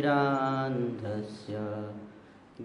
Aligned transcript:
अज्ञानतिमिरान्धस्य 0.00 1.56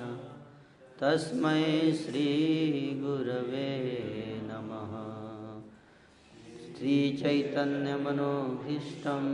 तस्मै 1.00 1.64
श्रीगुरवे 2.02 3.72
नमः। 4.50 4.94
श्रीचैतन्यमनोभीष्टं 6.78 9.26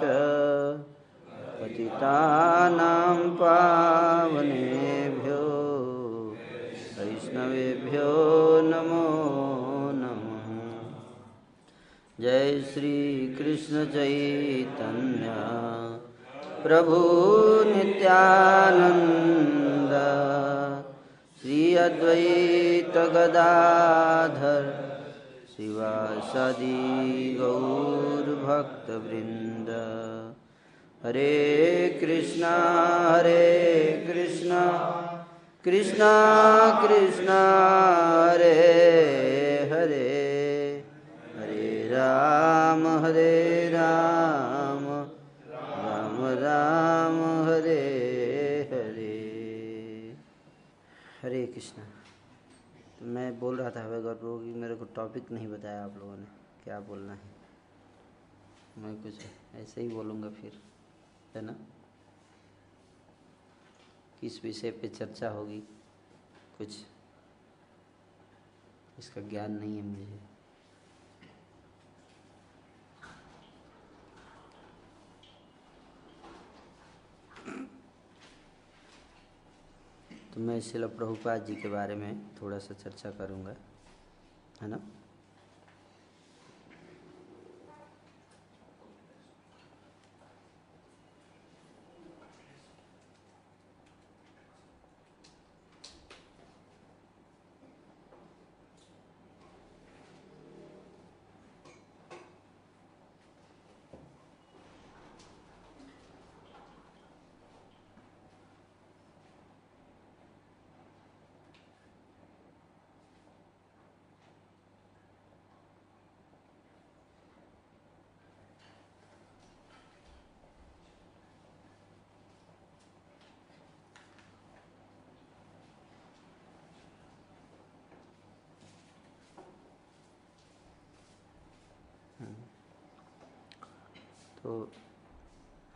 च 0.00 0.02
पतितानां 1.58 2.57
पावनेभ्यो 3.48 5.44
वैष्णवेभ्यो 6.98 8.10
नमो 8.62 9.08
नमः। 9.94 10.48
जय 12.24 12.64
श्री 12.74 13.36
कृष्ण 13.38 13.84
चैतन्य। 13.84 15.26
प्रभु 16.62 16.98
नित्यानन्द। 17.68 19.92
श्री 21.42 21.74
अद्वैत 21.74 22.88
गदाधर। 22.88 24.64
शिवासदि 25.56 27.36
गौरभक्तवृन्द 27.40 29.68
हरे 31.04 31.98
कृष्णा 32.00 32.50
हरे 33.10 34.04
कृष्णा 34.06 34.60
कृष्णा 35.64 36.08
कृष्णा, 36.82 37.38
हरे 38.30 38.52
हरे। 39.72 40.08
हरे 41.36 41.88
राम 41.88 42.86
हरे 43.04 43.68
राम 43.68 44.84
राम 45.50 46.16
राम, 46.38 47.18
हरे 47.48 47.80
हरे। 48.72 49.16
हरे 51.22 51.46
कृष्णा। 51.46 51.84
तो 52.98 53.06
मैं 53.06 53.38
बोल 53.40 53.56
रहा 53.56 53.70
था 53.70 53.84
हवे 53.84 54.00
गौर 54.02 54.14
प्रभु 54.14 54.38
कि 54.38 54.54
मेरे 54.54 54.74
को 54.74 54.84
टॉपिक 54.84 55.32
नहीं 55.32 55.48
बताया 55.48 55.84
आप 55.84 55.94
लोगों 55.98 56.16
ने, 56.16 56.26
क्या 56.64 56.80
बोलना 56.80 57.12
है? 57.12 57.36
मैं 58.78 58.94
कुछ 59.02 59.14
ऐसे 59.62 59.80
ही 59.80 59.88
बोलूँगा 59.88 60.28
फिर। 60.28 60.52
है 61.36 61.42
ना? 61.42 61.52
किस 64.20 64.44
विषय 64.44 64.70
पे 64.70 64.88
चर्चा 64.88 65.30
होगी? 65.30 65.60
कुछ 66.58 66.86
इसका 68.98 69.20
ज्ञान 69.20 69.52
नहीं 69.52 69.76
है 69.76 69.82
मुझे। 69.82 70.20
तो 80.34 80.40
मैं 80.40 80.60
शिल 80.60 80.86
प्रभुपाद 80.86 81.44
जी 81.44 81.54
के 81.54 81.68
बारे 81.68 81.94
में 81.94 82.36
थोड़ा 82.42 82.58
सा 82.58 82.74
चर्चा 82.74 83.10
करूँगा, 83.10 83.54
है 84.62 84.68
ना? 84.68 84.97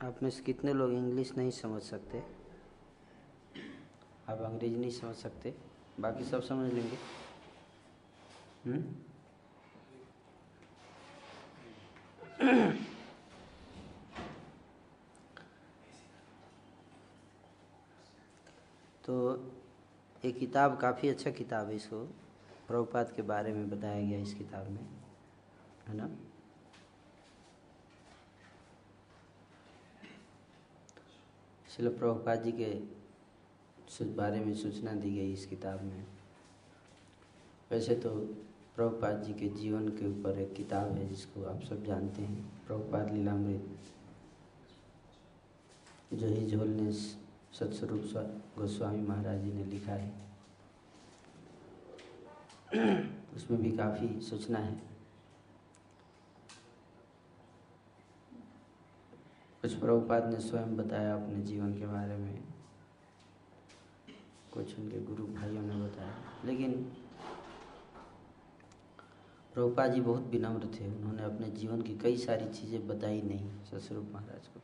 आप 0.02 0.22
में 0.22 0.30
से 0.30 0.42
कितने 0.42 0.72
लोग 0.72 0.92
इंग्लिश 0.92 1.36
नहीं 1.36 1.50
समझ 1.50 1.82
सकते? 1.82 2.18
आप 4.28 4.38
अंग्रेज़ी 4.38 4.76
नहीं 4.76 4.90
समझ 4.90 5.16
सकते? 5.16 5.54
बाकी 6.00 6.24
सब 6.24 6.42
समझ 6.42 6.72
लेंगे। 6.72 6.96
हम्म? 8.66 8.94
तो 19.04 19.38
ये 20.24 20.32
किताब 20.32 20.80
काफ़ी 20.80 21.08
अच्छा 21.08 21.30
किताब 21.30 21.68
है 21.68 21.76
इसको। 21.76 22.04
प्रभुपाद 22.68 23.12
के 23.12 23.22
बारे 23.22 23.52
में 23.52 23.70
बताया 23.70 24.06
गया 24.06 24.18
इस 24.18 24.34
किताब 24.34 24.66
में, 24.66 24.86
है 25.88 25.94
ना? 25.94 26.31
शिल 31.76 31.88
प्रभुपाद 31.88 32.42
जी 32.42 32.52
के 32.52 34.04
बारे 34.04 34.40
में 34.40 34.54
सूचना 34.54 34.92
दी 34.92 35.10
गई 35.10 35.32
इस 35.32 35.46
किताब 35.46 35.82
में। 35.82 36.04
वैसे 37.70 37.94
तो 37.94 38.10
प्रभुपाद 38.76 39.22
जी 39.22 39.34
के 39.34 39.48
जीवन 39.48 39.88
के 39.88 40.08
ऊपर 40.08 40.38
एक 40.38 40.54
किताब 40.54 40.92
है 40.92 41.08
जिसको 41.08 41.44
आप 41.44 41.62
सब 41.62 41.84
जानते 41.84 42.22
हैं, 42.22 42.66
प्रभुपाद 42.66 43.12
लीलामृत। 43.12 43.78
जो 46.12 46.26
ही 46.26 46.46
झोल 46.46 46.68
ने 46.68 46.92
सत्स्वरूप 46.92 48.02
गोस्वामी 48.58 49.02
महाराज 49.02 49.40
जी 49.40 49.52
ने 49.52 49.64
लिखा 49.64 49.92
है। 49.92 50.12
उसमें 53.36 53.62
भी 53.62 53.72
काफ़ी 53.72 54.20
सूचना 54.20 54.58
है। 54.58 54.91
कुछ 59.62 59.74
प्रभुपाद 59.74 60.24
ने 60.32 60.38
स्वयं 60.40 60.76
बताया 60.76 61.14
अपने 61.14 61.42
जीवन 61.42 61.74
के 61.78 61.86
बारे 61.86 62.16
में। 62.16 62.42
कुछ 64.52 64.78
उनके 64.78 65.00
गुरु 65.00 65.26
भाइयों 65.26 65.62
ने 65.62 65.74
बताया। 65.86 66.14
लेकिन 66.44 66.72
प्रभुपाद 69.54 69.92
जी 69.92 70.00
बहुत 70.00 70.22
विनम्र 70.22 70.68
थे। 70.74 70.86
उन्होंने 70.86 71.22
अपने 71.22 71.50
जीवन 71.50 71.82
की 71.82 71.96
कई 71.98 72.16
सारी 72.16 72.48
चीज़ें 72.48 72.88
बताई 72.88 73.22
नहीं 73.22 73.48
ससरूप 73.64 74.10
महाराज 74.12 74.48
को। 74.48 74.60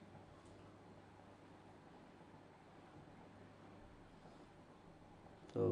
तो 5.55 5.71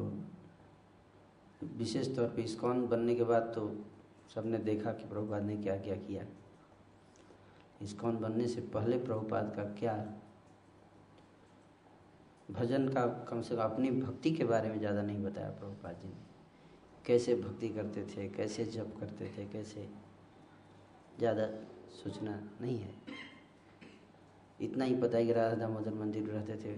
विशेष 1.77 2.15
तौर 2.15 2.27
पे 2.27 2.41
इस्कॉन 2.41 2.87
बनने 2.87 3.15
के 3.15 3.23
बाद 3.23 3.51
तो 3.55 3.69
सबने 4.35 4.57
देखा 4.57 4.91
कि 4.91 5.09
प्रभुपाद 5.09 5.43
ने 5.43 5.57
क्या 5.57 5.77
क्या 5.77 5.95
किया। 5.95 6.25
इस्कॉन 7.81 8.17
बनने 8.17 8.47
से 8.47 8.61
पहले 8.73 8.97
प्रभुपाद 8.97 9.53
का 9.55 9.63
क्या 9.79 9.93
भजन 12.51 12.87
का 12.87 13.05
कम 13.29 13.41
से 13.41 13.55
कम 13.55 13.61
अपनी 13.61 13.91
भक्ति 13.91 14.31
के 14.31 14.43
बारे 14.43 14.69
में 14.69 14.77
ज़्यादा 14.79 15.01
नहीं 15.01 15.23
बताया 15.23 15.49
प्रभुपाद 15.49 15.99
जी 16.01 16.07
ने। 16.07 16.25
कैसे 17.05 17.35
भक्ति 17.35 17.69
करते 17.69 18.03
थे, 18.05 18.27
कैसे 18.29 18.65
जप 18.65 18.93
करते 18.99 19.25
थे, 19.37 19.45
कैसे 19.45 19.87
ज़्यादा 21.19 21.47
सूचना 21.93 22.39
नहीं 22.61 22.77
है। 22.79 22.93
इतना 24.59 24.85
ही 24.85 24.95
पता 24.95 25.17
है 25.17 25.25
कि 25.25 25.33
राधा 25.33 25.55
दामोदर 25.55 25.93
मंदिर 25.93 26.23
रहते 26.23 26.55
थे। 26.55 26.73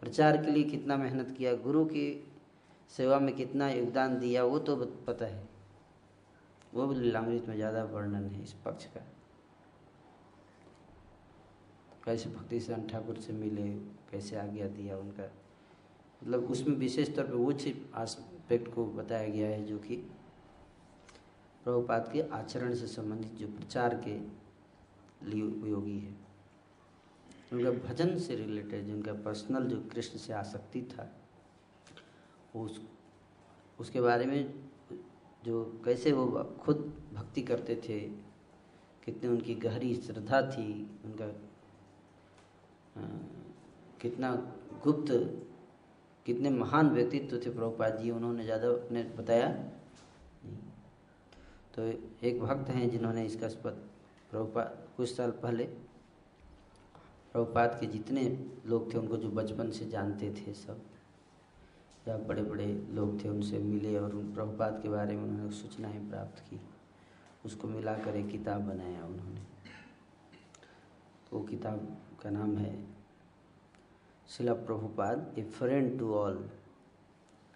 प्रचार 0.00 0.36
के 0.36 0.50
लिए 0.50 0.64
कितना 0.64 0.96
मेहनत 0.96 1.34
किया, 1.38 1.54
गुरु 1.54 1.84
की 1.84 2.06
सेवा 2.90 3.18
में 3.18 3.34
कितना 3.36 3.68
योगदान 3.70 4.18
दिया, 4.18 4.44
वो 4.44 4.58
तो 4.58 4.76
पता 5.06 5.26
है। 5.26 5.48
वो 6.74 6.86
भी 6.86 6.94
लीलामृत 6.94 7.48
में 7.48 7.54
ज़्यादा 7.56 7.84
वर्णन 7.84 8.26
है 8.26 8.42
इस 8.42 8.52
पक्ष 8.64 8.84
का। 8.86 9.00
कैसे 12.08 12.30
भक्ति 12.30 12.60
से 12.60 12.76
ठाकुर 12.88 13.16
से 13.16 13.32
मिले, 13.32 13.68
कैसे 14.10 14.36
आज्ञा 14.36 14.66
दिया 14.66 14.96
उनका। 14.96 15.24
मतलब 16.22 16.50
उसमें 16.50 16.76
विशेष 16.76 17.14
तौर 17.16 17.24
पर 17.24 17.34
वो 17.34 17.52
आस्पेक्ट 17.94 18.74
को 18.74 18.84
बताया 18.86 19.28
गया 19.28 19.48
है 19.48 19.64
जो 19.64 19.78
कि 19.78 19.96
प्रभुपाद 21.64 22.08
के 22.12 22.22
आचरण 22.32 22.74
से 22.74 22.86
संबंधित 22.86 23.32
जो 23.32 23.46
प्रचार 23.46 23.94
के 24.06 24.14
लिए 25.28 25.42
उपयोगी 25.42 25.98
है। 25.98 26.14
उनका 27.52 27.70
भजन 27.88 28.18
से 28.18 28.36
रिलेटेड 28.36 28.86
जिनका 28.86 29.12
पर्सनल 29.12 29.64
जो 29.64 29.80
कृष्ण 29.92 30.18
से 30.18 30.32
आसक्ति 30.32 30.82
था 30.82 31.10
उस, 32.54 32.80
उसके 33.78 34.00
बारे 34.00 34.26
में 34.26 34.54
जो 35.44 35.64
कैसे 35.84 36.12
वो 36.12 36.26
खुद 36.60 36.76
भक्ति 37.14 37.42
करते 37.42 37.76
थे, 37.76 38.00
कितनी 39.04 39.30
उनकी 39.30 39.54
गहरी 39.54 39.94
श्रद्धा 39.96 40.42
थी, 40.42 40.72
उनका 41.04 41.26
कितना 44.00 44.30
गुप्त, 44.84 45.10
कितने 46.26 46.50
महान 46.52 46.90
व्यक्तित्व 46.90 47.36
थे 47.36 47.50
प्रभुपाद 47.50 47.98
जी, 47.98 48.10
उन्होंने 48.10 48.44
ज़्यादा 48.44 48.68
अपने 48.70 49.02
बताया 49.18 49.48
तो 51.74 51.82
एक 52.26 52.40
भक्त 52.40 52.70
हैं 52.70 52.88
जिन्होंने 52.90 53.24
इसका 53.26 53.48
प्रभुपाद 54.30 54.86
कुछ 54.96 55.08
साल 55.10 55.30
पहले 55.42 55.64
प्रभुपाद 57.34 57.76
के 57.80 57.86
जितने 57.86 58.22
लोग 58.66 58.92
थे, 58.92 58.98
उनको 58.98 59.16
जो 59.16 59.28
बचपन 59.30 59.70
से 59.70 59.88
जानते 59.90 60.30
थे 60.34 60.52
सब, 60.54 60.80
या 62.08 62.16
बड़े 62.18 62.42
बड़े 62.42 62.66
लोग 62.94 63.22
थे, 63.24 63.28
उनसे 63.28 63.58
मिले 63.58 63.98
और 63.98 64.14
उन 64.14 64.32
प्रभुपाद 64.34 64.80
के 64.82 64.88
बारे 64.88 65.16
में 65.16 65.22
उन्होंने 65.24 65.52
सूचनाएँ 65.52 66.08
प्राप्त 66.08 66.40
की। 66.40 66.60
उसको 67.44 67.68
मिलाकर 67.68 68.16
एक 68.16 68.28
किताब 68.28 68.62
बनाया 68.62 69.04
उन्होंने। 69.04 69.40
तो 71.30 71.36
वो 71.36 71.42
किताब 71.44 71.96
का 72.22 72.30
नाम 72.30 72.56
है 72.56 72.72
Srila 74.28 74.52
Prabhupada 74.54 75.34
a 75.38 75.42
friend 75.42 75.98
to 75.98 76.12
all 76.14 76.48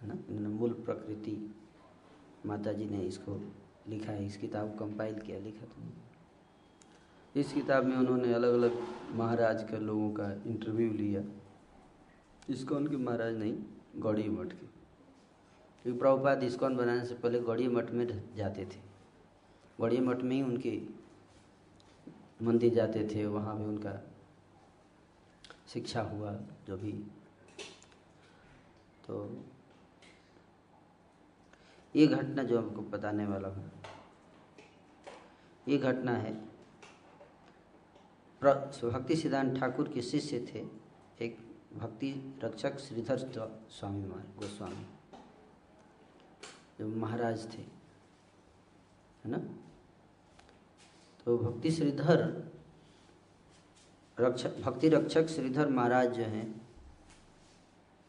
है 0.00 0.09
ना? 0.09 0.49
मूल 0.49 0.73
प्रकृति 0.85 1.55
माता 2.47 2.73
जी 2.73 2.85
ने 2.85 3.00
इसको 3.03 3.41
लिखा 3.88 4.12
है, 4.12 4.26
इस 4.26 4.37
किताब 4.37 4.69
को 4.69 4.85
कंपाइल 4.85 5.19
किया, 5.19 5.38
लिखा 5.38 5.67
तो 5.67 7.41
इस 7.41 7.53
किताब 7.53 7.85
में 7.85 7.97
उन्होंने 7.97 8.32
अलग 8.35 8.55
अलग 8.55 8.79
महाराज 9.14 9.62
के 9.62 9.79
लोगों 9.79 10.11
का 10.12 10.31
इंटरव्यू 10.47 10.93
लिया। 10.93 11.23
इस्कॉन 12.50 12.87
के 12.87 12.97
महाराज 12.97 13.37
नहीं 13.37 13.55
गौड़ी 13.97 14.28
मठ 14.28 14.52
के। 14.52 14.66
क्योंकि 15.85 15.99
प्रभुपाद 15.99 16.42
इस्कॉन 16.42 16.76
बनाने 16.76 17.04
से 17.04 17.14
पहले 17.14 17.40
गौड़ी 17.40 17.69
मठ 17.69 17.90
में 17.90 18.07
जाते 18.37 18.64
थे। 18.64 18.81
गौड़ी 19.81 20.00
मठ 20.00 20.23
में 20.23 20.37
ही 20.37 20.42
उनके 20.42 20.81
मंदिर 22.42 22.75
जाते 22.75 23.09
थे, 23.14 23.26
वहाँ 23.26 23.59
भी 23.59 23.64
उनका 23.64 24.00
शिक्षा 25.73 26.00
हुआ 26.02 26.33
जो 26.67 26.76
भी। 26.76 26.93
तो 29.05 29.45
ये 31.95 32.07
घटना 32.07 32.43
जो 32.43 32.59
हमको 32.59 32.83
बताने 32.91 33.26
वाला 33.26 33.49
हूँ, 33.49 33.71
ये 35.67 35.79
घटना 35.79 36.12
है। 36.12 36.35
भक्ति 38.43 39.17
सिद्धांत 39.17 39.59
ठाकुर 39.59 39.88
के 39.88 40.02
शिष्य 40.02 40.38
थे 40.49 40.61
एक 41.19 41.37
भक्ति 41.75 42.11
रक्षक 42.45 42.79
श्रीधर 42.79 43.19
स्वामी 43.71 44.09
गोस्वामी, 44.38 44.87
जो 46.79 46.88
महाराज 46.97 47.47
थे, 47.52 47.62
है 49.25 49.31
ना? 49.31 49.38
तो 51.26 51.37
भक्ति 51.38 51.71
श्रीधर 51.71 52.23
रक्षक 54.21 54.59
भक्ति 54.59 54.88
रक्षक 54.88 55.26
श्रीधर 55.26 55.69
महाराज 55.69 56.12
जो 56.12 56.23
हैं, 56.23 56.69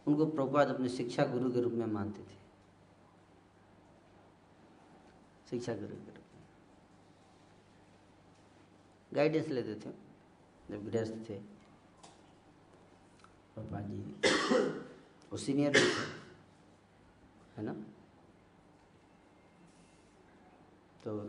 उनको 0.08 0.26
प्रभुपाद 0.26 0.68
अपने 0.68 0.90
शिक्षा 0.90 1.26
गुरु 1.26 1.52
के 1.52 1.62
रूप 1.62 1.74
में 1.74 1.86
मानते 1.86 2.24
थे। 2.24 2.38
शिक्षा 5.50 5.74
गुरु 5.74 5.88
के 5.88 6.12
रूप 6.12 6.26
में। 6.36 6.44
गाइडेंस 9.14 9.48
लेते 9.48 9.76
थे, 9.76 9.94
जब 10.70 10.86
गृहस्थ 10.90 11.30
थे। 11.30 11.40
पापा 13.58 13.82
जी 13.82 14.00
वो 15.32 15.38
सीनियर 15.38 15.76
थे, 15.76 15.80
है 17.58 17.64
ना? 17.64 17.74
तो 21.04 21.20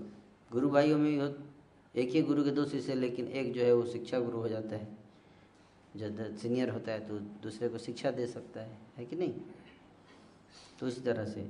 गुरु 0.52 0.70
भाइयों 0.70 0.98
में 0.98 1.53
एक 1.94 2.10
ही 2.10 2.22
गुरु 2.22 2.44
के 2.44 2.50
दो 2.50 2.64
शिष्य 2.64 2.94
लेकिन 2.94 3.26
एक 3.28 3.52
जो 3.52 3.62
है 3.62 3.72
वो 3.72 3.84
शिक्षा 3.86 4.18
गुरु 4.20 4.38
हो 4.38 4.48
जाता 4.48 4.76
है। 4.76 4.88
जब 5.96 6.36
सीनियर 6.36 6.70
होता 6.70 6.92
है 6.92 7.06
तो 7.08 7.18
दूसरे 7.42 7.68
को 7.68 7.78
शिक्षा 7.78 8.10
दे 8.10 8.26
सकता 8.26 8.60
है 8.60 8.78
है 8.96 9.04
कि 9.06 9.16
नहीं? 9.16 9.34
तो 10.80 10.86
उस 10.86 11.04
तरह 11.04 11.24
से। 11.24 11.42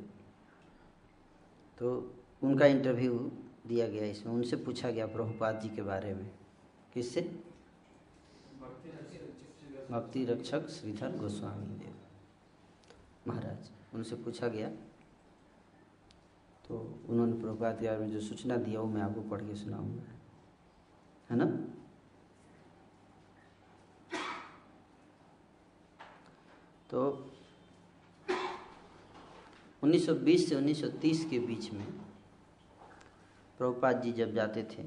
तो 1.78 2.14
उनका 2.42 2.66
इंटरव्यू 2.66 3.32
दिया 3.66 3.88
गया 3.88 4.06
इसमें, 4.06 4.32
उनसे 4.32 4.56
पूछा 4.56 4.90
गया 4.90 5.06
प्रभुपाद 5.06 5.60
जी 5.60 5.68
के 5.68 5.82
बारे 5.82 6.14
में। 6.14 6.30
किससे? 6.94 7.20
भक्ति 9.90 10.24
रक्षक 10.24 10.68
श्रीधर 10.68 11.16
गोस्वामी 11.16 11.66
देव। 11.66 11.94
महाराज, 13.28 13.70
उनसे 13.94 14.16
पूछा 14.16 14.48
गया। 14.48 14.68
तो 16.68 16.78
उन्होंने 17.08 17.32
प्रभुपाद 17.32 17.80
के 17.80 17.86
बारे 17.86 17.98
में 17.98 18.10
जो 18.10 18.20
सूचना 18.20 18.56
दिया, 18.56 18.80
वो 18.80 18.86
मैं 18.86 19.02
आपको 19.02 19.20
पढ़ 19.20 19.40
के 19.40 19.54
सुनाऊँगा। 19.54 20.02
है 21.30 21.36
ना? 21.36 21.44
तो 26.90 27.02
1920 29.82 30.48
से 30.48 30.54
1930 30.56 31.24
के 31.30 31.38
बीच 31.38 31.72
में 31.72 31.86
प्रभुपाद 33.58 34.02
जी 34.02 34.12
जब 34.12 34.32
जाते 34.34 34.62
थे 34.62 34.82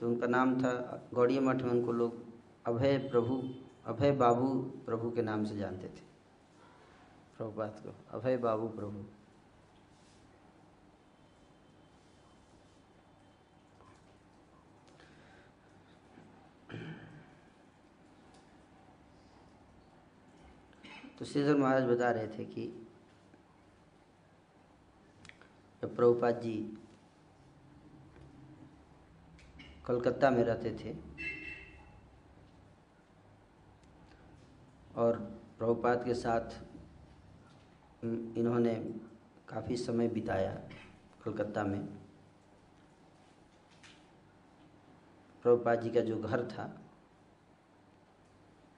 तो 0.00 0.08
उनका 0.08 0.26
नाम 0.26 0.54
था 0.62 0.72
गौड़ी 1.14 1.38
मठ 1.38 1.62
में 1.62 1.70
उनको 1.70 1.92
लोग 1.92 2.24
अभय 2.66 2.98
प्रभु, 3.10 3.42
अभय 3.86 4.12
बाबू 4.12 4.48
प्रभु 4.86 5.10
के 5.10 5.22
नाम 5.22 5.44
से 5.44 5.56
जानते 5.56 5.88
थे, 5.88 6.02
प्रभुपाद 7.36 7.80
को, 7.86 7.94
अभय 8.18 8.36
बाबू 8.36 8.68
प्रभु। 8.68 9.04
तो 21.20 21.26
श्रीधर 21.26 21.56
महाराज 21.56 21.84
बता 21.84 22.10
रहे 22.10 22.26
थे 22.26 22.44
कि 22.44 22.62
जब 25.82 25.94
प्रभुपाद 25.96 26.40
जी 26.40 26.52
कलकत्ता 29.86 30.30
में 30.30 30.42
रहते 30.44 30.70
थे 30.74 30.94
और 34.96 35.16
प्रभुपाद 35.58 36.04
के 36.04 36.14
साथ 36.14 36.56
इन्होंने 38.04 38.74
काफ़ी 39.48 39.76
समय 39.76 40.08
बिताया 40.08 40.52
कलकत्ता 41.24 41.64
में, 41.64 41.84
प्रभुपाद 45.44 45.82
जी 45.82 45.90
का 45.90 46.00
जो 46.00 46.16
घर 46.18 46.46
था, 46.46 46.66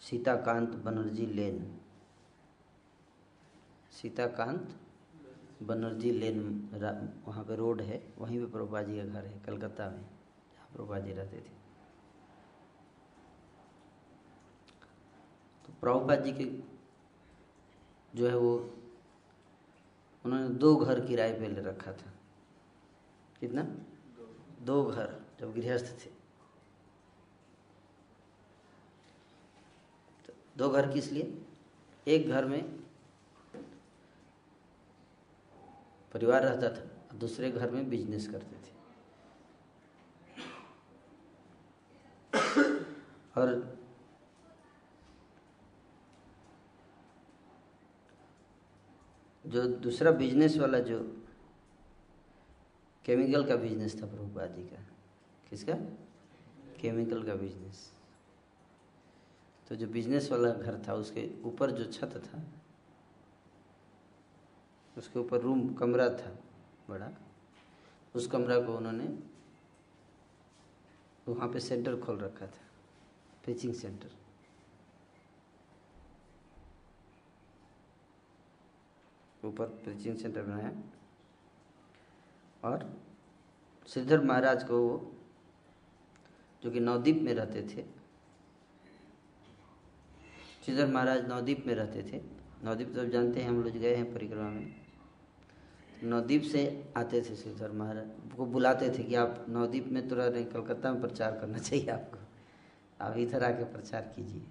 सीताकांत 0.02 0.74
बनर्जी 0.84 1.26
लेन। 1.26 1.81
सीताकांत 3.92 4.78
बनर्जी 5.62 6.10
लेन 6.10 6.38
वहाँ 7.26 7.44
पे 7.44 7.56
रोड 7.56 7.80
है, 7.80 8.02
वहीं 8.18 8.38
पे 8.40 8.50
प्रभुपा 8.52 8.82
जी 8.82 8.96
का 8.98 9.04
घर 9.04 9.24
है, 9.26 9.38
कलकत्ता 9.40 9.88
में, 9.90 10.02
जहाँ 10.52 10.68
प्रभुपा 10.72 10.98
जी 10.98 11.12
रहते 11.12 11.36
थे। 11.36 11.50
तो 15.66 15.72
प्रभुपा 15.80 16.16
जी 16.16 16.32
के 16.32 16.44
जो 18.14 18.28
है 18.28 18.36
वो, 18.36 18.54
उन्होंने 20.24 20.48
दो 20.48 20.76
घर 20.76 21.06
किराए 21.06 21.38
पे 21.38 21.48
ले 21.48 21.62
रखा 21.62 21.92
था। 21.92 22.12
कितना? 23.40 23.62
दो 24.62 24.82
घर, 24.84 25.20
जब 25.40 25.54
गृहस्थ 25.54 26.06
थे। 26.06 26.10
तो 30.26 30.32
दो 30.56 30.68
घर 30.70 30.92
किस 30.92 31.12
लिए? 31.12 31.42
एक 32.08 32.28
घर 32.28 32.44
में 32.44 32.81
परिवार 36.12 36.42
रहता 36.42 36.68
था, 36.70 37.16
दूसरे 37.18 37.50
घर 37.50 37.70
में 37.70 37.88
बिज़नेस 37.90 38.28
करते 38.28 38.56
थे। 38.56 38.70
और 43.36 43.48
जो 49.44 49.62
दूसरा 49.78 50.10
बिज़नेस 50.12 50.56
वाला 50.58 50.78
जो 50.80 50.98
केमिकल 53.04 53.44
का 53.44 53.56
बिज़नेस 53.56 54.00
था 54.02 54.06
प्रभुपाद 54.06 54.54
जी 54.56 54.62
का, 54.62 54.82
किसका? 55.50 55.74
केमिकल 56.80 57.22
का 57.22 57.34
बिज़नेस 57.34 57.90
तो 59.66 59.76
जो 59.76 59.86
बिज़नेस 59.86 60.30
वाला 60.32 60.50
घर 60.50 60.82
था, 60.88 60.94
उसके 60.94 61.28
ऊपर 61.44 61.70
जो 61.70 61.84
छत 61.92 62.22
था 62.26 62.42
उसके 64.96 65.18
ऊपर 65.18 65.40
रूम, 65.40 65.72
कमरा 65.74 66.08
था, 66.10 66.38
बड़ा। 66.88 67.10
उस 68.14 68.26
कमरा 68.26 68.58
को 68.60 68.76
उन्होंने 68.76 69.04
वहाँ 71.28 71.48
पे 71.48 71.60
सेंटर 71.60 72.00
खोल 72.00 72.18
रखा 72.18 72.46
था 72.46 72.66
पिचिंग 73.46 73.74
सेंटर 73.74 74.10
ऊपर 79.44 79.66
पिचिंग 79.84 80.16
सेंटर 80.16 80.42
बनाया। 80.42 80.72
और 82.64 82.84
श्रीधर 83.88 84.24
महाराज 84.24 84.64
को 84.64 84.78
वो, 84.78 85.12
जो 86.62 86.70
कि 86.70 86.80
नवदीप 86.80 87.22
में 87.22 87.34
रहते 87.34 87.62
थे 87.62 87.84
श्रीधर 90.64 90.86
महाराज 90.86 91.26
नवदीप 91.28 91.66
में 91.66 91.74
रहते 91.74 92.02
थे। 92.02 92.20
नवदीप 92.64 92.94
तो 92.94 93.04
जानते 93.04 93.40
हैं, 93.40 93.48
हम 93.48 93.62
लोग 93.62 93.72
गए 93.72 93.94
हैं 93.94 94.12
परिक्रमा 94.14 94.48
में। 94.50 94.81
नवदीप 96.02 96.42
से 96.42 96.62
आते 96.96 97.20
थे 97.20 97.34
श्रीधर 97.36 97.72
महाराज। 97.72 98.36
को 98.36 98.46
बुलाते 98.46 98.88
थे 98.90 99.02
कि 99.02 99.14
आप 99.14 99.44
नवदीप 99.48 99.86
में 99.92 100.08
तो 100.08 100.16
रह 100.16 100.26
रहे 100.26 100.44
कलकत्ता 100.44 100.92
में 100.92 101.00
प्रचार 101.00 101.38
करना 101.40 101.58
चाहिए 101.58 101.88
आपको। 101.90 102.18
आप 103.00 103.16
इधर 103.18 103.44
आके 103.44 103.64
प्रचार 103.72 104.12
कीजिए। 104.16 104.42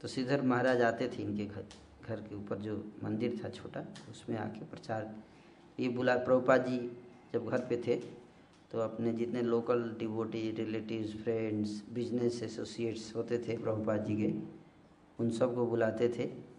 तो 0.00 0.08
श्रीधर 0.08 0.42
महाराज 0.42 0.82
आते 0.82 1.08
थे 1.08 1.22
इनके 1.22 1.44
घर 1.46 1.64
घर 2.06 2.20
के 2.20 2.34
ऊपर 2.34 2.58
जो 2.58 2.76
मंदिर 3.02 3.40
था 3.42 3.48
छोटा, 3.50 3.80
उसमें 4.10 4.36
आके 4.38 4.64
प्रचार। 4.66 5.14
ये 5.78 5.88
बुला 5.88 6.16
प्रभुपा 6.18 6.56
जी 6.58 6.78
जब 7.32 7.48
घर 7.48 7.66
पे 7.66 7.76
थे 7.86 7.96
तो 8.70 8.78
अपने 8.78 9.12
जितने 9.12 9.42
local 9.42 9.82
devotee 9.98 10.50
relatives 10.50 11.14
friends 11.22 11.82
business 11.92 12.42
associates 12.42 13.14
होते 13.16 13.38
थे 13.38 13.56
प्रभुपा 13.58 13.96
जी 13.98 14.16
के। 14.16 14.32
उन 15.20 15.30
सबको 15.30 15.66
बुलाते 15.66 16.08
थे। 16.08 16.50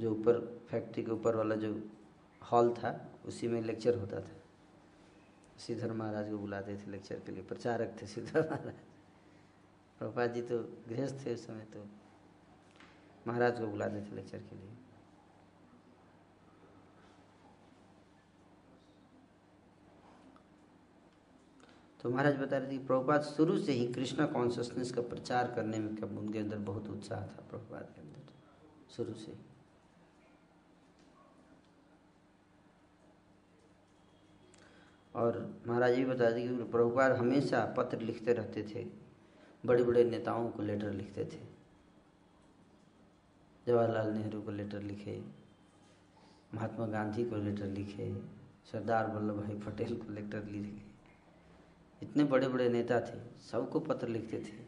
जो 0.00 0.10
ऊपर 0.10 0.64
फैक्ट्री 0.70 1.02
के 1.02 1.10
ऊपर 1.10 1.36
वाला 1.36 1.54
जो 1.54 1.90
हॉल 2.42 2.74
था, 2.74 3.12
उसी 3.24 3.48
में 3.48 3.62
लेक्चर 3.62 3.98
होता 3.98 4.20
था। 4.20 4.30
श्रीधर 5.58 5.92
महाराज 5.92 6.30
को 6.30 6.38
बुलाते 6.38 6.76
थे 6.76 6.90
लेक्चर 6.90 7.20
के 7.20 7.32
लिए। 7.32 7.42
प्रचारक 7.42 7.96
थे 8.02 8.06
श्रीधर 8.06 8.50
महाराज। 8.50 8.74
प्रभा 9.98 10.26
जी 10.26 10.42
तो 10.42 10.58
गृहस्थ 10.58 11.26
थे 11.26 11.34
उस 11.34 11.46
समय 11.46 11.64
तो। 11.64 11.86
महाराज 13.26 13.58
को 13.60 13.66
बुलाते 13.66 14.00
थे 14.00 14.14
लेक्चर 14.14 14.38
के 14.38 14.56
लिए। 14.56 14.70
तो 22.02 22.10
महाराज 22.10 22.36
बता 22.36 22.58
रहे 22.58 22.68
थे 22.68 22.78
कि 22.78 23.22
शुरू 23.26 23.56
से 23.58 23.72
ही 23.72 23.86
कृष्णा 23.94 24.26
कॉन्शियसनेस 24.26 24.90
का 24.92 25.02
प्रचार 25.04 25.52
करने 25.56 25.78
में 25.78 25.94
कब 25.96 26.18
उनके 26.18 26.38
अंदर 26.38 26.58
बहुत 26.70 26.88
उत्साह 26.90 27.20
था 27.20 27.44
प्रभुपाद 27.50 27.92
के 27.94 28.00
अंदर, 28.00 28.32
शुरू 28.90 29.14
से 29.14 29.36
और 35.14 35.38
महाराज 35.66 35.98
ये 35.98 36.04
बता 36.04 36.30
दें 36.30 36.48
कि 36.48 36.64
प्रभुपाद 36.64 37.16
हमेशा 37.16 37.64
पत्र 37.78 38.00
लिखते 38.00 38.32
रहते 38.32 38.62
थे 38.64 38.86
बड़े 39.64 39.82
बड़े 39.84 40.04
नेताओं 40.04 40.48
को 40.50 40.62
लेटर 40.62 40.92
लिखते 40.92 41.24
थे। 41.24 41.40
जवाहरलाल 43.66 44.10
नेहरू 44.12 44.40
को 44.42 44.50
लेटर 44.50 44.82
लिखे, 44.82 45.22
महात्मा 46.54 46.86
गांधी 46.86 47.24
को 47.24 47.36
लेटर 47.36 47.66
लिखे, 47.66 48.14
सरदार 48.72 49.10
वल्लभ 49.10 49.40
भाई 49.40 49.58
पटेल 49.66 49.96
को 49.96 50.12
लेटर 50.12 50.44
लिखे। 50.46 50.90
इतने 52.02 52.24
बड़े 52.24 52.48
बड़े 52.48 52.68
नेता 52.68 53.00
थे, 53.00 53.40
सबको 53.40 53.80
पत्र 53.80 54.08
लिखते 54.08 54.38
थे 54.38 54.64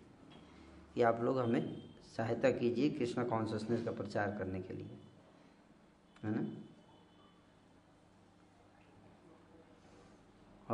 कि 0.95 1.03
आप 1.03 1.21
लोग 1.21 1.39
हमें 1.39 1.95
सहायता 2.17 2.51
कीजिए 2.51 2.91
कृष्णा 2.91 3.25
कॉन्शसनेस 3.25 3.85
का 3.85 3.93
प्रचार 3.93 4.39
करने 4.39 4.63
के 4.63 4.75
लिए। 4.75 4.99
है 6.25 6.31
ना? 6.31 6.63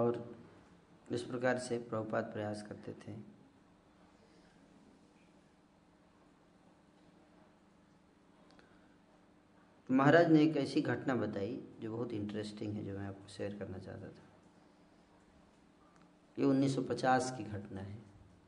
और 0.01 0.37
इस 1.13 1.23
प्रकार 1.23 1.59
से 1.59 1.79
प्रभुपात 1.79 2.25
प्रयास 2.25 2.63
करते 2.63 2.93
थे। 2.93 3.17
महाराज 9.91 10.33
ने 10.33 10.43
एक 10.43 10.57
ऐसी 10.57 10.81
घटना 10.81 11.15
बताई 11.15 11.69
जो 11.81 11.97
बहुत 11.97 12.13
इंटरेस्टिंग 12.13 12.75
है, 12.75 12.85
जो 12.85 12.99
मैं 12.99 13.07
आपको 13.07 13.29
शेयर 13.29 13.57
करना 13.59 13.79
चाहता 13.79 14.09
था। 14.09 14.30
ये 16.37 16.45
1950 16.45 17.31
की 17.31 17.45
घटना 17.45 17.81
है, 17.81 17.99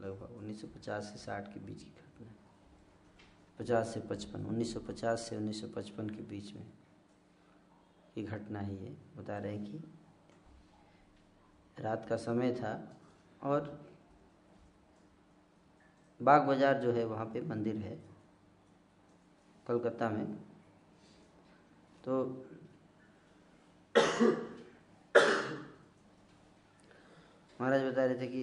लगभग 0.00 0.36
1950 0.38 1.02
से 1.04 1.18
60 1.20 1.48
के 1.54 1.60
बीच 1.60 1.82
की 1.82 1.90
घटना 1.90 2.26
है। 2.26 2.36
50 3.58 3.92
से 3.94 4.00
55 4.02 4.46
1950 4.46 5.16
से 5.20 5.36
1955 5.36 6.10
के 6.16 6.22
बीच 6.30 6.54
में 6.54 6.66
की 8.14 8.22
घटना 8.24 8.60
है 8.60 8.74
ये, 8.74 8.96
बता 9.16 9.38
रहे 9.38 9.56
हैं 9.56 9.64
कि 9.64 9.82
रात 11.76 12.06
का 12.08 12.16
समय 12.18 12.52
था 12.54 12.72
और 13.42 13.60
बाग 16.20 16.46
बाज़ार 16.46 16.80
जो 16.80 16.92
है 16.92 17.04
वहाँ 17.04 17.26
पे 17.26 17.40
मंदिर 17.40 17.76
है 17.76 17.98
कलकत्ता 19.66 20.08
में। 20.10 20.26
तो 22.04 22.24
महाराज 27.62 27.82
बता 27.82 28.04
रहे 28.04 28.14
थे 28.20 28.26
कि 28.26 28.40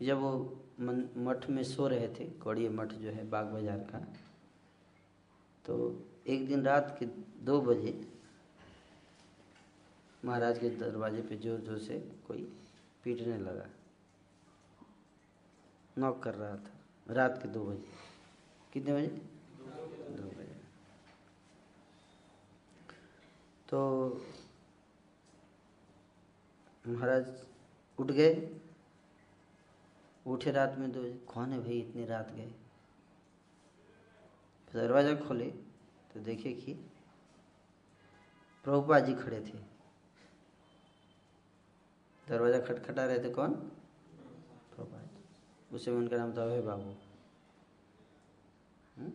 जब 0.00 0.20
वो 0.20 0.30
मठ 1.26 1.48
में 1.50 1.62
सो 1.64 1.86
रहे 1.88 2.08
थे 2.08 2.24
कौड़िया 2.42 2.70
मठ 2.70 2.92
जो 2.94 3.10
है, 3.10 3.28
बाग 3.30 3.46
बाज़ार 3.52 3.78
का 3.90 3.98
तो 5.64 5.76
एक 6.26 6.46
दिन 6.48 6.62
रात 6.64 6.96
के 6.98 7.06
दो 7.44 7.60
बजे 7.60 7.92
महाराज 10.22 10.58
के 10.58 10.68
दरवाजे 10.70 11.20
पे 11.22 11.36
ज़ोर 11.36 11.60
ज़ोर 11.60 11.78
से 11.78 11.98
कोई 12.26 12.42
पीटने 13.04 13.36
लगा। 13.38 13.66
नॉक 15.96 16.22
कर 16.22 16.34
रहा 16.34 16.56
था। 16.56 17.14
रात 17.14 17.38
के 17.42 17.48
दो 17.48 17.64
बजे। 17.64 17.84
कितने 18.72 18.92
बजे? 18.92 19.06
दो 20.16 20.28
बजे। 20.30 20.54
तो 23.68 23.80
महाराज 26.88 27.32
उठ 27.98 28.10
गए। 28.10 28.34
उठे 30.26 30.50
रात 30.52 30.76
में 30.78 30.90
दो 30.92 31.02
बजे। 31.02 31.18
कौन 31.28 31.52
है 31.52 31.60
भाई 31.60 31.78
इतनी 31.80 32.04
रात 32.06 32.32
गए? 32.32 32.50
दरवाज़ा 34.68 35.14
खोले 35.18 35.50
तो 36.12 36.20
देखे 36.20 36.52
कि 36.54 36.72
प्रभुपा 38.66 38.98
जी 39.00 39.14
खड़े 39.14 39.40
थे। 39.40 39.58
दरवाज़ा 42.28 42.60
खटखटा 42.60 43.04
रहे 43.04 43.18
थे 43.18 43.30
कौन? 43.30 43.54
प्रभुपा 44.74 44.98
जी 44.98 45.76
उसे 45.76 45.90
उनका 45.90 46.16
नाम 46.16 46.36
था 46.36 46.42
अभय 46.42 46.60
बाबू। 46.60 46.90
हम्म? 48.96 49.12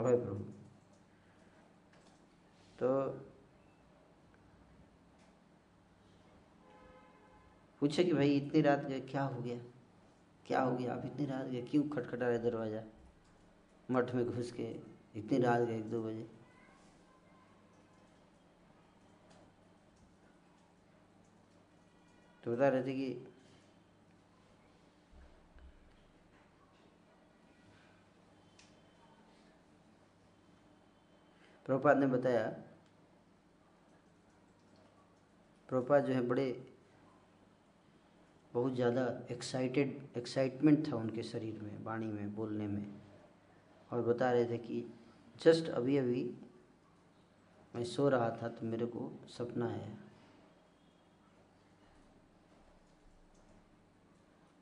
अभय 0.00 0.16
प्रभु। 0.16 0.44
तो 2.78 3.20
पूछे 7.80 8.04
कि 8.04 8.12
भाई, 8.12 8.36
इतनी 8.36 8.60
रात 8.60 8.84
गए, 8.84 9.00
क्या 9.00 9.22
हो 9.22 9.42
गया? 9.42 9.58
क्या 10.46 10.60
हो 10.60 10.76
गया? 10.76 10.94
आप 10.94 11.02
इतनी 11.04 11.26
रात 11.26 11.46
गए, 11.46 11.62
क्यों 11.62 11.88
खटखटा 11.88 12.28
रहे 12.28 12.38
दरवाज़ा? 12.38 12.82
मठ 13.90 14.14
में 14.14 14.26
घुस 14.26 14.52
के 14.52 14.62
इतनी 15.16 15.38
रात 15.38 15.60
गए, 15.60 15.78
एक 15.78 15.90
दो 15.90 16.02
बजे। 16.02 16.35
तो 22.46 22.52
बता 22.52 22.68
रहे 22.68 22.82
थे 22.82 22.92
कि 22.94 23.08
प्रभुपाद 31.66 31.98
ने 31.98 32.06
बताया 32.06 32.46
प्रभुपाद 35.68 36.04
जो 36.06 36.12
है 36.14 36.20
बड़े, 36.28 36.46
बहुत 38.54 38.74
ज़्यादा 38.74 39.06
एक्साइटेड 39.30 40.00
एक्साइटमेंट 40.16 40.86
था 40.90 40.96
उनके 40.96 41.22
शरीर 41.24 41.60
में, 41.62 41.84
वाणी 41.84 42.06
में, 42.06 42.34
बोलने 42.34 42.66
में। 42.68 42.86
और 43.90 44.02
बता 44.02 44.30
रहे 44.32 44.44
थे 44.50 44.58
कि 44.58 44.84
जस्ट 45.40 45.68
अभी 45.70 45.96
अभी 45.96 46.24
मैं 47.74 47.84
सो 47.86 48.08
रहा 48.08 48.30
था 48.42 48.48
तो 48.48 48.66
मेरे 48.66 48.86
को 48.86 49.12
सपना 49.28 49.68
आया। 49.68 50.05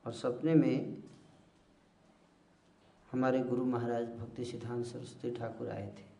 और 0.06 0.12
सपने 0.12 0.54
में 0.54 1.02
हमारे 3.12 3.38
गुरु 3.40 3.64
महाराज 3.64 4.06
भक्ति 4.18 4.44
सिद्धांत 4.44 4.84
सरस्वती 4.86 5.30
ठाकुर 5.30 5.68
आए 5.70 5.86
थे। 5.98 6.12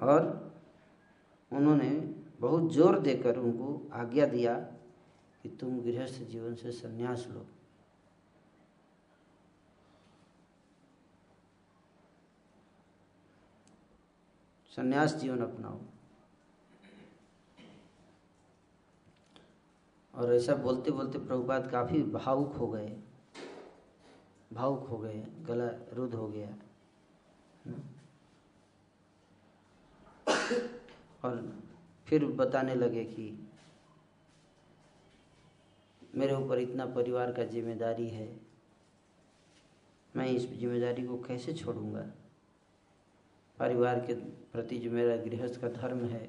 और 0.00 0.26
उन्होंने 1.52 1.90
बहुत 2.40 2.72
ज़ोर 2.72 2.98
देकर 2.98 3.36
उनको 3.36 3.90
आज्ञा 3.92 4.26
दिया 4.26 4.54
कि 5.44 5.48
तुम 5.60 5.80
गृहस्थ 5.80 6.22
जीवन 6.22 6.54
से 6.54 6.72
संन्यास 6.72 7.26
लो। 7.30 7.46
संन्यास 14.72 15.14
जीवन 15.14 15.40
अपनाओ। 15.42 15.80
और 20.18 20.32
ऐसा 20.34 20.54
बोलते 20.56 20.90
बोलते 20.90 21.18
प्रभुपाद 21.18 21.70
काफ़ी 21.70 22.02
भावुक 22.04 22.54
हो 22.54 22.66
गए। 22.68 22.96
भावुक 24.50 24.88
हो 24.88 24.98
गए, 24.98 25.22
गला 25.46 25.68
रुद्ध 25.92 26.14
हो 26.14 26.26
गया। 26.28 26.48
और 31.24 31.36
फिर 32.06 32.24
बताने 32.36 32.74
लगे 32.74 33.04
कि 33.04 33.28
मेरे 36.14 36.34
ऊपर 36.34 36.58
इतना 36.58 36.86
परिवार 36.88 37.32
का 37.32 37.44
ज़िम्मेदारी 37.44 38.08
है, 38.08 38.28
मैं 40.14 40.26
इस 40.26 40.48
ज़िम्मेदारी 40.50 41.06
को 41.06 41.16
कैसे 41.18 41.52
छोड़ूँगा? 41.54 42.00
परिवार 43.58 44.00
के 44.00 44.14
प्रति 44.52 44.78
जो 44.78 44.90
मेरा 44.90 45.16
गृहस्थ 45.18 45.60
का 45.60 45.68
धर्म 45.70 46.04
है, 46.06 46.28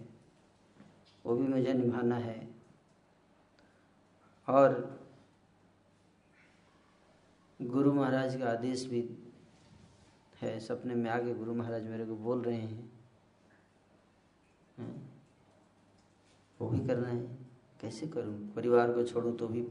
वो 1.26 1.36
भी 1.36 1.48
मुझे 1.48 1.74
निभाना 1.74 2.16
है। 2.18 2.38
और 4.50 5.00
गुरु 7.62 7.94
महाराज 7.94 8.36
का 8.36 8.50
आदेश 8.50 8.86
भी 8.86 9.18
है, 10.42 10.60
सपने 10.60 10.96
में 10.96 11.10
आगे 11.12 11.34
गुरु 11.34 11.54
महाराज 11.54 11.88
मेरे 11.88 12.06
को 12.06 12.16
बोल 12.16 12.42
रहे 12.42 12.56
हैं। 12.56 12.92
वो 16.60 16.70
भी 16.70 16.88
करना 16.88 17.08
है। 17.08 17.38
कैसे 17.82 18.08
करूँ? 18.08 18.54
परिवार 18.54 18.94
को 18.94 19.04
छोड़ूं 19.04 19.34
तो 19.34 19.48
भी 19.48 19.62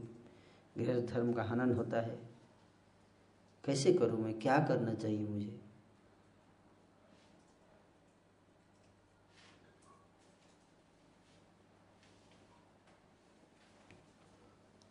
गृह 0.77 0.99
धर्म 1.01 1.33
का 1.33 1.43
हनन 1.43 1.73
होता 1.73 2.01
है। 2.01 2.19
कैसे 3.65 3.93
करूँ 3.93 4.19
मैं? 4.19 4.39
क्या 4.39 4.57
करना 4.67 4.93
चाहिए 4.93 5.27
मुझे? 5.27 5.59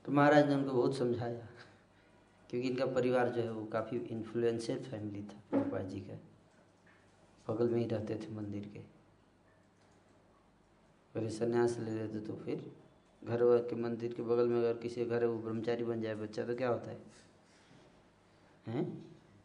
तो 0.08 0.12
महाराज 0.12 0.46
ने 0.48 0.54
उनको 0.54 0.72
बहुत 0.72 0.96
समझाया, 0.96 1.46
क्योंकि 2.50 2.68
इनका 2.68 2.84
परिवार 2.86 3.28
जो 3.28 3.42
है 3.42 3.50
वो 3.52 3.64
काफ़ी 3.64 3.96
इन्फ्लुएंशियल 4.12 4.78
फैमिली 4.80 5.22
था, 5.22 5.40
गोपाल 5.54 5.84
जी 5.86 6.00
का। 6.00 6.14
बगल 7.46 7.68
में 7.68 7.78
ही 7.80 7.86
रहते 7.86 8.14
थे 8.16 8.30
मंदिर 8.34 8.70
के। 8.72 8.80
अगर 11.14 11.28
संन्यास 11.30 11.78
ले 11.78 11.90
लेते 11.90 12.20
तो 12.20 12.36
फिर 12.36 12.64
घर 13.22 13.44
के 13.68 13.76
मंदिर 13.76 14.14
के 14.14 14.22
बगल 14.22 14.48
में 14.48 14.58
अगर 14.58 14.80
किसी 14.80 15.04
घर 15.04 15.24
वो 15.24 15.38
ब्रह्मचारी 15.38 15.84
बन 15.84 16.02
जाए 16.02 16.14
बच्चा 16.14 16.44
तो 16.44 16.56
क्या 16.56 16.68
होता 16.68 16.90
है? 16.90 16.98
हैं? 18.66 18.88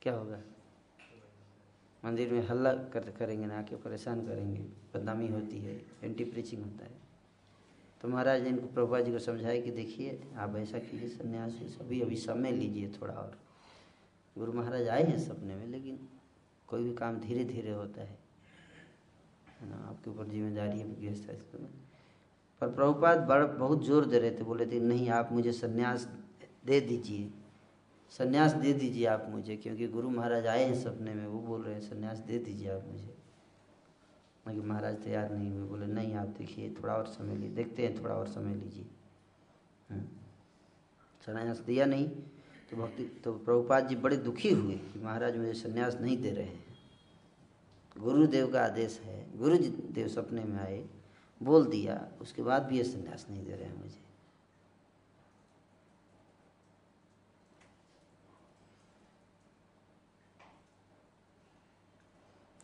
क्या 0.02 0.14
होगा? 0.14 0.42
मंदिर 2.04 2.34
में 2.34 2.48
हल्ला 2.48 2.74
कर, 2.74 3.12
करेंगे 3.12 3.46
ना, 3.46 3.60
आके 3.60 3.76
परेशान 3.76 4.28
करेंगे। 4.28 4.66
बदनामी 4.96 5.28
होती 5.28 5.60
है 5.60 5.82
एंटी 6.04 6.24
प्रीचिंग 6.24 6.64
होता 6.64 6.86
है। 6.86 7.03
तो 8.04 8.10
महाराज 8.10 8.42
ने 8.44 8.50
इनको 8.50 8.68
प्रभुपा 8.68 9.00
जी 9.00 9.12
को 9.12 9.20
समझाया 9.20 9.62
कि 9.62 9.72
देखिए, 9.72 10.22
आप 10.38 10.56
ऐसा 10.56 10.80
कीजिए, 10.80 11.08
संन्यास 11.08 11.52
सभी, 11.52 12.02
अभी 12.02 12.16
समय 12.16 12.52
लीजिए 12.52 12.92
थोड़ा 13.02 13.14
और। 13.14 13.38
गुरु 14.38 14.54
महाराज 14.54 14.88
आए 14.88 15.04
हैं 15.04 15.18
सपने 15.20 15.56
में, 15.56 15.68
लेकिन 15.68 16.00
कोई 16.68 16.84
भी 16.84 16.94
काम 16.94 17.20
धीरे 17.20 17.44
धीरे 17.46 17.72
होता 17.72 18.02
है। 18.02 18.18
ना, 19.70 19.88
आपके 19.90 20.10
ऊपर 20.10 20.28
ज़िम्मेदारी 20.28 20.80
है, 20.80 21.02
गृहस्थ 21.02 21.56
में 21.60 21.70
पर 22.62 22.68
प्रभुपाद 22.68 23.20
बड़, 23.20 23.46
बहुत 23.46 23.86
ज़ोर 23.86 24.06
दे 24.06 24.20
रहे 24.20 24.32
थे, 24.32 24.44
बोले 24.44 24.66
थे, 24.66 24.80
नहीं, 24.80 25.10
आप 25.10 25.32
मुझे 25.32 25.52
संन्यास 25.52 26.10
दे 26.66 26.82
दीजिए। 26.82 27.32
संन्यास 28.10 28.54
दे 28.54 28.74
दीजिए 28.74 29.06
आप 29.06 29.28
मुझे, 29.30 29.56
क्योंकि 29.56 29.88
गुरु 29.88 30.10
महाराज 30.10 30.48
आए 30.48 30.64
हैं 30.64 30.76
सपने 30.76 31.14
में, 31.14 31.28
वो 31.28 31.40
बोल 31.40 31.64
रहे 31.64 31.74
हैं, 31.74 31.82
संन्यास 31.82 32.18
दे 32.18 32.40
दीजिए 32.40 32.70
आप 32.70 32.84
मुझे। 32.92 33.23
कि 34.52 34.60
महाराज 34.60 35.04
तैयार 35.04 35.32
नहीं 35.32 35.52
हुए, 35.52 35.68
बोले, 35.68 35.86
नहीं, 35.86 36.14
आप 36.16 36.28
देखिए, 36.28 36.70
थोड़ा 36.70 36.94
और 36.94 37.06
समय 37.06 37.36
लीजिए, 37.36 37.56
देखते 37.56 37.86
हैं, 37.88 38.04
थोड़ा 38.04 38.16
और 38.16 38.28
समय 38.28 38.56
लीजिए। 38.56 38.86
सन्यास 41.28 41.28
संन्यास 41.28 41.60
दिया 41.60 41.86
नहीं 41.86 42.08
तो 42.72 42.78
भक्ति 42.78 43.04
तो 43.24 43.34
प्रभुपाद 43.34 43.88
जी 43.88 43.96
बड़े 43.96 44.18
दुखी 44.18 44.50
हुए 44.50 44.76
कि 44.76 45.00
महाराज 45.00 45.38
मुझे 45.38 45.54
संन्यास 45.54 45.98
नहीं 46.02 46.18
दे 46.18 46.32
रहे 46.32 46.46
हैं। 46.46 46.64
गुरुदेव 47.98 48.52
का 48.52 48.64
आदेश 48.66 49.00
है 49.04 49.38
गुरु 49.38 49.58
देव 49.58 50.08
सपने 50.08 50.44
में 50.44 50.58
आए, 50.60 50.84
बोल 51.42 51.66
दिया, 51.66 52.08
उसके 52.22 52.44
बाद 52.44 52.64
भी 52.64 52.78
ये 52.78 52.84
संन्यास 52.84 53.28
नहीं 53.30 53.46
दे 53.46 53.52
रहे 53.52 53.66
हैं 53.66 53.80
मुझे। 53.80 54.13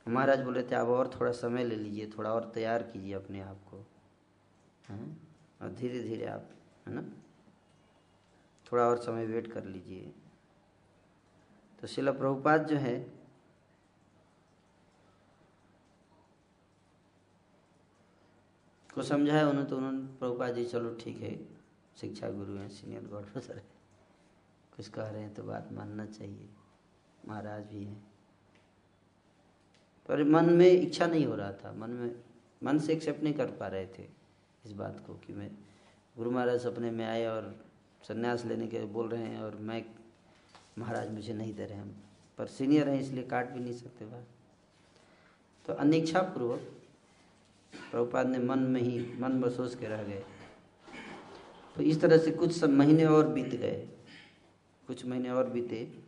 महाराज 0.10 0.42
बोले 0.42 0.64
थे, 0.64 0.76
आप 0.76 0.88
और 0.88 1.08
थोड़ा 1.20 1.32
समय 1.32 1.64
ले 1.64 1.76
लीजिए, 1.76 2.10
थोड़ा 2.18 2.34
और 2.34 2.52
तैयार 2.56 2.84
कीजिए 2.84 3.14
अपने 3.14 3.42
आप 3.42 3.64
को। 3.72 3.86
हैं? 4.90 5.18
और 5.62 5.72
धीरे 5.72 6.04
धीरे 6.04 6.26
आप, 6.26 6.50
है 6.88 6.94
ना? 6.94 7.02
थोड़ा 8.66 8.84
और 8.84 8.98
समय 8.98 9.26
वेट 9.26 9.52
कर 9.52 9.64
लीजिए। 9.64 10.12
तो 11.82 11.88
शिला 11.88 12.12
प्रभुपाद 12.12 12.68
जो 12.68 12.78
है, 12.78 13.00
को 18.90 19.04
समझाया 19.04 19.48
उन्होंने 19.50 19.70
तो 19.70 19.78
उन्होंने, 19.78 20.06
प्रभुपाद 20.20 20.56
जी, 20.56 20.66
चलो 20.66 20.94
ठीक 20.96 21.22
है, 21.22 21.38
शिक्षा 21.98 22.30
गुरु 22.30 22.56
हैं, 22.56 22.70
सीनियर 22.70 23.06
गॉड 23.08 23.26
फादर 23.26 23.56
है, 23.56 23.64
कुछ 24.76 24.88
कह 24.88 25.10
रहे 25.10 25.22
हैं 25.22 25.34
तो 25.34 25.44
बात 25.44 25.72
मानना 25.72 26.06
चाहिए, 26.06 26.50
महाराज 27.26 27.66
भी 27.66 27.84
हैं। 27.86 28.09
पर 30.10 30.24
मन 30.24 30.50
में 30.50 30.68
इच्छा 30.68 31.08
नहीं 31.08 31.26
हो 31.26 31.36
रहा 31.36 31.52
था। 31.54 31.72
मन 31.74 31.90
में, 31.90 32.16
मन 32.64 32.80
से 32.80 32.94
एक्सेप्ट 32.94 33.24
नहीं 33.24 33.34
कर 33.34 33.46
पा 33.46 33.68
रहे 33.68 33.86
थे 33.86 34.08
इस 34.66 34.72
बात 34.72 35.04
को 35.08 35.14
कि 35.14 35.34
मैं, 35.34 35.52
गुरु 36.18 36.32
महाराज 36.32 36.60
सपने 36.60 36.92
में 36.92 37.06
आए 37.06 37.26
और 37.26 37.56
संन्यास 38.08 38.46
लेने 38.46 38.68
के 38.68 38.80
बोल 38.86 39.10
रहे 39.10 39.24
हैं 39.24 39.42
और 39.42 39.56
मैं, 39.56 39.86
महाराज 40.78 41.12
मुझे 41.12 41.34
नहीं 41.34 41.54
दे 41.54 41.66
रहे 41.66 41.78
हैं। 41.78 42.04
पर 42.38 42.48
सीनियर 42.48 42.90
हैं, 42.90 43.00
इसलिए 43.02 43.24
काट 43.24 43.50
भी 43.50 43.60
नहीं 43.60 43.74
सकते 43.74 44.06
बात 44.06 44.28
तो 45.66 45.74
अनिच्छा 45.74 46.22
पूर्वक 46.22 46.60
प्रभुपाद 47.92 48.28
ने 48.28 48.40
मन 48.40 48.60
में 48.60 48.82
ही, 48.82 49.14
मन 49.20 49.32
में 49.32 49.50
सोच 49.50 49.76
के 49.76 49.88
रह 49.88 50.04
गए। 50.04 50.24
तो 51.76 51.84
इस 51.84 52.02
तरह 52.02 52.18
से 52.18 52.32
कुछ 52.32 52.52
सब 52.52 52.70
महीने 52.70 53.06
और 53.06 53.28
बीत 53.28 53.56
गए। 53.56 53.88
कुछ 54.88 55.06
महीने 55.06 55.30
और 55.30 55.50
बीते। 55.50 56.00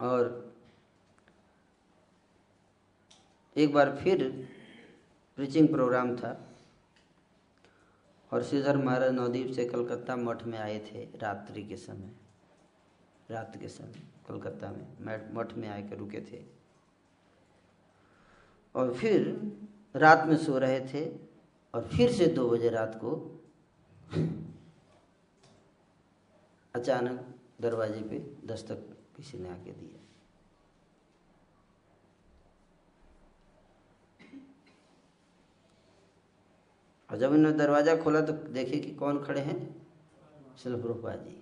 और 0.00 0.47
एक 3.58 3.72
बार 3.72 3.96
फिर 3.96 4.28
प्रीचिंग 5.38 5.68
प्रोग्राम 5.68 6.16
था। 6.16 6.30
और 8.32 8.42
श्रीधर 8.42 8.76
महाराज 8.76 9.12
नवदीप 9.12 9.52
से 9.52 9.64
कलकत्ता 9.64 10.16
मठ 10.16 10.42
में 10.44 10.58
आए 10.58 10.78
थे 10.86 11.04
रात्रि 11.18 11.62
के 11.62 11.76
समय। 11.76 12.10
रात 13.30 13.56
के 13.60 13.68
समय, 13.68 14.02
कलकत्ता 14.28 14.70
में 14.70 15.34
मठ 15.34 15.52
में 15.54 15.68
आके 15.68 15.96
रुके 15.96 16.20
थे। 16.20 16.42
और 18.74 18.94
फिर 18.94 19.52
रात 19.96 20.26
में 20.26 20.36
सो 20.36 20.58
रहे 20.58 20.80
थे 20.88 21.04
और 21.74 21.88
फिर 21.88 22.12
से 22.12 22.26
दो 22.26 22.48
बजे 22.50 22.68
रात 22.68 22.94
को 22.94 23.10
अचानक 26.74 27.34
दरवाजे 27.60 28.00
पे 28.00 28.18
दस्तक 28.46 28.96
किसी 29.16 29.38
ने 29.38 29.48
आके 29.48 29.72
दिया। 29.72 29.97
और 37.10 37.18
जब 37.18 37.34
इन्होंने 37.34 37.56
दरवाज़ा 37.58 37.96
खोला 37.96 38.20
तो 38.20 38.32
देखे 38.32 38.78
कि 38.78 38.94
कौन 38.94 39.22
खड़े 39.24 39.40
हैं? 39.40 39.58
शिलप्रूपा 40.58 41.14
जी 41.14 41.36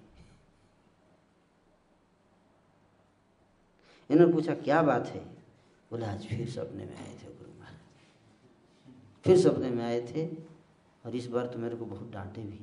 इन्होंने 4.11 4.33
पूछा, 4.33 4.55
क्या 4.55 4.83
बात 4.83 5.07
है? 5.07 5.21
बोले, 5.91 6.07
आज 6.07 6.27
फिर 6.27 6.49
सपने 6.51 6.85
में 6.85 6.97
आए 6.97 7.15
थे 7.15 7.29
गुरु 7.29 7.51
महाराज। 7.53 9.25
फिर 9.25 9.39
सपने 9.39 9.71
में 9.71 9.85
आए 9.85 10.01
थे 10.09 10.27
और 11.05 11.17
इस 11.17 11.27
बार 11.27 11.47
तो 11.47 11.59
मेरे 11.59 11.77
को 11.77 11.85
बहुत 11.87 12.11
डांटे 12.13 12.43
भी। 12.43 12.59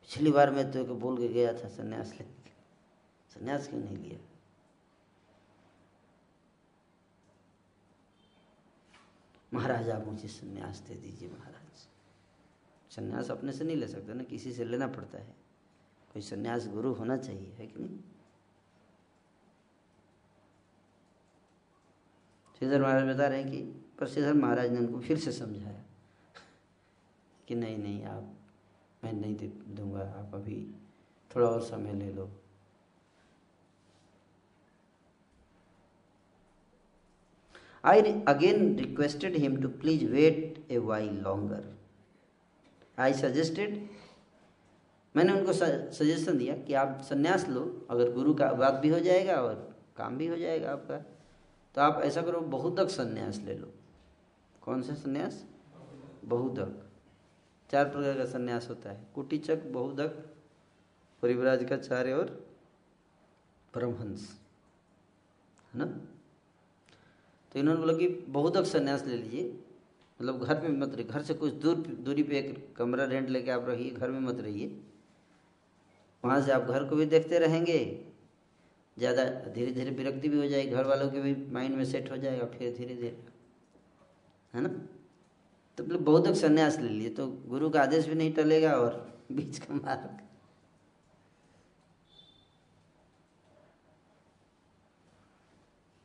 पिछली 0.00 0.30
बार 0.30 0.50
मैं 0.50 0.70
तो 0.72 0.84
बोल 0.86 1.18
के 1.18 1.28
गया 1.28 1.52
था, 1.52 1.68
सन्यास 1.68 2.12
ले 2.20 2.26
संन्यास 3.30 3.68
क्यों 3.68 3.80
नहीं 3.80 3.96
लिया? 3.96 4.18
महाराज, 9.52 9.90
आप 9.90 10.06
मुझे 10.06 10.28
संन्यास 10.28 10.82
दे 10.88 10.94
दीजिए, 10.96 11.28
महाराज। 11.28 11.57
संन्यास 12.98 13.30
अपने 13.30 13.52
से 13.52 13.64
नहीं 13.64 13.76
ले 13.76 13.86
सकते 13.86 14.14
ना, 14.14 14.22
किसी 14.22 14.52
से 14.52 14.64
लेना 14.64 14.86
पड़ता 14.86 15.18
है। 15.18 15.34
कोई 16.12 16.22
संन्यास 16.22 16.68
गुरु 16.68 16.92
होना 16.92 17.16
चाहिए, 17.16 17.52
है 17.58 17.66
कि 17.66 17.80
नहीं? 17.80 17.98
श्रीधर 22.58 22.82
महाराज 22.82 23.14
बता 23.14 23.26
रहे 23.26 23.42
हैं 23.42 23.50
कि 23.50 23.62
पर 23.98 24.06
श्रीधर 24.06 24.34
महाराज 24.34 24.70
ने 24.70 24.78
उनको 24.78 25.00
फिर 25.00 25.18
से 25.18 25.32
समझाया 25.32 25.84
कि 27.48 27.54
नहीं 27.54 27.78
नहीं, 27.78 28.04
आप, 28.04 28.34
मैं 29.04 29.12
नहीं 29.12 29.36
दे, 29.36 29.46
दूँगा, 29.46 30.00
आप 30.00 30.34
अभी 30.34 30.74
थोड़ा 31.36 31.48
और 31.48 31.62
समय 31.62 31.92
ले 31.92 32.12
लो। 32.12 32.30
I 37.84 38.00
again 38.26 38.76
requested 38.76 39.36
him 39.36 39.62
to 39.62 39.68
please 39.68 40.02
wait 40.04 40.58
a 40.68 40.78
while 40.78 41.14
longer. 41.22 41.77
I 43.00 43.12
suggested 43.14 43.88
मैंने 45.14 45.32
उनको 45.32 45.52
सजेशन 45.52 46.38
दिया 46.38 46.54
कि 46.58 46.74
आप 46.74 47.00
संन्यास 47.04 47.48
लो, 47.48 47.86
अगर 47.90 48.12
गुरु 48.12 48.34
का 48.34 48.52
बात 48.54 48.74
भी 48.74 48.88
हो 48.88 48.98
जाएगा 49.00 49.34
और 49.42 49.54
काम 49.96 50.16
भी 50.18 50.26
हो 50.26 50.36
जाएगा 50.36 50.72
आपका 50.72 50.96
तो 51.74 51.80
आप 51.80 52.00
ऐसा 52.04 52.22
करो 52.22 52.40
बहुदक 52.52 52.88
संन्यास 52.90 53.38
ले 53.38 53.54
लो। 53.54 53.72
कौन 54.62 54.82
सा 54.82 54.94
संन्यास? 54.94 55.44
बहुदक 56.24 56.84
चार 57.70 57.84
प्रकार 57.84 58.16
का 58.18 58.24
संन्यास 58.24 58.68
होता 58.70 58.90
है। 58.90 59.06
कुटीचक 59.14 59.64
बहुदक 59.72 60.24
परिवराज 61.22 61.64
का 61.64 61.76
चार्य 61.78 62.12
और 62.12 62.26
परमहंस 63.74 64.28
है 65.72 65.78
ना? 65.78 65.84
तो 65.84 67.58
इन्होंने 67.58 67.80
बोला 67.80 67.92
कि 67.92 68.08
बहुदक 68.28 68.64
संन्यास 68.66 69.04
ले 69.06 69.16
लीजिए। 69.16 69.58
मतलब 70.20 70.44
घर 70.44 70.60
में 70.62 70.78
मत 70.78 70.94
रहिए, 70.94 71.06
घर 71.06 71.22
से 71.22 71.34
कुछ 71.34 71.52
दूर 71.54 71.76
दूरी 72.04 72.22
पे 72.22 72.38
एक 72.38 72.74
कमरा 72.76 73.04
रेंट 73.04 73.28
लेके 73.28 73.50
आप 73.50 73.68
रहिए, 73.68 73.90
घर 73.90 74.10
में 74.10 74.20
मत 74.20 74.40
रहिए। 74.40 74.78
वहाँ 76.24 76.40
से 76.42 76.52
आप 76.52 76.62
घर 76.62 76.84
को 76.84 76.96
भी 76.96 77.06
देखते 77.06 77.38
रहेंगे। 77.38 77.78
ज़्यादा 78.96 79.24
धीरे 79.54 79.72
धीरे 79.72 79.90
विरक्ति 79.92 80.28
भी 80.28 80.38
हो 80.38 80.46
जाएगी, 80.46 80.70
घर 80.70 80.86
वालों 80.86 81.10
के 81.10 81.20
भी 81.20 81.34
माइंड 81.52 81.74
में 81.74 81.84
सेट 81.84 82.10
हो 82.10 82.16
जाएगा 82.16 82.46
फिर 82.48 82.76
धीरे 82.76 82.94
धीरे। 82.94 83.16
है 84.54 84.60
ना? 84.60 84.68
तो 85.78 85.84
मतलब 85.84 86.00
बहुत 86.00 86.36
संन्यास 86.36 86.78
ले 86.78 86.88
लिए 86.88 87.10
तो 87.10 87.26
गुरु 87.48 87.68
का 87.70 87.82
आदेश 87.82 88.06
भी 88.06 88.14
नहीं 88.14 88.32
टलेगा 88.34 88.72
और 88.76 89.22
बीच 89.32 89.58
का 89.58 89.74
मार्ग। 89.74 90.18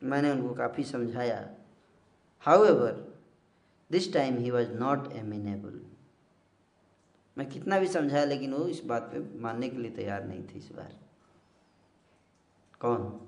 मैंने 0.02 0.30
उनको 0.30 0.54
काफ़ी 0.54 0.84
समझाया। 0.84 1.48
However 2.64 3.02
this 3.90 4.12
time 4.12 4.38
he 4.38 4.50
was 4.50 4.72
not 4.74 5.12
amenable 5.14 5.80
मैं 7.36 7.48
कितना 7.50 7.78
भी 7.78 7.86
समझाया, 7.88 8.24
लेकिन 8.24 8.52
वो 8.54 8.66
इस 8.68 8.84
बात 8.84 9.10
पे 9.12 9.20
मानने 9.42 9.68
के 9.68 9.78
लिए 9.78 9.90
तैयार 9.90 10.24
नहीं 10.24 10.42
थे 10.44 10.58
इस 10.58 10.70
बार। 10.72 10.92
कौन? 12.80 13.20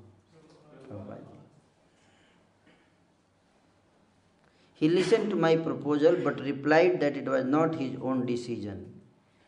He 4.80 4.88
listen 4.88 5.28
to 5.30 5.36
my 5.36 5.56
proposal 5.58 6.16
but 6.24 6.40
replied 6.40 6.98
that 7.00 7.16
it 7.16 7.28
was 7.28 7.44
not 7.46 7.76
his 7.76 7.96
own 8.00 8.24
decision 8.26 8.84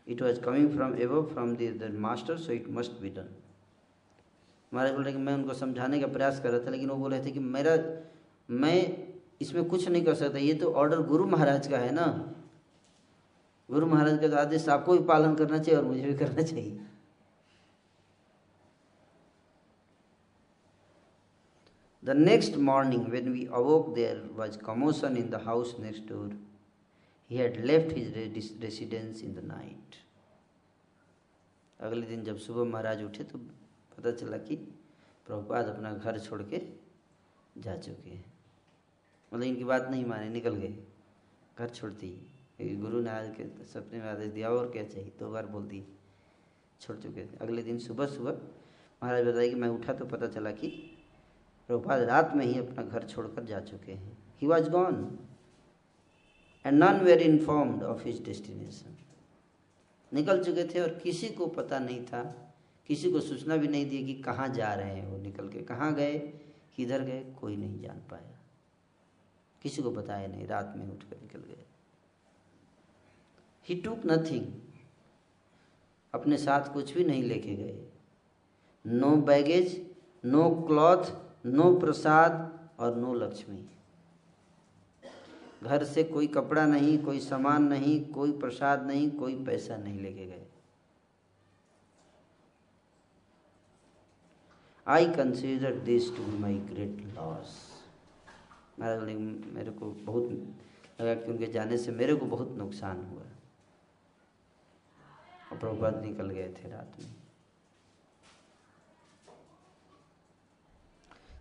it 0.07 0.21
was 0.21 0.39
coming 0.41 0.69
from 0.75 0.95
एव 0.97 1.21
from 1.33 1.55
the 1.55 1.89
master 1.99 2.37
so 2.37 2.51
it 2.51 2.69
must 2.77 2.99
be 3.01 3.09
done 3.09 3.35
Maharaj 4.71 4.93
बोल 4.93 5.03
रहे 5.03 5.13
कि 5.13 5.19
मैं 5.19 5.33
उनको 5.33 5.53
समझाने 5.53 5.99
का 5.99 6.07
प्रयास 6.07 6.39
कर 6.39 6.51
रहा 6.51 6.65
था, 6.65 6.69
लेकिन 6.71 6.89
वो 6.89 6.95
बोल 6.95 7.11
रहे 7.11 7.25
थे 7.25 7.31
कि 7.31 7.39
मेरा, 7.39 7.75
मैं 8.49 9.08
इसमें 9.41 9.63
कुछ 9.65 9.87
नहीं 9.87 10.03
कर 10.05 10.15
सकता 10.15 10.37
ये 10.39 10.53
तो 10.53 10.71
ऑर्डर 10.73 11.01
गुरु 11.07 11.25
महाराज 11.27 11.67
का 11.67 11.77
है 11.77 11.91
ना 11.93 12.05
गुरु 13.69 13.85
महाराज 13.85 14.19
का 14.21 14.37
आदेश 14.41 14.67
आपको 14.69 14.97
भी 14.97 15.03
पालन 15.07 15.35
करना 15.35 15.57
चाहिए 15.57 15.79
और 15.79 15.85
मुझे 15.85 16.01
भी 16.01 16.15
करना 16.17 16.41
चाहिए 16.41 16.79
The 22.03 22.13
next 22.13 22.55
morning, 22.57 23.11
when 23.11 23.31
we 23.31 23.47
awoke, 23.47 23.93
there 23.93 24.21
was 24.35 24.55
commotion 24.57 25.17
in 25.17 25.29
the 25.29 25.39
house 25.39 25.75
next 25.77 26.07
door. 26.07 26.29
He 27.29 27.37
had 27.37 27.63
left 27.63 27.91
his 27.91 28.07
residence 28.61 29.21
in 29.21 29.35
the 29.35 29.41
night. 29.41 29.97
अगले 31.79 32.05
दिन 32.07 32.23
जब 32.23 32.37
सुबह 32.37 32.63
महाराज 32.71 33.03
उठे 33.03 33.23
तो 33.23 33.37
पता 33.97 34.11
चला 34.11 34.37
कि 34.37 34.55
प्रभुपाद 35.27 35.67
अपना 35.67 35.93
घर 35.93 36.19
छोड़ 36.19 36.41
के 36.43 36.61
जा 37.57 37.75
चुके 37.77 38.09
हैं 38.09 38.28
मतलब 39.31 39.43
इनकी 39.43 39.63
बात 39.63 39.87
नहीं 39.91 40.05
माने, 40.05 40.29
निकल 40.29 40.55
गए। 40.55 40.73
घर 41.57 41.69
छोड़ती। 41.69 42.09
गुरु 42.61 43.01
ने 43.01 43.09
आज 43.09 43.29
के 43.37 43.65
सपने 43.65 43.99
में 43.99 44.07
आदेश 44.07 44.29
दिया, 44.29 44.49
और 44.49 44.69
क्या 44.71 44.83
चाहिए? 44.83 45.11
दो 45.19 45.29
बार 45.31 45.45
बोल 45.45 45.63
दी 45.63 45.83
छोड़ 46.81 46.97
चुके 46.97 47.21
थे। 47.21 47.37
अगले 47.41 47.63
दिन 47.63 47.79
सुबह 47.79 48.07
सुबह 48.07 48.31
महाराज 49.01 49.25
बताया 49.25 49.47
कि 49.49 49.55
मैं 49.55 49.67
उठा 49.67 49.93
तो 49.93 50.05
पता 50.05 50.27
चला 50.27 50.51
कि 50.51 50.67
प्रभुपाद 51.69 52.01
रात 52.01 52.33
में 52.35 52.45
ही 52.45 52.59
अपना 52.59 52.83
घर 52.83 53.03
छोड़कर 53.03 53.43
जा 53.43 53.59
चुके 53.59 53.91
हैं। 53.91 54.17
He 54.41 54.47
was 54.47 54.69
gone 54.69 55.19
and 56.65 56.79
none 56.79 56.99
were 56.99 57.21
informed 57.21 57.83
of 57.83 58.03
his 58.03 58.23
destination 58.23 58.97
निकल 60.11 60.43
चुके 60.43 60.63
थे 60.65 60.79
और 60.79 60.89
किसी 60.99 61.29
को 61.29 61.47
पता 61.47 61.79
नहीं 61.79 62.05
था। 62.05 62.23
किसी 62.89 63.11
को 63.11 63.19
सूचना 63.19 63.57
भी 63.57 63.67
नहीं 63.67 63.89
दी 63.89 64.03
कि 64.05 64.13
कहाँ 64.21 64.47
जा 64.49 64.73
रहे 64.73 64.95
हैं 64.95 65.07
वो। 65.07 65.17
निकल 65.17 65.49
के 65.49 65.61
कहाँ 65.61 65.93
गए? 65.95 66.17
किधर 66.75 67.01
गए? 67.01 67.23
कोई 67.41 67.55
नहीं 67.57 67.79
जान 67.81 68.01
पाया। 68.11 68.38
किसी 69.61 69.81
को 69.81 69.91
बताया 69.91 70.27
नहीं, 70.27 70.47
रात 70.47 70.73
में 70.77 70.89
उठ 70.91 71.03
कर 71.03 71.21
निकल 71.21 71.39
गए। 71.39 71.65
ही 73.67 73.75
टूक 73.75 74.05
नथिंग 74.05 74.45
अपने 76.13 76.37
साथ 76.37 76.73
कुछ 76.73 76.93
भी 76.93 77.03
नहीं 77.03 77.23
लेके 77.23 77.55
गए। 77.55 77.79
No 78.85 79.15
baggage 79.23 79.79
no 80.23 80.49
cloth 80.67 81.11
no 81.45 81.73
prasad 81.79 82.77
और 82.79 82.95
नो 82.95 83.13
लक्ष्मी 83.13 83.65
घर 85.63 85.83
से 85.83 86.03
कोई 86.03 86.27
कपड़ा 86.27 86.65
नहीं, 86.65 86.97
कोई 87.03 87.19
सामान 87.19 87.63
नहीं, 87.63 87.99
कोई 88.05 88.31
प्रसाद 88.31 88.85
नहीं, 88.87 89.09
कोई 89.11 89.35
पैसा 89.45 89.77
नहीं 89.77 89.99
लेके 90.01 90.25
गए। 90.25 90.45
I 94.87 95.09
consider 95.13 95.75
this 95.79 96.15
to 96.17 96.23
my 96.39 96.55
great 96.69 97.01
loss 97.15 97.68
मेरे 98.81 99.71
को 99.71 99.91
बहुत 99.91 100.23
लगा 101.01 101.15
कि 101.15 101.31
उनके 101.31 101.47
जाने 101.47 101.77
से 101.77 101.91
मेरे 101.91 102.15
को 102.15 102.25
बहुत 102.25 102.51
नुकसान 102.51 103.05
हुआ। 103.05 103.23
और 105.51 105.57
प्रभुपाद 105.57 106.01
निकल 106.05 106.29
गए 106.29 106.49
थे 106.49 106.69
रात 106.69 106.93
में। 106.99 107.15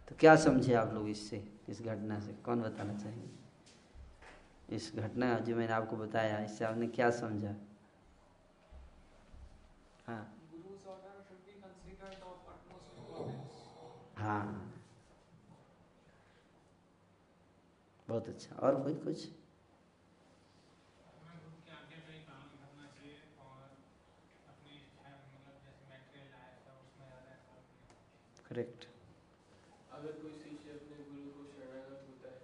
तो 0.08 0.14
क्या 0.20 0.36
समझे 0.36 0.74
आप 0.74 0.94
लोग 0.94 1.08
इससे, 1.08 1.48
इस 1.68 1.82
घटना 1.82 2.20
से? 2.20 2.32
कौन 2.32 2.62
बताना 2.62 2.94
चाहेंगे? 2.94 3.28
इस 4.76 4.92
घटना 4.96 5.38
जो 5.38 5.56
मैंने 5.56 5.72
आपको 5.72 5.96
बताया, 5.96 6.44
इससे 6.44 6.64
आपने 6.64 6.86
क्या 6.86 7.10
समझा? 7.10 7.54
हाँ। 10.06 10.34
हाँ। 14.16 14.77
बहुत 18.08 18.28
अच्छा। 18.28 18.56
और 18.58 18.82
कोई 18.82 18.94
कुछ? 19.04 19.26
करेक्ट 28.48 28.84
अगर 29.96 30.12
कोई 30.20 30.30
शिष्य 30.42 30.70
अपने 30.72 30.96
गुरु 31.08 31.30
को 31.36 31.44
शरणागत 31.50 32.04
होता 32.08 32.30
है 32.34 32.40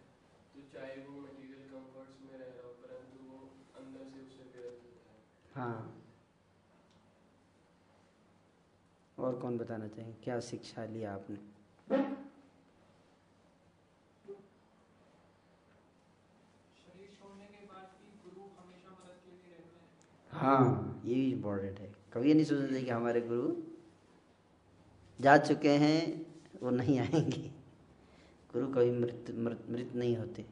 तो 0.54 0.64
चाहे 0.74 0.96
वो 1.06 1.20
मटेरियल 1.20 1.68
कंफर्ट्स 1.72 2.20
में 2.26 2.38
रह 2.38 2.50
रहा 2.50 2.66
हो 2.66 2.72
परंतु 2.82 3.28
वो 3.28 3.38
अंदर 3.82 4.08
से 4.14 4.22
उससे 4.26 4.48
विरत 4.54 4.80
होता 4.84 5.12
है। 5.12 5.56
हाँ। 5.56 5.92
और 9.18 9.38
कौन 9.40 9.58
बताना 9.58 9.88
चाहिए 9.88 10.14
क्या 10.24 10.38
शिक्षा 10.50 10.84
लिया 10.86 11.12
आपने 11.14 11.36
हाँ 20.32 21.00
ये 21.04 21.14
भी 21.14 21.30
इम्पोर्टेंट 21.32 21.78
है 21.80 21.92
कभी 22.14 22.28
ये 22.28 22.34
नहीं 22.34 22.44
सोचते 22.44 22.82
कि 22.82 22.90
हमारे 22.90 23.20
गुरु 23.20 23.52
जा 25.20 25.36
चुके 25.38 25.70
हैं, 25.78 26.26
वो 26.62 26.70
नहीं 26.70 26.98
आएँगे। 27.00 27.48
गुरु 28.52 28.66
कभी 28.66 28.90
मृत 28.90 29.26
मृत 29.70 29.92
नहीं 29.94 30.16
होते। 30.16 30.44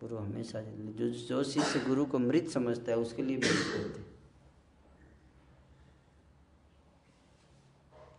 गुरु 0.00 0.16
हमेशा 0.16 0.60
जो 0.60 1.08
जो 1.10 1.42
शिष्य 1.44 1.80
गुरु 1.80 2.04
को 2.06 2.18
मृत 2.18 2.48
समझता 2.48 2.92
है, 2.92 2.98
उसके 2.98 3.22
लिए 3.22 3.36
मृत 3.36 3.74
होते 3.76 4.02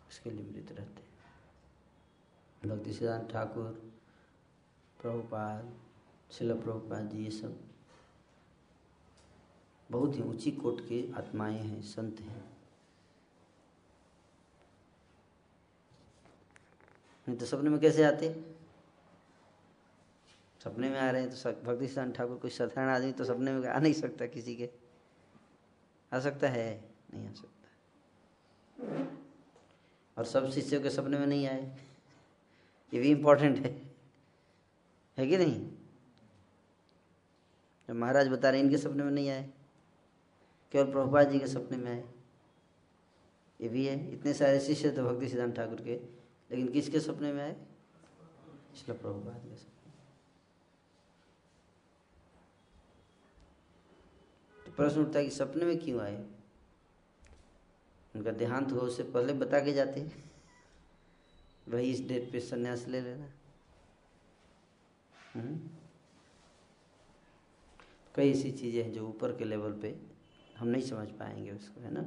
उसके 0.10 0.32
लिए 0.32 0.46
मृत 0.46 0.72
रहते 0.72 1.04
भक्ति 2.70 2.94
सिद्धांत 2.94 3.30
ठाकुर, 3.32 3.72
प्रभुपाद, 5.02 5.74
शिल 6.32 6.54
प्रभुपाद 6.54 7.10
जी, 7.10 7.24
ये 7.24 7.32
सब 7.32 7.65
बहुत 9.92 10.16
ही 10.16 10.22
ऊँची 10.22 10.52
कोट 10.52 10.82
के 10.82 11.14
आत्माएँ 11.14 11.58
हैं, 11.58 11.82
संत 11.82 12.20
हैं। 12.20 12.46
नहीं 17.28 17.38
तो 17.38 17.46
सपने 17.46 17.70
में 17.70 17.80
कैसे 17.80 18.04
आते? 18.04 18.46
सपने 20.64 20.90
में 20.90 21.00
आ 21.00 21.12
रहे 21.12 21.22
हैं 21.22 21.32
तो 21.32 21.52
भक्ति 21.52 21.88
सिद्धांत 21.88 22.16
ठाकुर 22.16 22.38
कोई 22.38 22.52
साधारण 22.52 22.90
आदमी 22.90 23.12
तो 23.12 23.26
सपने 23.26 23.52
में 23.52 23.68
आ 23.68 23.80
नहीं 23.80 23.94
सकता 23.94 24.26
किसी 24.26 24.56
के। 24.56 24.70
आ 26.14 26.20
सकता 26.20 26.50
है? 26.50 26.90
नहीं 27.14 27.30
आ 27.30 27.32
सकता। 27.32 27.50
और 30.18 30.26
सब 30.26 30.52
शिष्यों 30.52 30.82
के 30.82 30.90
सपने 30.90 31.18
में 31.18 31.28
नहीं 31.28 31.48
आए। 31.48 31.78
ये 32.94 33.00
भी 33.00 33.12
इम्पोर्टेंट 33.12 33.58
है। 33.58 33.96
है 35.18 35.28
कि 35.28 35.38
नहीं? 35.38 35.72
जब 37.88 37.96
महाराज 37.96 38.28
बता 38.28 38.50
रहे 38.50 38.60
इनके 38.60 38.78
सपने 38.78 39.04
में 39.04 39.12
नहीं 39.12 39.30
आए। 39.30 39.50
केवल 40.72 40.92
प्रभुपाद 40.92 41.30
जी 41.30 41.40
के 41.40 41.48
सपने 41.48 41.78
में 41.78 41.92
आए 41.92 42.04
ये 43.60 43.70
भी 43.70 43.86
है। 43.86 43.96
इतने 44.14 44.34
सारे 44.34 44.60
शिष्य 44.60 44.92
थे 44.92 45.02
भक्ति 45.04 45.28
सिद्धांत 45.30 45.56
ठाकुर 45.56 45.82
के, 45.82 45.96
लेकिन 46.50 46.68
किसके 46.72 47.00
सपने 47.00 47.32
में 47.34 47.42
आए? 47.44 47.56
इसलिए 48.74 48.98
प्रभुपाद 48.98 49.42
के 49.44 49.56
सपने 49.56 49.74
तो 54.66 54.72
प्रश्न 54.72 55.02
उठता 55.02 55.20
है 55.20 55.26
कि 55.26 55.32
सपने 55.32 55.66
में 55.66 55.78
क्यों 55.80 56.02
आए? 56.02 56.16
उनका 58.16 58.32
देहांत 58.34 58.72
हुआ 58.72 58.82
उससे 58.82 59.04
पहले 59.06 59.34
बता 59.36 59.60
के 59.60 59.74
जाते 59.74 60.02
भाई 61.68 61.92
इस 61.92 62.02
डेट 62.08 62.32
पे 62.32 62.40
संन्यास 62.40 62.86
ले 62.88 63.02
लेना। 63.02 63.28
हम्म? 65.34 65.60
कई 68.16 68.32
ऐसी 68.32 68.52
चीज़ें 68.52 68.84
हैं 68.84 68.92
जो 68.94 69.08
ऊपर 69.08 69.36
के 69.38 69.46
लेवल 69.46 69.74
पे 69.82 69.96
हम 70.60 70.68
नहीं 70.68 70.82
समझ 70.82 71.08
पाएँगे 71.08 71.52
उसको, 71.52 71.82
है 71.82 71.92
ना? 71.94 72.02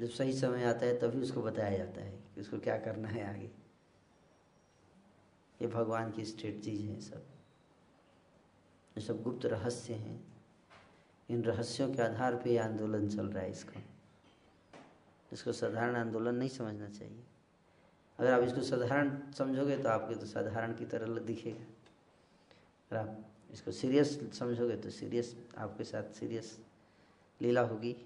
जब 0.00 0.08
सही 0.08 0.32
समय 0.32 0.64
आता 0.64 0.86
है, 0.86 0.98
तभी 0.98 1.20
उसको 1.20 1.42
बताया 1.42 1.78
जाता 1.78 2.00
है 2.00 2.12
कि 2.34 2.40
उसको 2.40 2.58
क्या 2.58 2.76
करना 2.78 3.08
है 3.08 3.28
आगे। 3.30 3.50
ये 5.62 5.66
भगवान 5.66 6.10
की 6.10 6.24
स्ट्रेटजीज 6.24 6.80
हैं 6.80 7.00
सब। 7.00 7.26
ये 8.98 9.00
सब 9.00 9.22
गुप्त 9.22 9.46
रहस्य 9.46 9.94
हैं। 9.94 10.34
इन 11.28 11.44
रहस्यों 11.44 11.94
के 11.94 12.02
आधार 12.02 12.36
पे 12.36 12.56
आंदोलन 12.56 13.08
चल 13.08 13.26
रहा 13.26 13.42
है 13.42 13.50
इसका। 13.50 13.80
इसको 15.32 15.52
साधारण 15.52 15.96
आंदोलन 15.96 16.34
नहीं 16.34 16.48
समझना 16.48 16.88
चाहिए। 16.88 17.22
अगर 18.18 18.32
आप 18.32 18.42
इसको 18.42 18.60
साधारण 18.60 19.32
समझोगे 19.32 19.76
तो 19.78 19.88
आपके 19.88 20.14
तो 20.14 20.26
साधारण 20.26 20.74
की 20.74 20.84
तरह 20.84 21.18
दिखेगा। 21.18 21.64
अगर 22.90 22.96
आप 22.96 23.24
इसको 23.52 23.72
सीरियस 23.72 24.38
समझोगे 24.38 24.76
तो 24.76 24.90
सीरियस 24.90 25.36
आपके 25.58 25.84
साथ 25.84 26.12
सीरियस 26.12 26.64
लीला 27.40 27.60
होगी। 27.60 27.96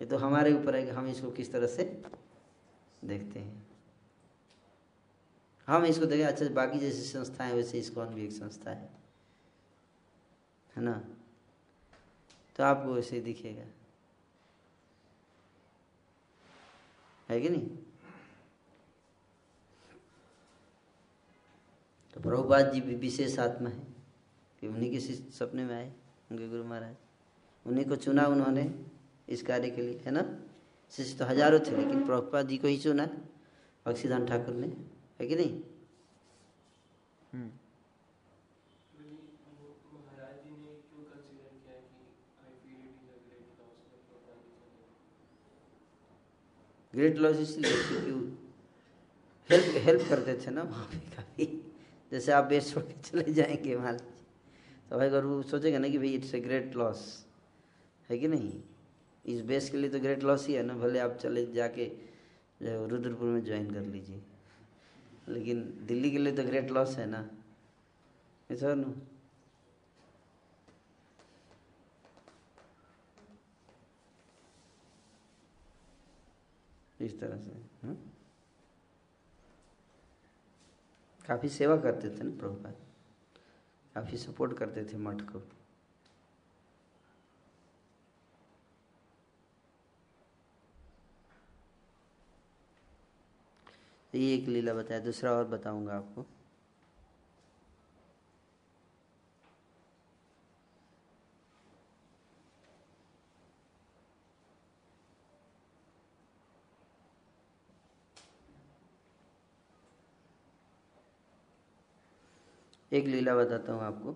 ये 0.00 0.06
तो 0.06 0.16
हमारे 0.16 0.52
ऊपर 0.52 0.76
है 0.76 0.84
कि 0.84 0.90
हम 0.90 1.06
इसको 1.06 1.30
किस 1.30 1.52
तरह 1.52 1.66
से 1.66 2.02
देखते 3.04 3.40
हैं। 3.40 3.66
हम 5.66 5.84
इसको 5.84 6.06
देखें 6.06 6.24
अच्छा 6.24 6.48
बाकी 6.48 6.78
जैसी 6.78 7.02
संस्थाएँ, 7.02 7.52
वैसे 7.52 7.78
इसको 7.78 8.04
भी 8.04 8.24
एक 8.24 8.32
संस्था 8.32 8.70
है। 8.70 8.90
है 10.76 10.82
ना? 10.82 11.04
तो 12.56 12.64
आपको 12.64 12.94
वैसे 12.94 13.16
ही 13.16 13.22
दिखेगा। 13.22 13.64
है 17.28 17.40
कि 17.40 17.48
नहीं? 17.48 17.68
तो 22.14 22.20
प्रभुपाद 22.20 22.72
जी 22.72 22.80
भी 22.80 22.94
विशेष 22.94 23.38
आत्मा 23.38 23.70
है, 23.70 23.86
कि 24.60 24.68
उन्हीं 24.68 24.90
के 24.90 25.00
सपने 25.30 25.64
में 25.64 25.74
आए, 25.74 25.92
उनके 26.32 26.48
गुरु 26.48 26.64
महाराज। 26.64 26.96
उन्हीं 27.66 27.84
को 27.84 27.96
चुना 27.96 28.26
उन्होंने 28.28 28.70
इस 29.28 29.42
कार्य 29.42 29.70
के 29.70 29.82
लिए, 29.82 30.00
है 30.06 30.12
ना? 30.12 30.24
शिष्य 30.92 31.18
तो 31.18 31.24
हज़ारों 31.24 31.58
थे, 31.60 31.76
लेकिन 31.76 32.04
प्रभुपाद 32.06 32.48
जी 32.48 32.58
को 32.58 32.68
ही 32.68 32.76
चुना 32.78 33.08
अक्षिदान 33.86 34.26
ठाकुर 34.26 34.54
ने, 34.54 34.66
है 35.20 35.26
कि 35.26 35.36
नहीं। 35.36 35.60
ग्रेट 46.94 47.16
लॉस 47.18 47.36
इसलिए 47.38 47.70
क्योंकि 47.84 48.10
हेल्प 49.50 49.74
हेल्प 49.84 50.08
करते 50.08 50.34
थे 50.36 50.50
ना 50.50 50.62
वहाँ 50.62 50.84
पे 50.86 50.98
काफ़ी। 51.16 51.46
जैसे 52.12 52.32
आप 52.32 52.44
बेस 52.44 52.72
छोड़ 52.72 52.82
के 52.84 53.00
चले 53.02 53.32
जाएँगे 53.32 53.76
मान 53.76 53.94
लीजिए 53.94 54.90
तो 54.90 54.98
भाई 54.98 55.06
अगर 55.06 55.24
वो 55.24 55.42
सोचेगा 55.42 55.78
ना 55.78 55.88
कि 55.88 55.98
भाई 55.98 56.08
इट्स 56.14 56.34
ए 56.34 56.40
ग्रेट 56.40 56.76
लॉस 56.76 57.02
है 58.10 58.18
कि 58.18 58.28
नहीं? 58.28 58.62
इस 59.24 59.40
बेस 59.42 59.70
के 59.70 59.76
लिए 59.76 59.90
तो 59.90 60.00
ग्रेट 60.00 60.22
लॉस 60.22 60.46
ही 60.46 60.54
है 60.54 60.62
ना, 60.62 60.74
भले 60.74 60.98
आप 60.98 61.16
चले 61.22 61.46
जाके 61.52 61.84
रुद्रपुर 62.62 63.28
में 63.28 63.44
ज्वाइन 63.44 63.72
कर 63.74 63.82
लीजिए। 63.82 64.22
लेकिन 65.28 65.62
दिल्ली 65.86 66.10
के 66.10 66.18
लिए 66.18 66.32
तो 66.32 66.44
ग्रेट 66.44 66.70
लॉस 66.70 66.96
है 66.98 67.06
ना। 67.06 67.28
ऐसा 68.50 68.74
ना 68.74 68.94
इस 77.00 77.18
तरह 77.20 77.36
से 77.36 77.50
हाँ? 77.82 77.96
काफ़ी 81.26 81.48
सेवा 81.48 81.76
करते 81.76 82.10
थे 82.10 82.24
ना 82.24 82.36
प्रभुपाद। 82.40 82.76
काफ़ी 83.94 84.18
सपोर्ट 84.18 84.56
करते 84.58 84.84
थे 84.84 84.96
मठ 84.98 85.20
को। 85.22 85.42
ये 94.18 94.34
एक 94.34 94.48
लीला 94.48 94.74
बताया, 94.74 95.00
दूसरा 95.00 95.32
और 95.32 95.44
बताऊँगा 95.44 95.94
आपको। 95.94 96.26
एक 112.92 113.06
लीला 113.06 113.34
बताता 113.36 113.72
हूँ 113.72 113.82
आपको। 113.82 114.14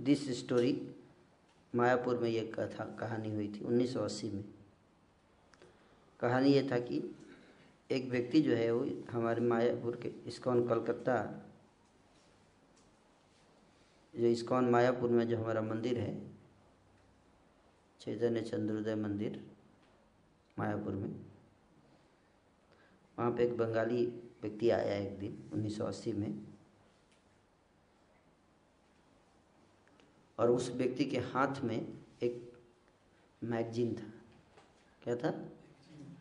दिस 0.00 0.38
स्टोरी 0.38 0.90
मायापुर 1.74 2.18
में 2.18 2.30
ये 2.30 2.52
कथा, 2.54 2.84
कहानी 2.84 3.34
हुई 3.34 3.48
थी 3.48 3.64
1980 3.64 4.30
में। 4.30 4.57
कहानी 6.20 6.52
ये 6.52 6.68
था 6.72 6.78
कि 6.78 7.16
एक 7.90 8.08
व्यक्ति 8.10 8.40
जो 8.40 8.54
है 8.54 8.70
वो 8.72 8.86
हमारे 9.10 9.40
मायापुर 9.40 9.96
के 9.96 10.08
इस्कॉन, 10.26 10.68
कलकत्ता 10.68 11.44
जो 14.16 14.26
इस्कॉन, 14.26 14.70
मायापुर 14.70 15.10
में 15.10 15.28
जो 15.28 15.36
हमारा 15.38 15.60
मंदिर 15.62 15.98
है, 15.98 16.30
चैतन्य 18.00 18.40
चंद्रोदय 18.40 18.94
मंदिर 18.94 19.50
मायापुर 20.58 20.94
में, 20.94 21.08
वहाँ 23.18 23.30
पे 23.32 23.44
एक 23.44 23.56
बंगाली 23.56 24.06
व्यक्ति 24.42 24.70
आया 24.70 24.94
एक 24.94 25.18
दिन 25.18 25.50
1980 25.54 26.12
में 26.12 26.46
और 30.38 30.50
उस 30.50 30.70
व्यक्ति 30.70 31.04
के 31.04 31.18
हाथ 31.18 31.60
में 31.60 31.98
एक 32.22 32.52
मैगजीन 33.44 33.94
था। 33.94 34.12
क्या 35.02 35.16
था? 35.16 35.57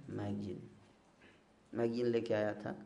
मैगजीन। 0.10 0.70
मैगजीन 1.74 2.06
लेके 2.06 2.34
आया 2.34 2.54
था। 2.54 2.86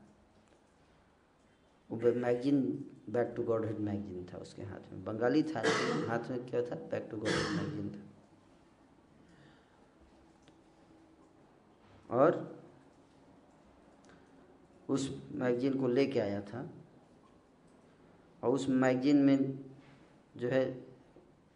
वो 1.92 1.98
magazine 2.14 2.86
back 3.10 3.34
to 3.36 3.44
Godhead 3.66 3.80
magazine 3.80 4.26
था 4.34 4.38
उसके 4.38 4.62
हाथ 4.62 4.94
में। 4.94 5.04
बंगाली 5.04 5.44
था 5.44 5.64
हाथ 6.08 6.30
में 6.30 6.50
क्या 6.50 6.62
था? 6.62 6.76
Back 6.76 7.08
to 7.12 7.18
God 7.18 7.30
head 7.30 7.62
magazine 7.62 7.90
था। 7.90 8.08
और 12.18 12.62
उस 14.90 15.24
मैगजीन 15.32 15.80
को 15.80 15.88
लेके 15.88 16.20
आया 16.20 16.42
था। 16.42 16.70
और 18.44 18.50
उस 18.50 18.70
मैगजीन 18.70 19.18
में 19.18 19.66
जो 20.38 20.50
है 20.50 20.92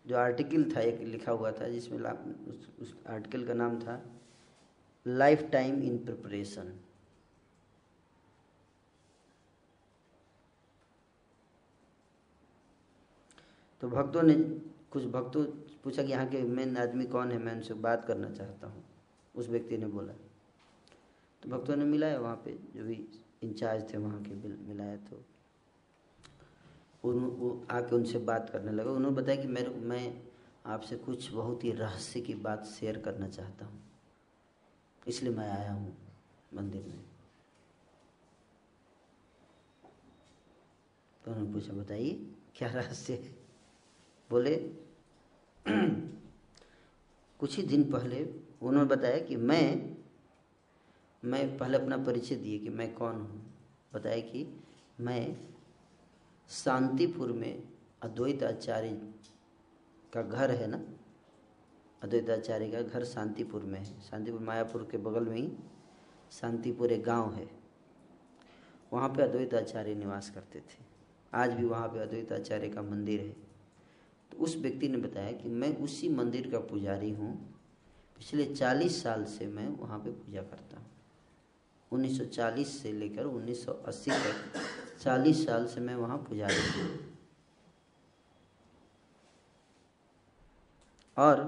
जो 0.08 0.18
आर्टिकल 0.18 0.76
था 0.76 0.82
एक 0.82 1.00
लिखा 1.00 1.32
हुआ 1.32 1.52
था 1.52 1.68
जिसमें 1.70 2.00
उस, 2.48 2.70
उस 2.80 2.98
आर्टिकल 3.08 3.48
का 3.48 3.54
नाम 3.54 3.80
था 3.80 4.15
लाइफ 5.08 5.50
टाइम 5.52 5.84
इन 5.84 5.98
प्रिपरेशन 5.98 6.74
तो 13.82 13.90
भक्तों 13.90 14.22
ने 14.22 14.34
कुछ 14.92 15.06
भक्तों 15.06 15.44
पूछा 15.84 16.04
कि 16.04 16.12
यहाँ 16.12 16.28
के 16.28 16.42
मेन 16.42 16.78
आदमी 16.78 17.06
कौन 17.06 17.32
है? 17.32 17.38
मैं 17.38 17.54
उनसे 17.54 17.74
बात 17.74 18.06
करना 18.06 18.30
चाहता 18.30 18.68
हूँ। 18.68 18.84
उस 19.36 19.50
व्यक्ति 19.50 19.78
ने 19.78 19.86
बोला। 19.86 20.14
तो 21.44 21.50
भक्तों 21.50 21.76
ने 21.76 21.86
मिलाया 21.86 22.20
वहाँ 22.20 22.36
पे, 22.36 22.52
जो 22.76 22.84
भी 22.84 23.08
इंचार्ज 23.44 23.94
थे 23.94 23.98
वहाँ 23.98 24.24
के 24.24 24.36
मिलाया 24.48 24.96
तो। 24.96 25.24
उन, 27.04 27.20
वो 27.20 27.66
आके 27.72 27.96
उनसे 27.96 28.20
बात 28.20 28.50
करने 28.50 28.72
लगा। 28.72 28.92
उन्होंने 28.92 29.22
बताया 29.22 29.42
कि 29.42 29.48
मेरे, 29.48 29.70
मैं 29.70 30.22
आपसे 30.66 30.96
कुछ 30.96 31.32
बहुत 31.32 31.64
ही 31.64 31.72
रहस्य 31.72 32.22
की 32.22 32.36
बात 32.36 32.66
शेयर 32.66 32.98
करना 32.98 33.28
चाहता 33.28 33.66
हूँ। 33.66 33.82
इसलिए 35.08 35.34
मैं 35.34 35.50
आया 35.50 35.72
हूँ 35.72 35.98
मंदिर 36.54 36.84
में। 36.84 37.04
तो 41.26 41.32
उन्होंने 41.32 41.54
पूछा, 41.54 41.74
बताइए, 41.74 42.12
क्या 42.56 42.70
रहस्य 42.70 43.14
है? 43.14 43.36
बोले, 44.30 44.56
कुछ 47.40 47.58
ही 47.58 47.64
दिन 47.64 47.92
पहले 47.92 48.24
उन्होंने 48.62 48.90
बताया 48.90 49.20
कि 49.20 49.36
मैं 49.36 49.96
मैं 51.24 51.58
पहले 51.58 51.78
अपना 51.78 51.98
परिचय 51.98 52.36
दिए 52.36 52.60
कि 52.60 52.70
मैं 52.70 52.94
कौन 52.94 53.16
हूँ। 53.16 53.42
बताया 53.94 54.20
कि 54.20 54.46
मैं 55.00 55.36
शांतिपुर 56.50 57.32
में 57.32 57.64
अद्वैत 58.02 58.44
आचार्य 58.44 58.90
का 60.14 60.22
घर 60.22 60.52
है 60.52 60.68
ना 60.68 60.78
अद्वैत 62.02 62.30
आचार्य 62.30 62.68
का 62.68 62.82
घर 62.82 63.04
शांतिपुर 63.04 63.62
में 63.62 63.80
है। 63.80 64.02
शांतिपुर 64.02 64.42
मायापुर 64.42 64.88
के 64.92 64.98
बगल 64.98 65.26
में 65.26 65.38
ही 65.38 65.52
शांतिपुर 66.32 66.92
एक 66.92 67.04
गाँव 67.04 67.34
है। 67.34 67.48
वहाँ 68.92 69.10
पे 69.10 69.24
अद्वैत 69.24 69.54
आचार्य 69.54 69.96
निवास 69.96 70.30
करते 70.30 70.60
थे। 70.60 70.84
आज 71.34 71.54
भी 71.54 71.66
वहाँ 71.66 71.88
पे 71.88 72.00
अद्वैत 72.00 72.32
आचार्य 72.32 72.70
का 72.70 72.82
मंदिर 72.82 73.20
है। 73.20 73.36
तो 74.32 74.38
उस 74.38 74.56
व्यक्ति 74.58 74.88
ने 74.88 74.98
बताया 74.98 75.32
कि 75.32 75.50
मैं 75.50 75.76
उसी 75.78 76.10
मंदिर 76.10 76.50
का 76.52 76.60
पुजारी 76.60 77.12
हूँ। 77.12 77.34
पिछले 78.18 78.46
चालीस 78.46 79.04
साल 79.04 79.24
से 79.26 79.48
मैं 79.48 79.68
वहाँ 79.68 80.00
पे 80.00 80.12
पूजा 80.12 80.42
करता 80.42 80.78
हूँ। 80.78 80.86
1940 81.92 82.66
से 82.66 82.92
लेकर 82.92 83.26
1980 83.26 84.12
तक 84.12 84.60
40 85.02 85.46
साल 85.46 85.66
से 85.68 85.82
मैं 85.82 85.96
वहाँ 85.96 86.18
पुजारी 86.18 86.70
हूँ। 86.72 86.90
और 91.18 91.44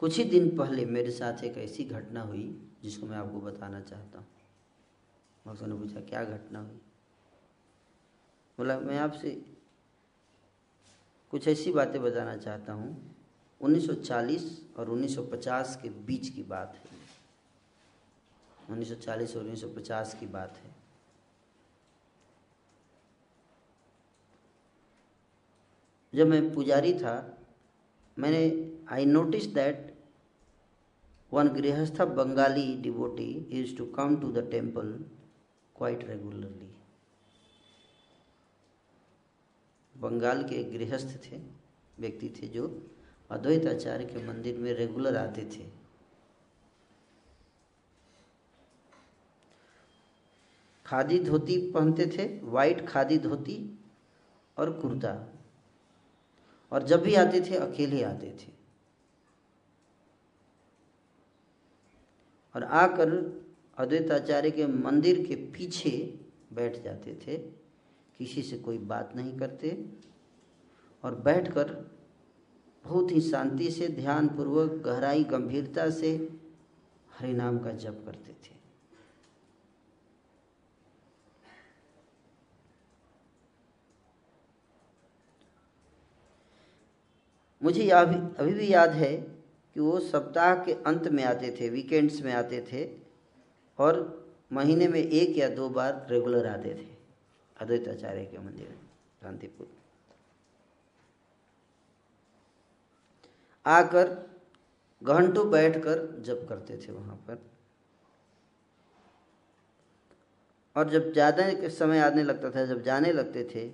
कुछ 0.00 0.18
ही 0.18 0.24
दिन 0.24 0.56
पहले 0.56 0.84
मेरे 0.84 1.10
साथ 1.10 1.44
एक 1.44 1.58
ऐसी 1.58 1.84
घटना 1.84 2.22
हुई 2.22 2.70
जिसको 2.82 3.06
मैं 3.06 3.16
आपको 3.16 3.40
बताना 3.40 3.80
चाहता 3.80 4.18
हूँ। 4.18 4.26
भक्तों 5.46 5.66
ने 5.66 5.74
पूछा, 5.74 6.00
क्या 6.00 6.24
घटना 6.24 6.58
हुई? 6.58 6.80
बोला, 8.58 8.80
मैं 8.80 8.98
आपसे 8.98 9.30
कुछ 11.30 11.48
ऐसी 11.48 11.72
बातें 11.72 12.02
बताना 12.02 12.36
चाहता 12.36 12.72
हूँ। 12.72 13.16
1940 13.60 14.66
और 14.76 14.90
1950 14.90 15.78
के 15.82 15.88
बीच 15.88 16.28
की 16.28 16.42
बात 16.42 16.76
है। 16.76 16.98
1940 18.70 19.36
और 19.36 19.42
1950 19.42 20.16
की 20.20 20.26
बात 20.26 20.56
है। 20.56 20.74
जब 26.14 26.26
मैं 26.26 26.54
पुजारी 26.54 26.94
था, 26.94 27.38
मैंने 28.18 28.72
आई 28.88 29.04
notice 29.04 29.46
that 29.46 29.89
one 31.32 31.48
grihastha 31.48 32.02
Bengali 32.02 32.74
devotee 32.76 33.30
is 33.52 33.76
to 33.76 33.86
come 33.86 34.16
to 34.20 34.32
the 34.32 34.50
temple 34.50 34.92
quite 35.76 36.04
regularly 36.04 36.70
Bengal 39.94 40.42
के 40.42 40.62
गृहस्थ 40.64 41.16
थे, 41.24 41.36
व्यक्ति 41.98 42.28
थे 42.28 42.48
जो 42.48 42.66
अद्वैत 43.30 43.66
आचार्य 43.66 44.04
के 44.04 44.26
मंदिर 44.26 44.58
में 44.58 44.72
रेगुलर 44.72 45.16
आते 45.16 45.44
थे। 45.44 45.68
खादी 50.86 51.18
धोती 51.18 51.70
पहनते 51.70 52.06
थे 52.06 52.26
वाइट 52.42 52.86
खादी 52.88 53.18
धोती 53.18 53.58
और 54.58 54.72
कुर्ता। 54.72 55.14
और 56.72 56.82
जब 56.82 57.02
भी 57.02 57.14
आते 57.14 57.40
थे, 57.40 57.56
अकेले 57.56 58.02
आते 58.02 58.30
थे। 58.30 58.59
और 62.54 62.64
आकर 62.64 63.40
अद्वैताचार्य 63.76 64.50
के 64.50 64.66
मंदिर 64.66 65.26
के 65.26 65.34
पीछे 65.34 66.20
बैठ 66.52 66.82
जाते 66.82 67.14
थे। 67.14 67.36
किसी 68.18 68.42
से 68.42 68.58
कोई 68.58 68.78
बात 68.78 69.12
नहीं 69.16 69.38
करते 69.38 69.86
और 71.04 71.14
बैठकर 71.14 71.90
बहुत 72.84 73.10
ही 73.10 73.20
शांति 73.20 73.70
से, 73.70 73.88
ध्यानपूर्वक, 73.88 74.70
गहराई, 74.70 75.24
गंभीरता 75.24 75.90
से 75.90 76.38
हरिनाम 77.18 77.58
का 77.58 77.70
जप 77.70 78.02
करते 78.06 78.32
थे। 78.32 78.58
मुझे 87.62 87.88
अभी 87.90 88.14
अभी 88.14 88.54
भी 88.54 88.72
याद 88.72 88.90
है 88.90 89.29
कि 89.76 89.80
वो 89.80 89.98
सप्ताह 90.00 90.54
के 90.64 90.72
अंत 90.86 91.08
में 91.08 91.22
आते 91.24 91.50
थे 91.60 91.68
वीकेंड्स 91.68 92.20
में 92.22 92.32
आते 92.32 92.60
थे 92.72 92.84
और 93.78 93.98
महीने 94.52 94.88
में 94.88 95.00
एक 95.00 95.36
या 95.38 95.48
दो 95.48 95.68
बार 95.68 96.06
रेगुलर 96.10 96.46
आते 96.46 96.74
थे। 96.74 96.88
अद्वैत 97.56 97.88
आचार्य 97.88 98.24
के 98.24 98.38
मंदिर 98.38 98.68
में 98.68 98.78
शांतिपुर। 99.22 99.66
आकर 103.66 104.08
घंटों 105.02 105.50
बैठकर 105.50 106.06
जप 106.24 106.46
करते 106.48 106.76
थे 106.78 106.92
वहाँ 106.92 107.16
पर। 107.28 107.38
और 110.76 110.90
जब 110.90 111.12
ज़्यादा 111.12 111.68
समय 111.70 111.98
आने 111.98 112.22
लगता 112.22 112.50
था, 112.50 112.64
जब 112.64 112.82
जाने 112.82 113.12
लगते 113.12 113.44
थे 113.54 113.68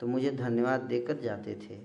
तो 0.00 0.06
मुझे 0.06 0.30
धन्यवाद 0.30 0.80
देकर 0.80 1.20
जाते 1.20 1.54
थे। 1.62 1.78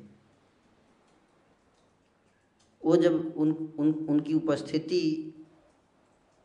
वो 2.85 2.95
जब 2.97 3.33
उन, 3.37 3.51
उन 3.79 3.93
उनकी 4.09 4.33
उपस्थिति 4.33 5.01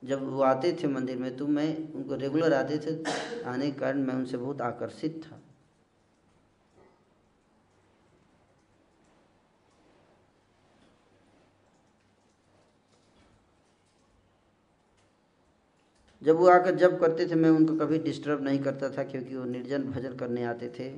जब 0.03 0.23
वो 0.31 0.43
आते 0.43 0.73
थे 0.73 0.89
मंदिर 0.89 1.17
में 1.19 1.37
तो 1.37 1.47
मैं 1.47 1.93
उनको 1.95 2.15
रेगुलर 2.15 2.53
आते 2.55 2.79
थे 2.79 2.95
आने 3.45 3.71
के 3.71 3.79
कारण 3.79 3.99
मैं 3.99 4.15
उनसे 4.15 4.37
बहुत 4.37 4.61
आकर्षित 4.63 5.23
था। 5.25 5.41
जब 16.23 16.37
वो 16.37 16.49
आकर 16.49 16.75
जब 16.75 16.99
करते 17.01 17.27
थे 17.27 17.35
मैं 17.35 17.51
उनको 17.51 17.75
कभी 17.77 17.99
डिस्टर्ब 17.99 18.43
नहीं 18.45 18.59
करता 18.59 18.89
था 18.89 19.03
क्योंकि 19.05 19.37
वो 19.37 19.45
निर्जन 19.45 19.83
भजन 19.83 20.17
करने 20.17 20.45
आते 20.45 20.69
थे। 20.79 20.91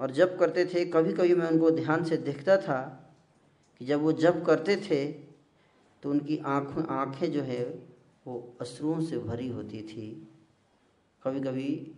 और 0.00 0.10
जब 0.10 0.38
करते 0.38 0.64
थे 0.64 0.84
कभी 0.84 1.12
कभी 1.12 1.34
मैं 1.34 1.48
उनको 1.50 1.70
ध्यान 1.70 2.04
से 2.04 2.16
देखता 2.16 2.56
था 2.56 3.07
कि 3.78 3.84
जब 3.84 4.00
वो 4.00 4.12
जब 4.12 4.44
करते 4.44 4.76
थे 4.76 5.12
तो 6.02 6.10
उनकी 6.10 6.38
आँखों, 6.38 6.86
आँखें 6.86 7.32
जो 7.32 7.42
है, 7.42 7.64
वो 8.26 8.56
अश्रुओं 8.60 9.00
से 9.00 9.18
भरी 9.18 9.48
होती 9.48 9.82
थी। 9.82 10.28
कभी 11.22 11.40
कभी 11.40 11.94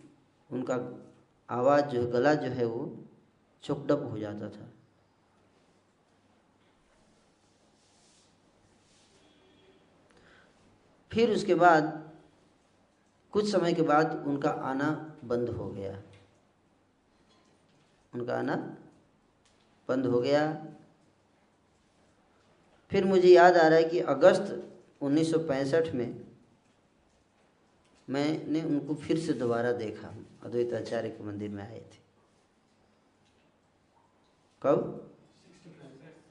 उनका 0.53 1.05
आवाज़ 1.51 1.85
जो 1.85 2.07
गला 2.07 2.35
जो 2.35 2.51
है, 2.51 2.65
वो 2.65 3.05
चुपडप 3.63 4.09
हो 4.13 4.19
जाता 4.19 4.49
था। 4.49 4.73
फिर 11.13 11.31
उसके 11.31 11.55
बाद, 11.55 12.13
कुछ 13.33 13.53
समय 13.53 13.73
के 13.73 13.83
बाद 13.83 14.25
उनका 14.27 14.51
आना 14.51 15.17
बंद 15.25 15.49
हो 15.49 15.71
गया। 15.71 16.03
उनका 18.15 18.39
आना 18.39 18.57
बंद 19.89 20.07
हो 20.07 20.21
गया। 20.21 20.67
फिर 22.91 23.05
मुझे 23.05 23.29
याद 23.29 23.57
आ 23.57 23.69
रहा 23.69 23.79
है 23.79 23.85
कि 23.85 24.01
अगस्त 24.01 24.73
1965 25.01 25.93
में 25.95 26.25
मैंने 28.09 28.63
उनको 28.63 28.95
फिर 28.95 29.19
से 29.19 29.33
दोबारा 29.33 29.73
देखा। 29.73 30.09
अद्वैत 30.43 30.73
आचार्य 30.75 31.09
के 31.09 31.25
मंदिर 31.25 31.51
में 31.51 31.63
आए 31.63 31.81
थे। 31.81 31.99
कब? 34.63 35.11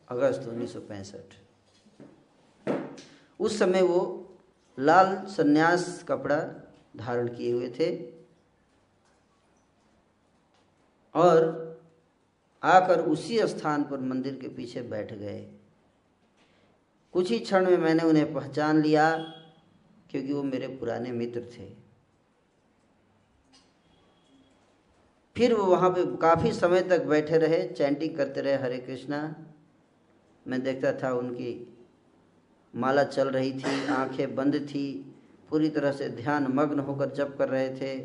अगस्त 0.10 0.48
1965 0.50 1.38
उस 3.40 3.60
समय 3.60 3.82
वो 3.82 4.00
लाल 4.80 5.26
सन्यास 5.26 6.06
कपड़ा 6.08 6.40
धारण 6.98 7.28
किए 7.28 7.52
हुए 7.52 7.70
थे 7.70 8.14
और 11.16 11.58
आकर 12.64 13.00
उसी 13.00 13.48
स्थान 13.48 13.84
पर 13.84 14.00
मंदिर 14.00 14.36
के 14.36 14.48
पीछे 14.48 14.82
बैठ 14.82 15.14
गए। 15.14 15.59
कुछ 17.14 17.30
ही 17.32 17.40
क्षण 17.40 17.66
में 17.66 17.78
मैंने 17.78 18.04
उन्हें 18.04 18.34
पहचान 18.34 18.82
लिया, 18.82 19.12
क्योंकि 20.10 20.34
वो 20.34 20.44
मेरे 20.44 20.68
पुराने 20.70 21.12
मित्र 21.12 21.42
थे। 21.54 21.68
फिर 25.36 25.54
वो 25.54 25.66
वहाँ 25.66 25.90
पे 25.90 26.06
काफ़ी 26.18 26.52
समय 26.54 26.82
तक 26.82 27.06
बैठे 27.06 27.38
रहे, 27.38 27.64
चैंटिंग 27.68 28.16
करते 28.16 28.42
रहे 28.42 28.56
हरे 28.56 28.78
कृष्णा। 28.78 29.20
मैं 30.46 30.62
देखता 30.64 30.92
था 30.94 31.12
उनकी 31.14 31.52
माला 32.74 33.04
चल 33.04 33.30
रही 33.30 33.52
थी, 33.54 33.86
आँखें 33.88 34.36
बंद 34.36 34.56
थी, 34.66 35.16
पूरी 35.50 35.70
तरह 35.70 35.92
से 35.92 36.10
ध्यान 36.12 36.48
मग्न 36.54 36.80
होकर 36.80 37.14
जप 37.14 37.36
कर 37.38 37.50
रहे 37.50 37.70
थे 37.76 37.98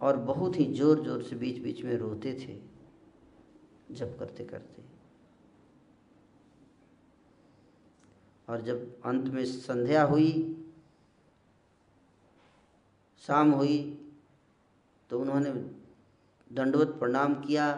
और 0.00 0.16
बहुत 0.22 0.58
ही 0.60 0.64
ज़ोर 0.74 1.02
ज़ोर 1.04 1.22
से 1.22 1.36
बीच 1.36 1.62
बीच 1.62 1.84
में 1.84 1.96
रोते 1.96 2.32
थे, 2.36 2.56
जप 3.94 4.16
करते 4.20 4.44
करते 4.44 4.82
और 8.48 8.62
जब 8.62 9.02
अंत 9.04 9.24
में 9.24 9.44
संध्या 9.44 10.02
हुई, 10.02 10.52
शाम 13.22 13.50
हुई 13.50 13.78
तो 15.10 15.20
उन्होंने 15.20 15.50
दंडवत 16.50 16.88
प्रणाम 16.88 17.34
किया 17.34 17.72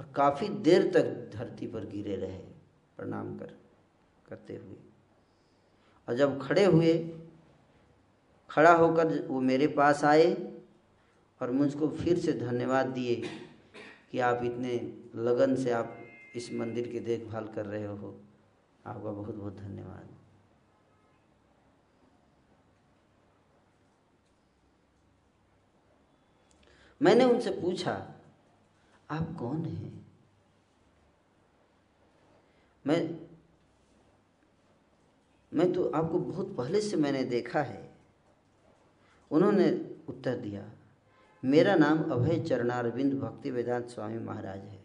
और 0.00 0.12
काफ़ी 0.16 0.48
देर 0.48 0.90
तक 0.92 1.36
धरती 1.36 1.66
पर 1.66 1.84
गिरे 1.86 2.16
रहे 2.16 2.38
प्रणाम 2.96 3.36
कर, 3.38 3.52
करते 4.28 4.56
हुए। 4.56 4.76
और 6.08 6.14
जब 6.14 6.40
खड़े 6.42 6.64
हुए, 6.64 6.94
खड़ा 8.50 8.72
होकर 8.72 9.26
वो 9.28 9.40
मेरे 9.40 9.66
पास 9.66 10.04
आए 10.04 10.32
और 11.40 11.50
मुझको 11.50 11.88
फिर 11.88 12.18
से 12.18 12.32
धन्यवाद 12.32 12.86
दिए 12.86 13.22
कि 14.10 14.18
आप 14.18 14.40
इतने 14.44 14.76
लगन 15.16 15.54
से 15.56 15.70
आप 15.70 15.96
इस 16.36 16.52
मंदिर 16.52 16.88
की 16.88 17.00
देखभाल 17.00 17.48
कर 17.48 17.66
रहे 17.66 17.86
हो। 17.86 18.14
आपका 18.84 19.10
बहुत 19.10 19.34
बहुत 19.34 19.56
धन्यवाद। 19.56 20.08
मैंने 27.00 27.24
उनसे 27.24 27.50
पूछा, 27.50 27.92
आप 29.10 29.34
कौन 29.38 29.64
हैं? 29.64 30.06
मैं 32.84 32.98
मैं 35.52 35.72
तो 35.72 35.88
आपको 35.90 36.18
बहुत 36.18 36.54
पहले 36.56 36.80
से 36.80 36.96
मैंने 36.96 37.24
देखा 37.24 37.62
है। 37.62 37.90
उन्होंने 39.30 39.70
उत्तर 40.08 40.36
दिया, 40.36 40.64
मेरा 41.42 41.74
नाम 41.74 42.02
अभय 42.10 42.38
चरणारविंद 42.40 43.18
भक्ति 43.20 43.50
वेदांत 43.50 43.88
स्वामी 43.88 44.18
महाराज 44.18 44.60
है। 44.60 44.81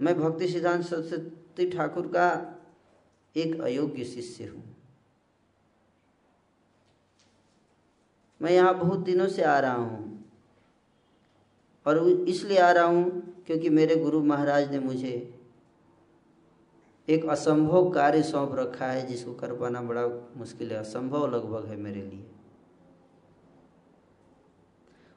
मैं 0.00 0.18
भक्ति 0.18 0.48
सिद्धांत 0.48 0.84
सरस्वती 0.84 1.70
ठाकुर 1.70 2.06
का 2.06 2.28
एक 3.36 3.60
अयोग्य 3.60 4.04
शिष्य 4.04 4.44
हूँ। 4.46 4.62
मैं 8.40 8.50
यहाँ 8.52 8.78
बहुत 8.78 8.98
दिनों 9.00 9.28
से 9.28 9.42
आ 9.42 9.58
रहा 9.58 9.74
हूँ 9.74 10.04
और 11.86 11.98
इसलिए 12.08 12.58
आ 12.58 12.70
रहा 12.70 12.84
हूँ 12.84 13.22
क्योंकि 13.46 13.68
मेरे 13.70 13.96
गुरु 13.96 14.22
महाराज 14.24 14.70
ने 14.70 14.78
मुझे 14.78 15.12
एक 17.08 17.24
असंभव 17.26 17.90
कार्य 17.90 18.22
सौंप 18.22 18.54
रखा 18.54 18.86
है 18.86 19.06
जिसको 19.06 19.32
कर 19.34 19.52
पाना 19.56 19.82
बड़ा 19.82 20.06
मुश्किल 20.36 20.72
है, 20.72 20.78
असंभव 20.78 21.26
लगभग 21.26 21.66
है 21.66 21.76
मेरे 21.76 22.02
लिए। 22.02 22.24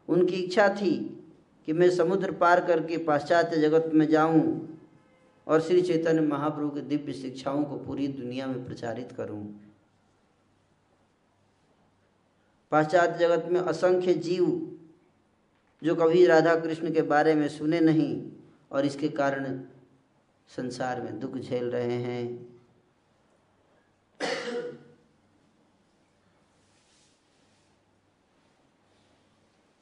उनकी 0.09 0.35
इच्छा 0.35 0.67
थी 0.75 0.91
कि 1.69 1.73
मैं 1.73 1.89
समुद्र 1.89 2.31
पार 2.31 2.59
करके 2.65 2.97
पाश्चात्य 2.97 3.57
जगत 3.57 3.91
में 3.93 4.05
जाऊँ 4.07 4.43
और 5.47 5.59
श्री 5.61 5.81
चैतन्य 5.81 6.21
महाप्रभु 6.21 6.69
के 6.69 6.81
दिव्य 6.81 7.13
शिक्षाओं 7.13 7.63
को 7.63 7.75
पूरी 7.77 8.07
दुनिया 8.07 8.47
में 8.47 8.65
प्रचारित 8.65 9.11
करूँ। 9.11 9.43
पाश्चात्य 12.71 13.17
जगत 13.19 13.45
में 13.51 13.59
असंख्य 13.59 14.13
जीव 14.13 14.47
जो 15.81 15.95
कभी 15.95 16.25
राधा 16.25 16.55
कृष्ण 16.55 16.93
के 16.93 17.01
बारे 17.01 17.35
में 17.35 17.47
सुने 17.49 17.79
नहीं 17.79 18.11
और 18.71 18.85
इसके 18.85 19.09
कारण 19.09 19.59
संसार 20.49 21.01
में 21.01 21.19
दुख 21.19 21.37
झेल 21.37 21.69
रहे 21.71 21.97
हैं। 21.99 22.25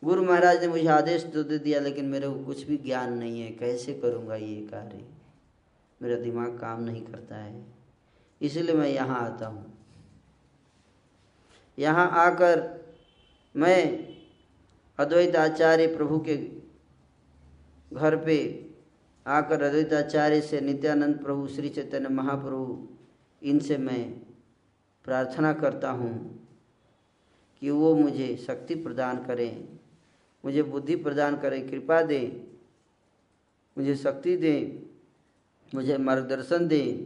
गुरु 0.08 0.24
महाराज 0.24 0.62
ने 0.62 0.68
मुझे 0.68 0.88
आदेश 0.88 1.24
तो 1.24 1.44
दे 1.44 1.58
दिया, 1.58 1.80
लेकिन 1.80 2.06
मेरे 2.06 2.28
को 2.28 2.34
कुछ 2.34 2.64
भी 2.64 2.78
ज्ञान 2.78 3.14
नहीं 3.14 3.42
है। 3.42 3.52
कैसे 3.52 3.94
करूँगा 3.94 4.36
ये 4.36 4.56
कार्य? 4.56 5.04
मेरा 6.02 6.16
दिमाग 6.16 6.60
काम 6.60 6.84
नहीं 6.84 7.02
करता 7.02 7.36
है। 7.36 7.66
इसलिए 8.42 8.76
मैं 8.76 8.90
यहाँ 8.90 9.20
आता 9.22 9.48
हूँ। 9.48 9.74
यहाँ 11.78 12.10
आकर 12.12 12.86
मैं 13.56 14.08
अद्वैत 15.00 15.36
आचार्य 15.36 15.88
प्रभु 15.88 16.20
के 16.20 16.38
घर 17.96 18.16
पे 18.16 18.38
आकर 19.28 19.62
अद्वैताचार्य 19.62 20.42
से 20.42 20.62
नित्यानंद 20.62 21.20
प्रभु, 21.20 21.48
श्री 21.48 21.70
चैतन्य 21.70 22.10
महाप्रभु, 22.10 22.88
इनसे 23.42 23.78
मैं 23.78 24.10
प्रार्थना 25.06 25.54
करता 25.54 25.90
हूँ 25.92 26.14
कि 27.62 27.70
वो 27.70 27.96
मुझे 27.96 28.36
शक्ति 28.48 28.76
प्रदान 28.76 29.26
करें। 29.26 29.77
मुझे 30.46 30.64
बुद्धि 30.64 30.96
प्रदान 30.96 31.38
करें, 31.38 31.70
कृपा 31.70 32.02
दें, 32.02 32.48
मुझे 33.78 33.96
शक्ति 33.96 34.38
दें, 34.38 34.88
मुझे 35.76 35.98
मार्गदर्शन 35.98 36.68
दें, 36.68 37.06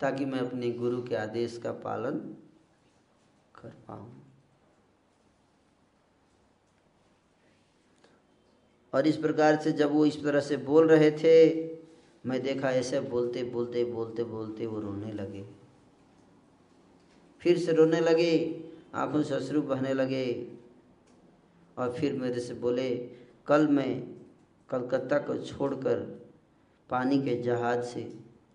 ताकि 0.00 0.24
मैं 0.24 0.38
अपने 0.38 0.70
गुरु 0.70 1.02
के 1.02 1.14
आदेश 1.14 1.58
का 1.58 1.72
पालन 1.72 2.18
कर 3.54 3.68
पाऊँ। 3.68 4.22
और 8.94 9.06
इस 9.06 9.16
प्रकार 9.16 9.56
से 9.56 9.72
जब 9.72 9.92
वो 9.92 10.06
इस 10.06 10.22
तरह 10.22 10.40
से 10.40 10.56
बोल 10.56 10.88
रहे 10.88 11.10
थे, 11.10 11.64
मैं 12.26 12.42
देखा 12.42 12.70
ऐसे 12.70 13.00
बोलते 13.00 13.42
बोलते 13.42 13.84
बोलते 13.84 14.24
बोलते 14.24 14.66
वो 14.66 14.80
रोने 14.80 15.12
लगे। 15.12 15.44
फिर 17.40 17.58
से 17.58 17.72
रोने 17.72 18.00
लगे, 18.00 18.62
आँखों 18.94 19.22
से 19.22 19.34
अश्रु 19.34 19.62
बहने 19.62 19.94
लगे। 19.94 20.55
और 21.76 21.92
फिर 21.92 22.14
मेरे 22.14 22.40
से 22.40 22.54
बोले, 22.56 22.88
कल 23.46 23.66
मैं 23.68 24.02
कलकत्ता 24.68 25.18
को 25.18 25.36
छोड़कर 25.38 26.00
पानी 26.90 27.20
के 27.22 27.34
जहाज़ 27.42 27.84
से 27.84 28.02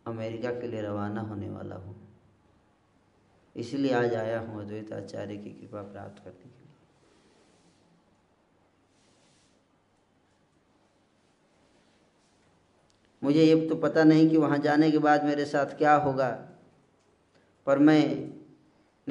अमेरिका 0.07 0.51
के 0.51 0.67
लिए 0.67 0.81
रवाना 0.81 1.21
होने 1.21 1.49
वाला 1.49 1.75
हूँ। 1.75 1.95
इसलिए 3.55 3.93
आज 3.93 4.13
आया 4.15 4.39
हूँ 4.39 4.61
अद्वैत 4.61 4.91
आचार्य 4.93 5.37
की 5.37 5.49
कृपा 5.51 5.81
प्राप्त 5.83 6.23
करने 6.23 6.33
के 6.33 6.49
लिए। 6.49 6.69
मुझे 13.21 13.43
ये 13.43 13.67
तो 13.69 13.75
पता 13.77 14.03
नहीं 14.03 14.29
कि 14.29 14.37
वहाँ 14.37 14.57
जाने 14.59 14.91
के 14.91 14.97
बाद 14.99 15.25
मेरे 15.25 15.45
साथ 15.45 15.77
क्या 15.77 15.95
होगा, 15.95 16.29
पर 17.67 17.79
मैं 17.79 18.03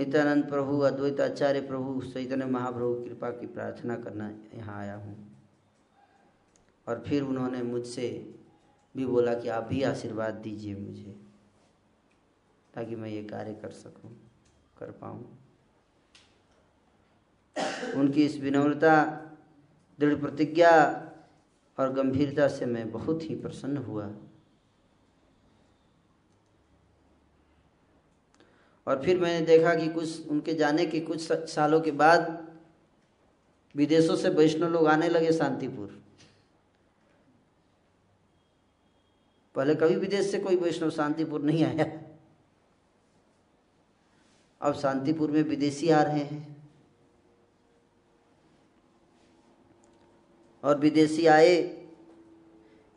नित्यानंद 0.01 0.48
प्रभु, 0.48 0.78
अद्वैत 0.80 1.20
आचार्य 1.20 1.61
प्रभु, 1.61 2.01
चैतन्य 2.03 2.44
महाप्रभु, 2.44 2.94
कृपा 3.05 3.30
की 3.30 3.46
प्रार्थना 3.46 3.96
करना 3.96 4.28
यहाँ 4.55 4.78
आया 4.80 4.94
हूँ। 4.94 5.16
और 6.88 7.03
फिर 7.07 7.22
उन्होंने 7.22 7.62
मुझसे 7.62 8.09
भी 8.96 9.07
बोला 9.07 9.34
कि 9.34 9.48
आप 9.48 9.64
भी 9.64 9.82
आशीर्वाद 9.82 10.34
दीजिए 10.34 10.74
मुझे, 10.74 11.20
ताकि 12.74 12.96
मैं 12.96 13.09
ये 13.09 13.22
कार्य 13.24 13.53
कर 13.55 13.70
सकूँ, 13.70 14.11
कर 14.78 14.90
पाऊँ। 14.90 15.38
उनकी 17.96 18.24
इस 18.24 18.40
विनम्रता, 18.40 19.05
दृढ़ 19.98 20.14
प्रतिज्ञा 20.14 20.72
और 21.78 21.92
गंभीरता 21.92 22.48
से 22.48 22.66
मैं 22.66 22.90
बहुत 22.92 23.30
ही 23.30 23.34
प्रसन्न 23.34 23.76
हुआ। 23.76 24.11
और 28.91 29.03
फिर 29.03 29.20
मैंने 29.20 29.47
देखा 29.47 29.74
कि 29.74 29.88
कुछ, 29.88 30.28
उनके 30.28 30.55
जाने 30.55 30.86
के 30.86 31.01
कुछ 31.01 31.32
सालों 31.32 31.80
के 31.80 31.91
बाद 31.91 32.49
विदेशों 33.76 34.16
से 34.16 34.28
वैष्णव 34.28 34.68
लोग 34.68 34.86
आने 34.86 35.09
लगे 35.09 35.32
शांतिपुर। 35.32 36.03
पहले 39.55 39.74
कभी 39.74 39.97
विदेश 39.97 40.30
से 40.30 40.38
कोई 40.38 40.57
वैष्णव 40.57 40.91
शांतिपुर 40.91 41.43
नहीं 41.43 41.64
आया। 41.64 42.03
अब 44.61 44.74
शांतिपुर 44.74 45.30
में 45.30 45.43
विदेशी 45.43 45.91
आ 45.91 46.03
रहे 46.03 46.24
हैं। 46.24 46.70
और 50.64 50.78
विदेशी 50.78 51.26
आए, 51.26 51.55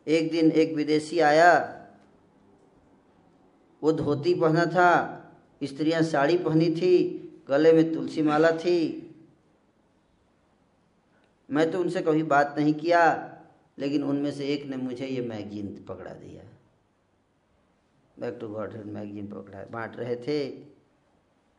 एक 0.06 0.30
दिन 0.30 0.50
एक 0.50 0.74
विदेशी 0.74 1.20
आया, 1.20 1.86
वो 3.82 3.92
धोती 3.92 4.34
पहना 4.34 4.66
था 4.66 5.20
स्त्रियाँ 5.60 6.02
साड़ी 6.02 6.36
पहनी 6.38 6.70
थी, 6.70 6.96
गले 7.48 7.72
में 7.72 7.92
तुलसी 7.92 8.22
माला 8.22 8.50
थी। 8.54 8.78
मैं 11.48 11.70
तो 11.70 11.80
उनसे 11.80 12.00
कभी 12.02 12.22
बात 12.24 12.54
नहीं 12.58 12.74
किया, 12.74 13.00
लेकिन 13.78 14.02
उनमें 14.02 14.30
से 14.32 14.46
एक 14.46 14.64
ने 14.66 14.76
मुझे 14.76 15.06
ये 15.06 15.20
मैगजीन 15.22 15.66
पकड़ा 15.88 16.12
दिया। 16.12 16.42
बैक 18.16 18.36
टू 18.40 18.48
गॉड 18.48 18.74
मैगजीन 18.86 19.26
पकड़ा, 19.26 19.64
बांट 19.72 19.96
रहे 19.96 20.16
थे, 20.18 20.46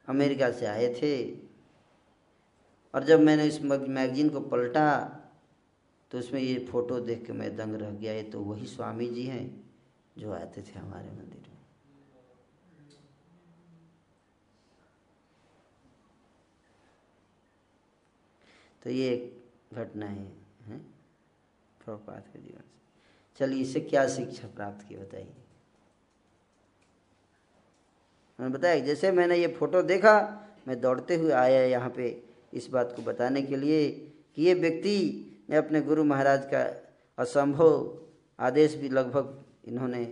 अमेरिका 0.08 0.52
से 0.52 0.66
आए 0.66 0.94
थे। 0.94 1.26
और 2.94 3.04
जब 3.04 3.20
मैंने 3.20 3.46
इस 3.46 3.62
मैगजीन 3.62 4.30
को 4.30 4.40
पलटा 4.42 5.22
तो 6.12 6.20
उसमें 6.20 6.40
ये 6.42 6.58
फ़ोटो 6.66 7.00
देख 7.00 7.26
के 7.26 7.34
मैं 7.34 7.56
दंग 7.56 7.76
रह 7.76 7.90
गया। 7.92 8.14
ये 8.14 8.24
तो 8.24 8.40
वही 8.42 8.66
स्वामी 8.68 9.08
जी 9.10 9.24
हैं, 9.24 9.64
जो 10.18 10.32
आते 10.34 10.62
थे 10.62 10.80
हमारे 10.80 11.10
मंदिर 11.10 11.42
में। 11.42 11.55
तो 18.86 18.92
ये 18.92 19.10
एक 19.10 19.76
घटना 19.76 20.06
है, 20.06 20.28
है? 20.68 20.78
प्रभुपाद 21.82 22.24
के 22.34 22.40
जीवन 22.40 22.62
से। 22.62 23.40
चलिए 23.40 23.62
इससे 23.62 23.80
क्या 23.82 24.08
शिक्षा 24.08 24.48
प्राप्त 24.48 24.88
की 24.90 24.96
बताइए। 24.96 25.34
मैंने 28.40 28.54
बताया 28.54 28.80
जैसे 28.86 29.12
मैंने 29.12 29.38
ये 29.38 29.48
फ़ोटो 29.50 29.82
देखा 29.84 30.14
मैं 30.68 30.80
दौड़ते 30.82 31.16
हुए 31.16 31.32
आया 31.34 31.62
यहाँ 31.64 31.90
पे 31.90 32.10
इस 32.54 32.70
बात 32.70 32.94
को 32.96 33.02
बताने 33.02 33.42
के 33.42 33.56
लिए 33.56 33.90
कि 34.36 34.44
ये 34.44 34.54
व्यक्ति 34.54 34.98
ने 35.50 35.56
अपने 35.58 35.82
गुरु 35.82 36.04
महाराज 36.04 36.46
का 36.54 36.64
असंभव 37.18 37.98
आदेश 38.40 38.76
भी 38.76 38.90
लगभग 38.90 39.44
इन्होंने 39.68 40.06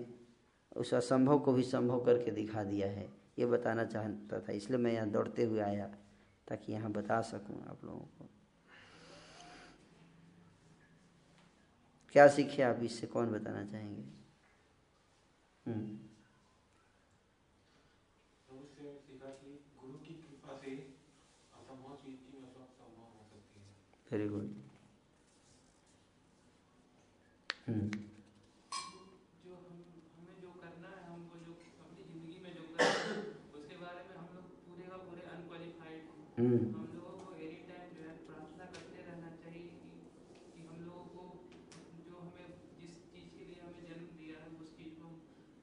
उस 0.76 0.94
असंभव 0.94 1.40
को 1.40 1.54
भी 1.54 1.64
संभव 1.64 2.04
करके 2.06 2.32
दिखा 2.32 2.64
दिया 2.64 2.88
है। 2.88 3.08
ये 3.40 3.46
बताना 3.46 3.84
चाहता 3.86 4.40
था 4.40 4.54
इसलिए 4.54 4.80
मैं 4.80 4.94
यहाँ 4.94 5.10
दौड़ते 5.10 5.44
हुए 5.44 5.60
आया 5.62 5.86
ताकि 6.48 6.74
यहाँ 6.74 6.92
बता 6.92 7.22
सकूँ 7.22 7.64
आप 7.70 7.86
लोगों 7.86 8.00
को। 8.00 8.23
क्या 12.16 12.28
सीखे 12.30 12.64
आप 12.64 12.80
इससे? 12.84 13.08
कौन 13.08 13.32
बताना 13.32 13.64
चाहेंगे? 13.66 14.04
हम्म। 15.66 16.04
Very 24.14 24.28
good 24.30 24.50
hmm. 27.68 27.88
जो 29.44 29.56
हम 29.56 29.80
हमें 30.18 30.36
जो 30.42 30.52
करना 30.58 30.90
है 30.90 31.00
हमको 31.06 31.40
जो 31.46 31.56
अपनी 31.82 32.04
ज़िंदगी 32.04 32.38
में 32.44 32.52
जो 32.56 32.66
करना 32.68 32.90
है 33.00 33.16
उसके 33.54 33.78
बारे 33.78 34.04
में 34.04 34.14
हम 34.18 34.28
लोग 34.36 34.52
पूरे 34.66 34.86
का 34.90 34.98
पूरे 35.06 35.24
अनक्वालिफाइड 35.30 36.04
हम्म। 36.38 36.60
हम 36.76 36.86
लोगों 36.94 37.16
को 37.22 37.34
एनी 37.40 37.60
टाइम 37.72 37.90
जो 37.96 38.06
है 38.10 38.14
प्रार्थना 38.28 38.70
करते 38.76 39.08
रहना 39.08 39.32
चाहिए 39.40 39.66
कि, 39.82 39.98
कि 40.54 40.68
हम 40.68 40.86
लोगों 40.86 41.06
को 41.16 41.26
जो 42.06 42.20
हमें 42.20 42.54
जिस 42.78 42.94
चीज़ 43.10 43.34
के 43.34 43.50
लिए 43.50 43.60
हमें 43.62 43.84
जन्म 43.90 44.08
दिया 44.20 44.44
है 44.44 44.54
उस 44.60 44.78
चीज़ 44.78 44.94
को 45.02 45.10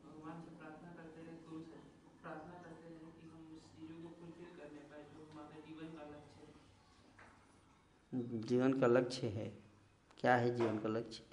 भगवान 0.03 0.43
से 0.45 0.57
प्रार्थना 0.59 0.91
करते 0.99 1.29
रहे 1.29 1.39
गुरु 1.47 1.63
से 1.71 1.85
प्रार्थना 2.19 2.59
करते 2.67 2.91
रहे 2.91 3.15
कि 3.21 3.31
हम 3.31 3.47
उस 3.55 3.71
चीज़ों 3.79 4.03
को 4.03 4.15
फुलफिल 4.19 4.53
करने 4.59 4.85
पाए 4.91 5.07
जो 5.15 5.31
हमारे 5.31 5.65
जीवन 5.69 5.97
का 5.99 6.11
लक्ष्य 6.13 6.39
है 6.43 6.51
जीवन 8.41 8.81
का 8.81 8.87
लक्ष्य 8.87 9.27
है। 9.27 9.59
क्या 10.19 10.37
है 10.37 10.57
जीवन 10.57 10.79
का 10.79 10.89
लक्ष्य? 10.89 11.25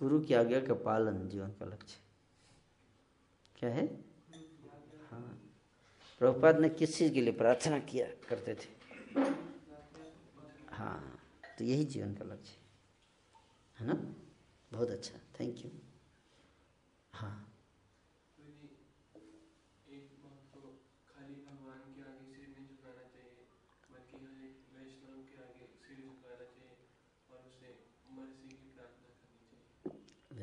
गुरु 0.00 0.20
की 0.20 0.34
आज्ञा 0.34 0.60
का 0.60 0.74
पालन 0.74 1.28
जीवन 1.28 1.48
का 1.48 1.66
लक्ष्य। 1.66 1.98
क्या 3.56 3.70
है? 3.70 3.86
हाँ। 5.10 5.52
प्रभुपाद 6.18 6.60
ने 6.60 6.68
किस 6.68 6.98
चीज़ 6.98 7.14
के 7.14 7.20
लिए 7.20 7.32
प्रार्थना 7.32 7.78
किया 7.78 8.06
करते 8.28 8.54
थे? 8.54 8.76
हाँ 10.70 11.20
तो 11.58 11.64
यही 11.64 11.84
जीवन 11.84 12.14
का 12.14 12.24
लक्ष्य 12.24 12.58
है। 13.78 13.86
ना? 13.86 13.94
बहुत 14.72 14.90
अच्छा। 14.90 15.18
Thank 15.40 15.58
you 15.58 15.70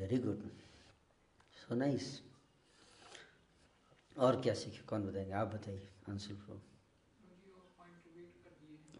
very 0.04 0.16
good 0.22 0.40
so 1.58 1.74
nice 1.74 2.06
और 4.16 4.40
क्या 4.42 4.54
सीखे? 4.54 4.82
कौन 4.88 5.06
बताएँगे? 5.06 5.32
आप 5.32 5.48
बताइए 5.54 5.86
अंशुल 6.08 6.36
प्रो 6.36 6.54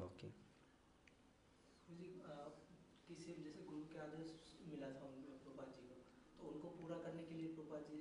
ओके 0.05 0.29
के 3.09 3.27
को 5.45 5.53
तो 6.39 6.49
उनको 6.49 6.69
पूरा 6.69 6.97
करने 6.97 7.23
के 7.23 7.35
लिए 7.35 7.53
जी 7.89 8.01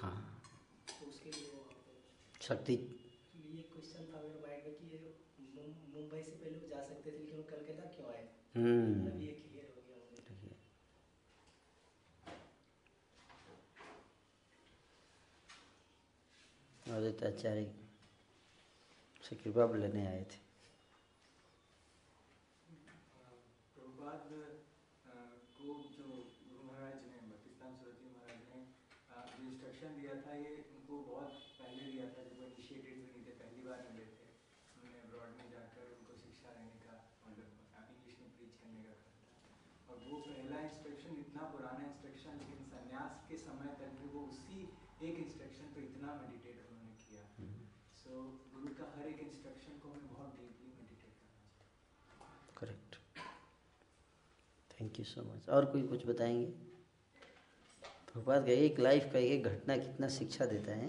हाँ। 0.00 0.14
तो 0.90 1.06
उसके 1.06 1.30
लिए 1.30 1.48
वो 1.48 1.64
शक्ति। 2.40 2.76
ये 4.90 5.66
मुंबई 5.94 6.22
से 6.22 6.30
पहले 6.32 6.68
जा 6.68 6.82
सकते 6.84 7.10
थे 7.10 7.18
लेकिन 7.18 7.42
कलकत्ता 7.50 7.88
क्यों 7.96 8.08
आए? 8.12 8.24
हम्म। 8.56 9.06
अभी 9.06 9.26
ये 9.26 9.32
क्लियर 9.40 9.72
हो 9.76 9.82
गया 9.86 9.96
मुझे। 10.00 10.56
आदित्य 16.86 17.26
आचार्य 17.28 17.64
से 19.24 19.36
कृपा 19.36 19.64
लेने 19.76 20.06
आए 20.06 20.22
थे 20.24 20.38
प्रभुपाद 23.74 24.32
अ, 24.32 25.14
को 25.56 25.66
जो 25.96 26.06
गुरु 26.06 26.62
महाराज 26.62 26.98
ने 27.04 27.18
भक्तिस्तान 27.28 27.76
सरस्वती 27.80 28.08
महाराज 28.16 28.40
ने 28.50 28.60
अ, 29.10 29.26
जो 29.28 29.42
इंस्ट्रक्शन 29.44 30.00
दिया 30.00 30.14
था 30.26 30.34
ये 30.36 30.54
उनको 30.70 30.94
बहुत 31.10 31.32
पहले 31.60 31.84
दिया 31.92 32.06
था 32.14 32.24
जब 32.28 32.40
वो 32.40 32.46
इनिशिएटेड 32.48 32.94
भी 32.96 33.06
नहीं 33.06 33.24
थे 33.26 33.36
पहली 33.42 33.62
बार 33.68 33.86
मिले 33.88 34.06
थे 34.14 34.26
उन्होंने 34.74 34.98
अब्रॉड 35.04 35.30
में 35.38 35.46
जाकर 35.54 35.92
उनको 35.94 36.18
शिक्षा 36.24 36.56
लेने 36.58 36.80
का 36.86 36.94
मतलब 37.22 37.48
इंग्लिश 37.92 38.18
में 38.20 38.30
प्रीच 38.36 38.54
करने 38.62 38.82
का 38.88 38.94
कहा 38.98 39.14
था 39.22 39.92
और 39.92 40.02
वो 40.08 40.18
पहला 40.28 40.60
इंस्ट्रक्शन 40.68 41.22
इतना 41.24 41.48
पुराना 41.54 41.86
इंस्ट्रक्शन 41.86 42.42
लेकिन 42.42 42.64
संन्यास 42.74 43.24
के 43.28 43.36
समय 43.46 43.76
तक 43.82 43.98
भी 44.00 44.08
वो 44.16 44.26
उसी 44.34 44.60
एक 45.08 45.18
इंस्ट्रक्शन 45.18 45.66
पे 45.74 45.80
इतना 45.84 46.14
मेडिटेट 46.22 46.56
उन्होंने 46.64 46.96
किया 47.02 47.22
सो 48.00 48.10
गुरु 48.54 48.72
का 48.80 48.86
हर 48.96 49.06
एक 49.08 49.20
इंस्ट्रक्शन 49.22 49.78
को 49.84 49.88
हमें 49.90 50.08
बहुत 50.12 50.34
डीपली 50.40 50.72
मेडिटेट 50.72 51.14
करना 51.20 51.46
चाहिए 51.52 52.56
correct 52.60 52.98
thank 54.72 54.89
you 55.00 55.04
so 55.06 55.22
much 55.24 55.48
और 55.50 55.64
कोई 55.72 55.82
कुछ 55.88 56.06
बताएँगे? 56.06 56.46
प्रभुपाद 58.06 58.46
का 58.46 58.52
एक 58.64 58.78
लाइफ 58.80 59.10
का 59.12 59.18
एक 59.28 59.44
घटना 59.46 59.76
कितना 59.78 60.08
शिक्षा 60.18 60.46
देता 60.46 60.72
है 60.74 60.88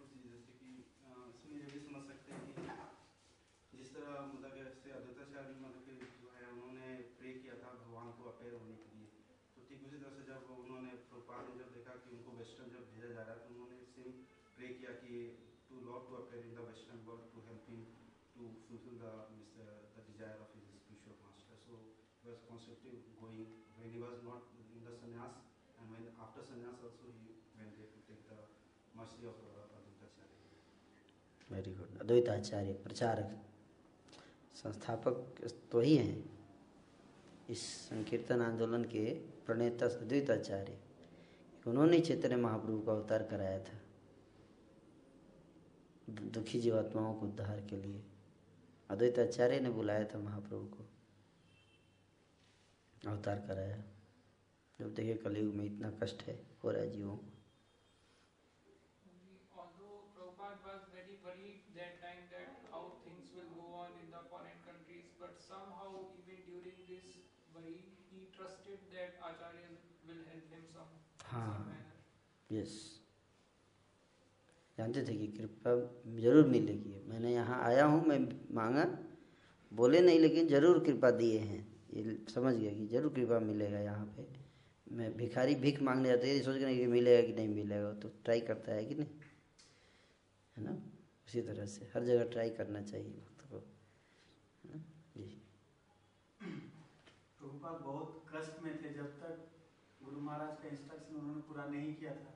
जी, 0.00 0.20
जैसे 0.24 0.52
कि 0.58 0.70
अ, 1.04 1.10
इसमें 1.30 1.54
ये 1.54 1.66
भी 1.72 1.78
समझ 1.80 2.02
सकते 2.06 2.32
हैं 2.32 2.42
कि 2.48 3.78
जिस 3.78 3.92
तरह 3.94 4.14
मतलब 4.26 4.54
कि 4.54 4.60
ऐसे 4.62 4.90
अद्वैताचार्य 4.98 5.54
मतलब 5.58 5.82
कि 5.86 5.94
जो 6.20 6.30
है 6.36 6.46
उन्होंने 6.52 6.88
प्रे 7.18 7.32
किया 7.42 7.54
था 7.62 7.72
भगवान 7.80 8.10
को 8.18 8.28
अपेयर 8.32 8.54
होने 8.54 8.76
के 8.84 8.94
लिए 8.94 9.10
तो 9.56 9.66
ठीक 9.68 9.84
उसी 9.88 10.00
तरह 10.02 10.16
से 10.18 10.24
जब 10.30 10.50
उन्होंने 10.56 10.94
प्रभुपाद 11.10 11.50
ने 11.50 11.58
जब 11.62 11.72
देखा 11.76 11.96
कि 12.04 12.14
उनको 12.16 12.36
वेस्टर्न 12.40 12.74
जब 12.76 12.88
भेजा 12.92 13.12
जा 13.12 13.22
रहा 13.22 13.34
है 13.34 13.44
तो 13.44 13.54
उन्होंने 13.54 13.80
सेम 13.92 14.12
प्रे 14.58 14.72
किया 14.80 14.96
कि 15.04 15.20
to 15.70 15.80
Lord 15.86 16.08
to 16.10 16.20
appear 16.22 16.46
in 16.50 16.54
the 16.54 16.66
western 16.70 17.04
world 17.08 17.30
to 17.34 17.46
help 17.48 17.70
him 17.70 17.84
to 18.34 18.50
fulfil 18.66 18.98
the 19.04 19.14
the 19.94 20.06
desire 20.08 20.44
of 20.46 20.58
his 20.58 20.74
spiritual 20.76 21.22
master 21.28 21.64
so 21.68 21.80
was 22.22 22.40
constantly 22.46 22.92
going 23.18 23.50
when 23.74 23.87
was 23.98 24.18
not 24.28 24.42
in 24.72 24.80
the 24.86 24.94
sannyas, 25.00 25.34
and 25.78 25.86
when, 25.92 26.04
after 26.24 26.42
sannyas 26.48 26.78
also 26.86 27.04
he 27.16 27.28
went 27.58 27.72
there 27.76 27.90
to 27.92 28.00
take 28.08 28.24
the 28.30 28.38
mercy 28.96 29.26
of. 29.26 29.34
Very 31.52 31.74
good 31.74 31.98
Advaitacharya 32.00 32.72
प्रचारक 32.72 33.44
संस्थापक 34.54 35.14
तो 35.72 35.80
ही 35.80 35.96
हैं। 35.96 36.38
इस 37.50 37.62
संकीर्तन 37.62 38.42
आंदोलन 38.42 38.84
के 38.84 39.14
प्रणेता 39.46 39.86
अद्वैताचार्य। 39.86 40.78
उन्होंने 41.66 42.00
चैतन्य 42.00 42.36
महाप्रभु 42.36 42.80
का 42.80 42.92
अवतार 42.92 43.22
कराया 43.22 43.58
था। 43.64 43.80
दुखी 46.10 46.60
जीवात्माओं 46.60 47.14
को 47.14 47.26
उद्धार 47.26 47.60
के 47.60 47.76
लिए। 47.76 48.02
अद्वैताचार्य 48.90 49.60
ने 49.60 49.70
बुलाया 49.70 50.04
था 50.04 50.18
महाप्रभु 50.18 50.66
को। 50.66 50.84
अवतार 53.06 53.44
कराया 53.48 53.76
जब 54.78 54.94
देखे 54.94 55.14
कलयुग 55.14 55.54
में 55.54 55.64
इतना 55.64 55.90
कष्ट 56.02 56.22
है 56.22 56.34
हो 56.64 56.70
रहा 56.70 56.82
है 56.82 56.90
जीवों 56.90 57.16
को 57.16 57.36
हाँ। 71.24 71.74
यस 72.50 72.74
जानते 74.78 75.02
थे 75.02 75.14
कि 75.14 75.26
कृपा 75.26 75.74
ज़रूर 76.20 76.46
मिलेगी। 76.46 77.00
मैंने 77.08 77.32
यहाँ 77.32 77.62
आया 77.64 77.84
हूँ 77.84 78.04
मैं 78.06 78.18
मांगा 78.54 78.84
बोले 79.72 80.00
नहीं 80.00 80.18
लेकिन 80.20 80.48
ज़रूर 80.48 80.84
कृपा 80.84 81.10
दिए 81.10 81.38
हैं। 81.38 81.67
ये 81.94 82.16
समझ 82.28 82.54
गया 82.54 82.72
कि 82.72 82.86
ज़रूर 82.86 83.12
कृपा 83.12 83.38
मिलेगा 83.40 83.78
यहाँ 83.78 84.06
पे। 84.16 84.26
मैं 84.86 85.16
भिखारी 85.16 85.54
भीख 85.54 85.80
मांगने 85.82 86.08
जाते 86.08 86.30
हैं 86.30 86.42
सोच 86.42 86.58
कर 86.58 86.74
कि 86.74 86.86
मिलेगा 86.86 87.26
कि 87.26 87.32
नहीं 87.32 87.48
मिलेगा 87.54 87.92
तो 87.94 88.08
ट्राई 88.24 88.40
करता 88.40 88.72
है 88.72 88.84
कि 88.84 88.94
नहीं 88.94 89.08
है 90.56 90.64
ना? 90.64 90.72
उसी 91.28 91.40
तरह 91.42 91.66
से 91.66 91.90
हर 91.94 92.04
जगह 92.04 92.24
ट्राई 92.32 92.50
करना 92.50 92.82
चाहिए 92.82 93.10
भक्त 93.10 93.50
को 93.50 93.56
है 93.56 94.70
ना? 94.72 94.82
जी। 95.16 95.26
प्रभुपाद 96.40 97.80
बहुत 97.82 98.24
कष्ट 98.32 98.62
में 98.62 98.72
थे 98.82 98.94
जब 98.94 99.12
तक 99.20 99.44
गुरु 100.00 100.20
महाराज 100.20 100.56
का 100.62 100.68
इंस्ट्रक्शन 100.68 101.16
उन्होंने 101.16 101.42
पूरा 101.48 101.64
नहीं 101.66 101.94
किया 101.94 102.14
था 102.14 102.34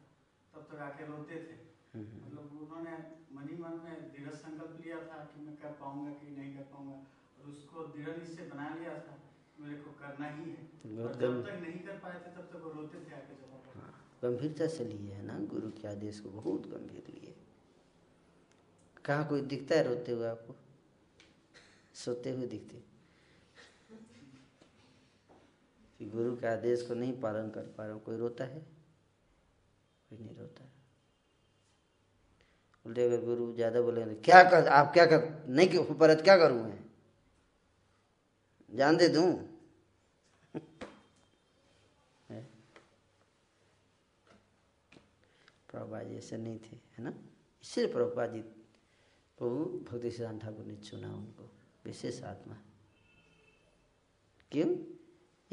तब 0.55 0.69
तक 0.73 0.81
आके 0.83 1.07
रोते 1.07 1.37
थे। 1.37 1.57
हम्म, 1.95 2.07
हम्म। 2.07 2.27
मतलब 2.27 2.45
उन्होंने 2.63 2.97
मनी 3.33 3.57
मन 3.59 3.81
में 3.85 4.13
दृढ़ 4.13 4.35
संकल्प 4.37 4.81
लिया 4.85 4.99
था 5.09 5.25
कि 5.25 5.45
मैं 5.47 5.57
कर 5.57 5.73
पाऊँगा 5.81 6.13
कि 6.13 6.37
नहीं 6.37 6.55
कर 6.57 6.63
पाऊँगा 6.73 6.95
और 6.95 7.51
उसको 7.51 7.85
दृढ़ 7.97 8.17
निश्चय 8.19 8.49
बना 8.55 8.69
लिया 8.75 8.95
था। 9.01 9.19
मेरे 9.63 9.77
को 9.77 9.91
करना 9.91 10.29
ही 10.29 10.51
है। 10.51 11.05
और 11.05 11.15
जब 11.15 11.43
तक 11.47 11.59
नहीं 11.63 11.79
कर 11.79 11.93
पाए 11.93 12.19
थे 12.21 12.31
तब 12.37 12.49
तक 12.53 12.63
वो 12.65 12.71
रोते 12.71 12.99
थे 12.99 13.15
आके 13.15 13.35
जब 13.35 13.73
हाँ, 13.75 13.93
गंभीरता 14.23 14.67
से 14.67 14.85
लिए 14.85 15.13
है 15.13 15.27
ना 15.27 15.39
गुरु 15.39 15.71
के 15.71 15.89
आदेश 15.89 16.21
को 16.21 16.31
बहुत 16.31 16.67
गंभीर 16.67 17.05
लिए 17.15 17.35
कहाँ 19.05 19.29
कोई 19.29 19.41
दिखता 19.41 19.75
है 19.75 19.83
रोते 19.89 20.13
हुए 20.13 20.27
आपको? 20.29 20.55
सोते 21.95 22.31
हुए 22.31 22.47
दिखते। 22.47 22.83
कि 25.99 26.07
गुरु 26.07 26.37
के 26.37 26.47
आदेश 26.47 26.83
को 26.83 26.95
नहीं 26.95 27.21
पालन 27.21 27.51
कर 27.51 27.61
पा 27.61 27.85
रहा 27.85 27.93
हूँ 27.93 28.03
कोई 28.03 28.17
रोता 28.17 28.45
है? 28.45 28.61
कोई 30.11 30.19
नहीं 30.19 30.37
रोता। 30.37 30.65
है 30.65 30.71
बोलते 32.85 33.05
अगर 33.05 33.25
गुरु 33.25 33.53
ज़्यादा 33.55 33.81
बोले 33.81 34.05
तो 34.05 34.23
क्या 34.25 34.43
कर 34.43 34.69
आप 34.69 34.93
क्या 34.93 35.07
कर 35.07 35.45
नहीं 35.49 35.69
क्यों 35.69 35.85
पर 35.85 36.15
क्या 36.23 36.37
करूँ 36.37 36.63
मैं? 36.65 36.79
जान 38.71 38.97
दे 38.97 39.09
दूँ 39.09 39.27
है 42.31 42.47
प्रभुपा 45.93 46.11
जी 46.11 46.17
ऐसे 46.17 46.37
नहीं 46.37 46.59
थे, 46.59 46.77
है 46.77 47.03
ना? 47.05 47.15
इसलिए 47.63 47.93
प्रभुपा 47.93 48.27
जी, 48.27 48.43
प्रभु 49.39 49.65
भक्ति 49.65 50.11
सिद्धांत 50.11 50.43
ठाकुर 50.43 50.65
ने 50.65 50.77
चुना 50.77 51.15
उनको, 51.15 51.51
विशेष 51.85 52.23
आत्मा। 52.23 52.57
क्यों? 54.53 54.97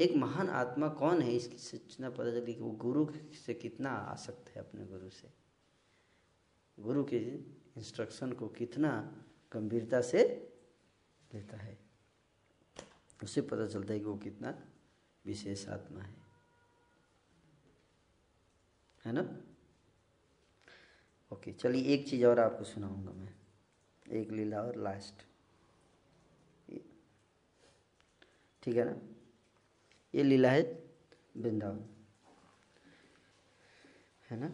एक 0.00 0.16
महान 0.16 0.48
आत्मा 0.48 0.88
कौन 0.88 1.22
है 1.22 1.32
इसकी 1.32 1.58
सूचना 1.58 2.10
पता 2.10 2.30
चली 2.30 2.54
कि 2.54 2.60
वो 2.60 2.70
गुरु 2.70 3.12
से 3.46 3.54
कितना 3.54 3.90
आसक्त 3.90 4.48
है 4.48 4.62
अपने 4.62 4.86
गुरु 4.86 5.10
से? 5.10 5.28
गुरु 6.80 7.04
के 7.04 7.18
इंस्ट्रक्शन 7.76 8.32
को 8.32 8.48
कितना 8.48 9.22
गंभीरता 9.52 10.00
से 10.00 10.22
लेता 11.34 11.56
है? 11.56 11.78
उससे 13.22 13.42
पता 13.42 13.66
चलता 13.66 13.92
है 13.92 13.98
कि 13.98 14.06
वो 14.06 14.16
कितना 14.16 14.68
विशेष 15.26 15.68
आत्मा 15.68 16.00
है। 16.00 16.16
है 19.04 19.12
ना? 19.12 19.49
ओके 21.32 21.52
चलिए 21.52 21.94
एक 21.94 22.08
चीज़ 22.08 22.24
और 22.26 22.40
आपको 22.40 22.64
सुनाऊँगा 22.64 23.12
मैं। 23.12 23.34
एक 24.06 24.30
लीला 24.30 24.62
और 24.62 24.76
लास्ट 24.76 25.26
ठीक 28.62 28.76
है 28.76 28.84
ना? 28.84 28.96
ये 30.14 30.22
लीला 30.22 30.50
है 30.50 30.62
वृंदावन। 31.36 31.84
है 34.30 34.38
ना? 34.40 34.48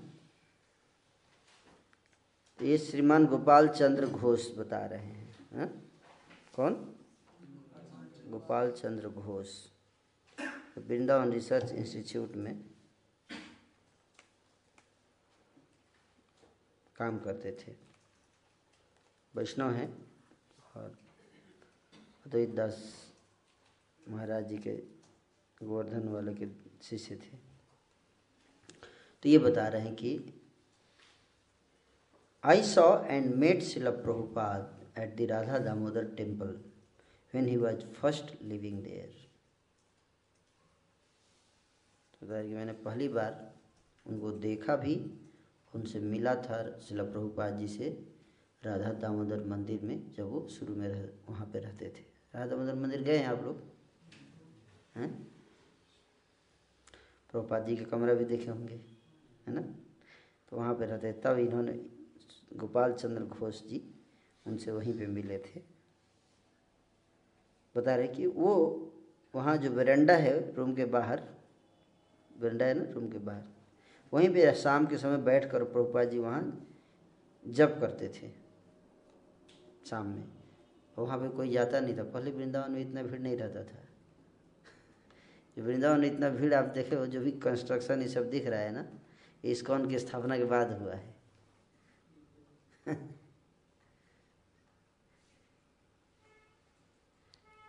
तो 2.59 2.65
ये 2.65 2.79
श्रीमान 2.79 3.27
गोपाल 3.27 3.69
चंद्र 3.69 4.07
घोष 4.07 4.51
बता 4.59 4.87
रहे 4.87 5.05
हैं 5.05 5.37
हाँ? 5.55 5.69
कौन? 6.55 6.75
गोपाल 8.27 8.71
चंद्र 8.71 9.09
घोष। 9.09 9.49
वृंदावन 10.79 11.33
रिसर्च 11.33 11.73
इंस्टीट्यूट 11.73 12.37
में 12.37 12.76
काम 16.99 17.19
करते 17.19 17.51
थे। 17.61 17.75
वैष्णव 19.35 19.71
हैं 19.71 19.89
और 20.77 20.97
अद्वैत 22.27 22.51
दास 22.51 22.79
महाराज 24.01 24.49
जी 24.49 24.59
के 24.59 24.77
गोवर्धन 25.61 26.09
वाले 26.09 26.35
के 26.35 26.47
शिष्य 26.83 27.17
थे। 27.17 27.37
तो 29.23 29.29
ये 29.29 29.39
बता 29.39 29.67
रहे 29.69 29.83
हैं 29.83 29.95
कि 29.95 30.19
आई 32.45 32.63
saw 32.63 32.87
and 33.05 33.35
met 33.35 33.63
Srila 33.63 33.91
Prabhupada 33.91 34.89
at 34.99 35.17
the 35.17 35.31
Radha 35.31 35.59
Damodar 35.59 36.15
temple 36.17 36.59
when 37.35 37.49
he 37.49 37.57
was 37.59 37.81
first 37.95 38.29
living 38.51 38.77
there. 38.83 39.09
तो 42.15 42.27
मैंने 42.27 42.73
पहली 42.85 43.09
बार 43.09 43.33
उनको 44.07 44.31
देखा 44.45 44.77
भी 44.77 44.95
उनसे 45.77 46.01
मिला 46.01 46.35
था 46.35 46.59
शिला 46.81 47.05
प्रभुपाद 47.05 47.59
जी 47.59 47.69
से 47.69 47.89
राधा 48.63 48.93
दामोदर 48.93 49.45
मंदिर 49.45 49.81
में, 49.83 50.13
जब 50.13 50.25
वो 50.25 50.49
शुरू 50.49 50.75
में 50.75 50.89
रह, 50.89 51.09
वहाँ 51.29 51.47
पे 51.53 51.59
रहते 51.59 51.89
थे। 51.89 52.05
राधा 52.35 52.47
दामोदर 52.47 52.75
मंदिर 52.75 53.03
गए 53.03 53.17
हैं 53.17 53.27
आप 53.27 53.45
लोग? 53.45 53.63
हैं? 54.97 55.11
प्रभुपाद 57.33 57.67
जी 57.67 57.77
का 57.77 57.85
कमरा 57.85 58.15
भी 58.15 58.25
देखे 58.25 58.51
होंगे, 58.51 58.75
है 59.47 59.55
ना? 59.55 59.61
तो 60.49 60.57
वहाँ 60.57 60.75
पे 60.75 60.87
रहते 60.87 61.13
तब 61.13 61.39
इन्होंने 61.39 61.73
गोपाल 62.57 62.93
चंद्र 62.93 63.23
घोष 63.23 63.63
जी 63.63 63.83
उनसे 64.47 64.73
वहीं 64.73 64.99
पे 64.99 65.07
मिले 65.07 65.39
थे। 65.39 65.63
बता 67.77 67.97
रहे 67.97 68.09
कि 68.09 68.27
वो, 68.27 68.55
वहाँ 69.35 69.57
जो 69.57 69.71
वेरेंडा 69.71 70.15
है 70.17 70.55
रूम 70.55 70.75
के 70.75 70.85
बाहर 70.85 71.23
वेरेंडा 72.39 72.65
है 72.65 72.75
ना 72.75 72.93
रूम 72.93 73.09
के 73.09 73.19
बाहर? 73.19 73.43
वहीं 74.13 74.29
पे 74.29 74.55
शाम 74.55 74.87
के 74.87 74.99
समय 74.99 75.17
बैठ 75.17 75.51
कर 75.51 75.65
प्रभुपाद 75.65 76.11
जी 76.11 76.19
वहाँ 76.19 76.69
जप 77.47 77.79
करते 77.81 78.09
थे। 78.09 78.31
शाम 79.87 80.07
में। 80.07 80.25
वहाँ 80.99 81.19
पे 81.19 81.29
कोई 81.29 81.51
जाता 81.51 81.81
नहीं 81.81 81.97
था। 81.97 82.03
पहले 82.03 82.31
वृंदावन 82.31 82.73
में 82.73 82.81
इतना 82.81 83.03
भीड़ 83.03 83.21
नहीं 83.21 83.37
रहता 83.37 83.65
था। 83.65 83.83
वृंदावन 85.59 86.01
में 86.01 86.13
इतना 86.13 86.29
भीड़, 86.29 86.55
आप 86.55 86.65
देखे 86.65 87.07
जो 87.07 87.21
भी 87.21 87.33
कंस्ट्रक्शन 87.33 88.03
ये 88.03 88.09
सब 88.09 88.31
दिख 88.31 88.47
रहा 88.47 88.61
है 88.61 88.73
ना 88.73 88.89
इस्कॉन 89.45 89.89
की 89.89 89.99
स्थापना 89.99 90.37
के 90.39 90.45
बाद 90.45 90.73
हुआ 90.73 90.95
है। 90.95 91.17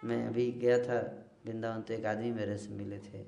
मैं 0.03 0.27
अभी 0.27 0.51
गया 0.51 0.79
था 0.79 1.25
वृंदावन 1.45 1.81
तो 1.81 1.93
एक 1.93 2.05
आदमी 2.05 2.31
मेरे 2.31 2.57
से 2.57 2.69
मिले 2.69 2.99
थे। 2.99 3.25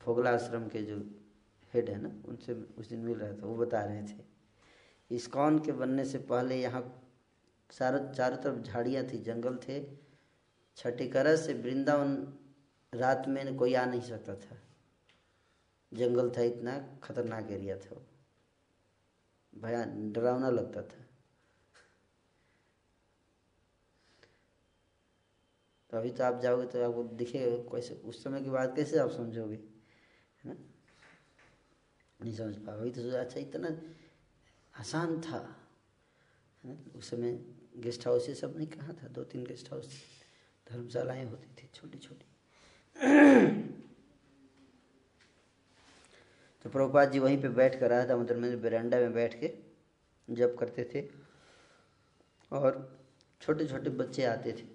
फोगला 0.00 0.30
आश्रम 0.30 0.68
के 0.68 0.82
जो 0.82 1.17
हेड 1.74 1.90
है 1.90 2.02
ना? 2.02 2.22
उनसे 2.28 2.54
उस 2.54 2.88
दिन 2.88 3.00
मिल 3.00 3.18
रहा 3.18 3.32
था, 3.32 3.46
वो 3.46 3.56
बता 3.56 3.84
रहे 3.84 4.02
थे। 4.02 4.38
इस्कॉन 5.10 5.58
के 5.58 5.72
बनने 5.72 6.04
से 6.04 6.18
पहले 6.18 6.56
यहाँ 6.56 7.10
सारों 7.70 8.12
चारों 8.12 8.36
तरफ़ 8.36 8.58
झाड़ियाँ 8.58 9.04
थी, 9.04 9.18
जंगल 9.18 9.56
थे। 9.56 9.96
छठीकरा 10.76 11.36
से 11.36 11.54
वृंदावन 11.54 12.38
रात 12.94 13.28
में 13.28 13.56
कोई 13.56 13.74
आ 13.74 13.84
नहीं 13.84 14.00
सकता 14.00 14.34
था। 14.34 14.56
जंगल 15.94 16.30
था 16.30 16.42
इतना, 16.42 16.98
खतरनाक 17.02 17.50
एरिया 17.50 17.78
था 17.78 17.94
वो। 17.94 18.06
भया, 19.60 19.84
डरावना 19.84 20.50
लगता 20.50 20.82
था। 20.82 21.04
तो 25.90 25.96
अभी 25.96 26.10
तो 26.10 26.24
आप 26.24 26.40
जाओगे 26.40 26.66
तो 26.66 26.88
आपको 26.88 27.02
दिखेगा, 27.02 27.56
कैसे, 27.56 27.94
उस 27.94 28.24
समय 28.24 28.40
की 28.40 28.50
बात 28.50 28.76
कैसे 28.76 28.98
आप 28.98 29.10
समझोगे? 29.10 29.67
नहीं 32.20 32.34
समझ 32.36 32.56
पा 32.56 32.74
वही 32.74 32.90
तो 32.90 33.02
सोचा 33.02 33.20
अच्छा 33.20 33.40
इतना 33.40 33.68
आसान 34.74 35.20
था। 35.20 35.38
है, 36.64 36.76
उस 36.96 37.10
समय 37.10 37.32
गेस्ट 37.76 38.06
हाउस 38.06 38.28
ये 38.28 38.34
सब 38.34 38.56
नहीं 38.56 38.66
कहाँ 38.68 38.94
था 39.02 39.08
दो 39.08 39.24
तीन 39.24 39.44
गेस्ट 39.44 39.70
हाउस 39.72 39.92
धर्मशालाएँ 40.66 41.24
होती 41.24 41.54
थी 41.58 41.68
छोटी 41.74 41.98
छोटी 41.98 42.26
तो 46.64 46.70
प्रभुपाद 46.70 47.12
जी 47.12 47.18
वहीं 47.18 47.40
पे 47.42 47.48
बैठ 47.48 47.78
कर 47.80 47.90
रहा 47.90 48.06
था 48.06 48.16
मतलब 48.16 48.36
मैंने 48.36 48.56
बेरंडा 48.56 48.98
में 49.00 49.12
बैठ 49.12 49.38
के 49.40 49.52
जब 50.28 50.56
करते 50.58 50.84
थे। 50.94 51.02
और 52.52 52.76
छोटे 53.40 53.66
छोटे 53.66 53.90
बच्चे 53.90 54.24
आते 54.24 54.52
थे 54.52 54.66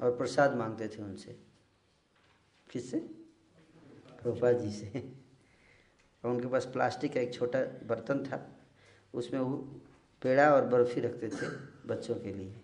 और 0.00 0.16
प्रसाद 0.16 0.56
मांगते 0.56 0.88
थे 0.88 1.02
उनसे। 1.02 1.36
किससे? 2.70 2.98
प्रभुपाद 4.22 4.58
जी 4.60 4.70
से। 4.70 5.02
और 6.24 6.30
उनके 6.30 6.48
पास 6.48 6.64
प्लास्टिक 6.64 7.14
का 7.14 7.20
एक 7.20 7.34
छोटा 7.34 7.60
बर्तन 7.86 8.24
था। 8.24 8.46
उसमें 9.14 9.40
वो 9.40 9.56
पेड़ा 10.22 10.54
और 10.54 10.66
बर्फ़ी 10.66 11.00
रखते 11.00 11.28
थे 11.28 11.48
बच्चों 11.88 12.14
के 12.14 12.32
लिए। 12.32 12.54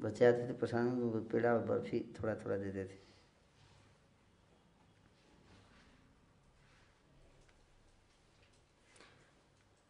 बच्चे 0.00 0.26
आते 0.26 0.48
थे 0.48 0.52
प्रसाद 0.52 1.28
पेड़ा 1.32 1.52
और 1.52 1.60
बर्फ़ी 1.60 2.00
थोड़ा 2.20 2.34
थोड़ा 2.34 2.56
देते। 2.56 2.84
थे 2.84 2.98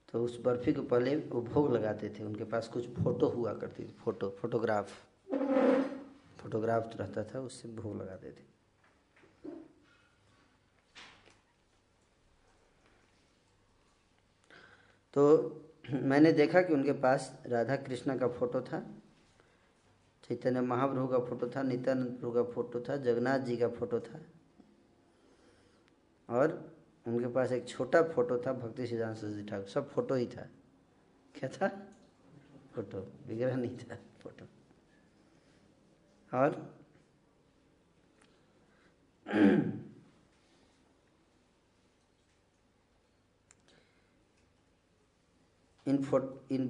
तो 0.09 0.25
उस 0.25 0.41
बर्फ़ी 0.41 0.73
को 0.73 0.83
पहले 0.83 1.17
वो 1.17 1.41
भोग 1.43 1.73
लगाते 1.73 2.09
थे। 2.09 2.25
उनके 2.25 2.45
पास 2.45 2.69
कुछ 2.69 2.89
फ़ोटो 2.95 3.29
हुआ 3.29 3.53
करती 3.55 3.85
थी, 3.85 3.95
फ़ोटो, 4.05 4.31
फोटोग्राफ। 4.41 4.93
फोटोग्राफ 6.39 6.97
रहता 6.97 7.25
था, 7.25 7.41
उससे 7.41 7.69
भोग 7.69 7.97
लगाते 8.03 8.31
थे। 8.33 8.50
तो 15.15 15.23
मैंने 15.91 16.33
देखा 16.33 16.63
कि 16.63 16.73
उनके 16.73 16.93
पास 16.93 17.43
राधा 17.47 17.77
कृष्ण 17.77 18.19
का 18.19 18.29
फ़ोटो 18.29 18.61
था, 18.61 18.81
चैतन्य 20.25 20.61
महाप्रभु 20.61 21.07
का 21.07 21.19
फ़ोटो 21.19 21.49
था, 21.49 21.63
नित्यानंद 21.63 22.19
प्रभु 22.19 22.33
का 22.33 22.43
फ़ोटो 22.53 22.81
था, 22.81 22.97
जगन्नाथ 22.97 23.39
जी 23.39 23.57
का 23.57 23.69
फ़ोटो 23.69 24.01
था 24.01 24.21
और 26.29 26.77
उनके 27.07 27.27
पास 27.27 27.53
एक 27.53 27.69
छोटा 27.69 28.03
फ़ोटो 28.03 28.39
था, 28.39 28.53
भक्ति 28.53 28.87
सिद्धांत 28.87 29.17
सरस्वती 29.17 29.45
ठाकुर, 29.45 29.69
सब 29.69 29.89
फ़ोटो 29.91 30.15
ही 30.15 30.27
था। 30.27 30.49
क्या 31.35 31.49
था? 31.49 31.69
फ़ोटो, 32.75 33.07
विग्रह 33.27 33.57
नहीं 33.57 33.79
था, 33.79 33.99
फ़ोटो। 34.23 34.47
और 36.33 36.51
इन 45.87 46.03
फो 46.05 46.19
इन 46.53 46.69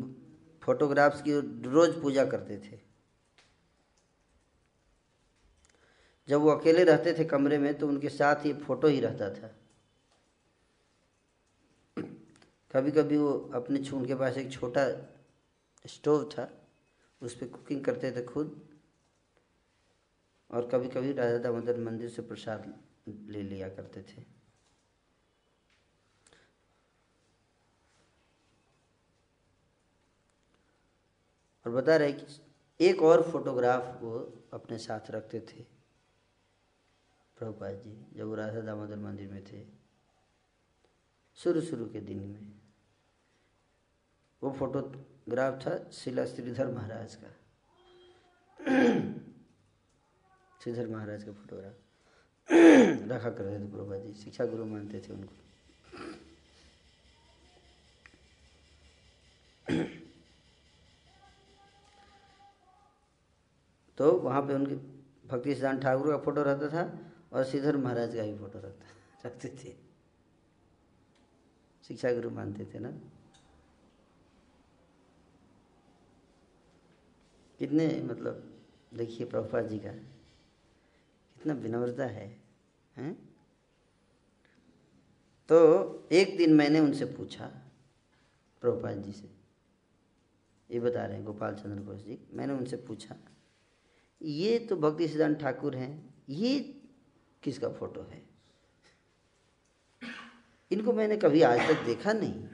फोटोग्राफ्स 0.62 1.22
की 1.22 1.38
रोज 1.70 2.00
पूजा 2.02 2.24
करते 2.24 2.58
थे। 2.58 2.78
जब 6.28 6.40
वो 6.40 6.50
अकेले 6.50 6.84
रहते 6.84 7.12
थे 7.12 7.24
कमरे 7.24 7.58
में 7.58 7.72
तो 7.78 7.88
उनके 7.88 8.08
साथ 8.08 8.44
ही 8.44 8.52
फ़ोटो 8.56 8.88
ही 8.88 9.00
रहता 9.00 9.30
था। 9.30 9.54
कभी 12.70 12.90
कभी 12.90 13.16
वो 13.16 13.32
अपने 13.54 13.78
छून 13.84 14.04
के 14.06 14.14
पास 14.14 14.36
एक 14.38 14.52
छोटा 14.52 14.86
स्टोव 15.84 16.24
था, 16.30 16.48
उस 17.22 17.34
पर 17.34 17.46
कुकिंग 17.46 17.84
करते 17.84 18.10
थे 18.12 18.22
खुद, 18.24 18.60
और 20.50 20.68
कभी 20.68 20.88
कभी 20.88 21.12
राजा 21.12 21.38
दामोदर 21.38 21.78
मंदिर 21.80 22.08
से 22.08 22.22
प्रसाद 22.22 22.72
ले 23.08 23.42
लिया 23.42 23.68
करते 23.68 24.02
थे। 24.02 24.22
और 31.70 31.76
बता 31.76 31.96
रहे 31.96 32.12
कि 32.12 32.40
एक 32.80 33.02
और 33.02 33.30
फोटोग्राफ 33.30 34.02
वो 34.02 34.42
अपने 34.52 34.78
साथ 34.78 35.10
रखते 35.10 35.40
थे। 35.40 35.62
प्रभुपाद 37.38 37.74
जी, 37.74 38.06
जब 38.16 38.26
वो 38.26 38.34
राधा 38.34 38.60
दामोदर 38.60 38.96
मंदिर 38.96 39.30
में 39.30 39.44
थे। 39.44 39.66
शुरू 41.34 41.60
शुरू 41.60 41.86
के 41.86 42.00
दिन 42.00 42.18
में। 42.18 42.52
वो 44.42 44.52
फोटोग्राफ 44.52 45.66
था 45.66 45.90
शिला 45.90 46.26
श्रीधर 46.26 46.66
महाराज 46.66 47.14
का। 47.14 47.30
श्रीधर 50.62 50.88
महाराज 50.88 51.24
का 51.24 51.32
फोटोग्राफ। 51.32 51.74
रखा 53.10 53.30
करते 53.30 53.60
थे 53.60 53.70
प्रभा 53.70 53.98
जी 53.98 54.14
शिक्षा 54.14 54.46
गुरु 54.46 54.64
मानते 54.64 55.00
थे 55.00 55.12
उनको। 55.12 55.49
तो 64.00 64.12
वहाँ 64.12 64.42
पे 64.42 64.54
उनके 64.54 64.74
भक्ति 65.28 65.54
सिद्धांत 65.54 65.82
ठाकुर 65.82 66.10
का 66.10 66.16
फ़ोटो 66.18 66.42
रहता 66.42 66.68
था 66.68 66.98
और 67.32 67.44
श्रीधर 67.44 67.76
महाराज 67.76 68.14
का 68.14 68.22
भी 68.22 68.38
फ़ोटो 68.38 68.58
रखता 68.58 69.28
रखते 69.28 69.48
थे। 69.48 69.76
शिक्षा 71.82 72.12
गुरु 72.12 72.30
मानते 72.30 72.64
थे 72.64 72.78
ना? 72.78 72.90
कितने 77.58 78.02
मतलब 78.04 78.60
देखिए 78.94 79.26
प्रभुपाद 79.26 79.68
जी 79.68 79.78
का, 79.78 79.92
कितना 81.36 81.54
विनम्रता 81.54 82.04
है, 82.04 82.40
हैं? 82.96 83.14
तो 85.48 86.08
एक 86.12 86.36
दिन 86.36 86.54
मैंने 86.54 86.80
उनसे 86.80 87.04
पूछा, 87.04 87.46
प्रभुपाद 88.60 89.02
जी 89.02 89.12
से, 89.12 89.30
ये 90.70 90.80
बता 90.80 91.06
रहे 91.06 91.16
हैं 91.16 91.24
गोपाल 91.24 91.54
चंद्र 91.54 91.82
घोष 91.82 92.00
जी, 92.00 92.18
मैंने 92.32 92.52
उनसे 92.52 92.76
पूछा 92.76 93.16
ये 94.22 94.58
तो 94.58 94.76
भक्ति 94.76 95.08
सिद्धांत 95.08 95.38
ठाकुर 95.38 95.76
हैं, 95.76 96.14
ये 96.28 96.82
किसका 97.42 97.68
फ़ोटो 97.68 98.02
है? 98.02 98.28
इनको 100.72 100.92
मैंने 100.92 101.16
कभी 101.16 101.42
आज 101.42 101.58
तक 101.58 101.82
देखा 101.84 102.12
नहीं। 102.12 102.48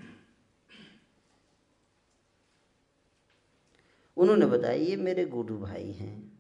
उन्होंने 4.17 4.47
बताया, 4.47 4.75
ये 4.75 4.97
मेरे 4.97 5.25
गुरु 5.25 5.59
भाई 5.59 5.93
हैं। 5.93 6.39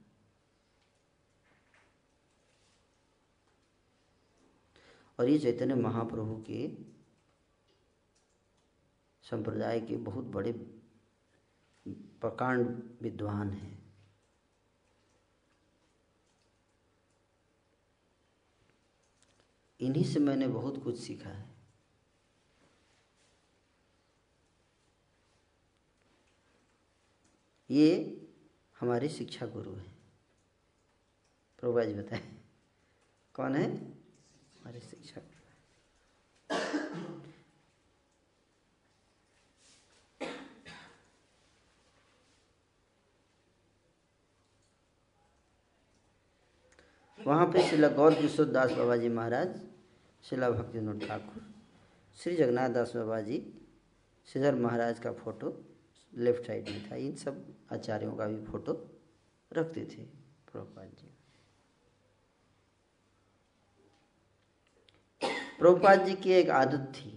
और 5.20 5.28
ये 5.28 5.38
चैतन्य 5.38 5.74
महाप्रभु 5.74 6.44
के 6.46 6.68
संप्रदाय 9.22 9.80
के 9.80 9.96
बहुत 9.96 10.24
बड़े 10.24 10.52
प्रकांड 11.88 12.82
विद्वान 13.02 13.50
हैं। 13.50 13.85
इन्हीं 19.80 20.04
से 20.04 20.18
मैंने 20.18 20.48
बहुत 20.48 20.84
कुछ 20.84 20.98
सीखा 21.00 21.30
है। 21.30 21.56
ये 27.70 28.20
हमारे 28.80 29.08
शिक्षा 29.08 29.46
गुरु 29.46 29.72
हैं। 29.72 29.98
प्रभुभा 31.58 31.84
जी 31.84 31.94
बताए। 31.94 32.38
कौन 33.34 33.56
है? 33.56 33.92
हमारे 34.58 34.80
शिक्षा 34.80 35.20
गुरु। 35.20 35.32
वहाँ 47.26 47.46
पे 47.46 47.62
शिला, 47.68 47.88
गौर 47.88 48.14
किशोर 48.14 48.46
दास 48.46 48.72
बाबा 48.72 48.96
जी 48.96 49.08
महाराज, 49.08 49.54
शिला 50.24 50.50
भक्ति 50.50 51.06
ठाकुर, 51.06 51.42
श्री 52.18 52.34
जगन्नाथ 52.36 52.68
दास 52.68 52.92
बाबा 52.96 53.20
जी, 53.20 53.38
श्रीधर 54.28 54.54
महाराज 54.54 54.98
का 54.98 55.12
फ़ोटो, 55.12 55.50
लेफ़्ट 56.12 56.46
साइड 56.46 56.68
में 56.68 56.90
था, 56.90 56.96
इन 56.96 57.14
सब 57.16 57.44
आचार्यों 57.72 58.12
का 58.12 58.26
भी 58.26 58.44
फ़ोटो 58.44 58.72
रखते 59.52 59.84
थे, 59.84 60.02
प्रभुपाद 60.52 60.90
जी। 61.00 61.10
प्रभुपाद 65.58 66.04
जी 66.04 66.14
की 66.14 66.32
एक 66.32 66.50
आदत 66.50 66.92
थी। 66.94 67.12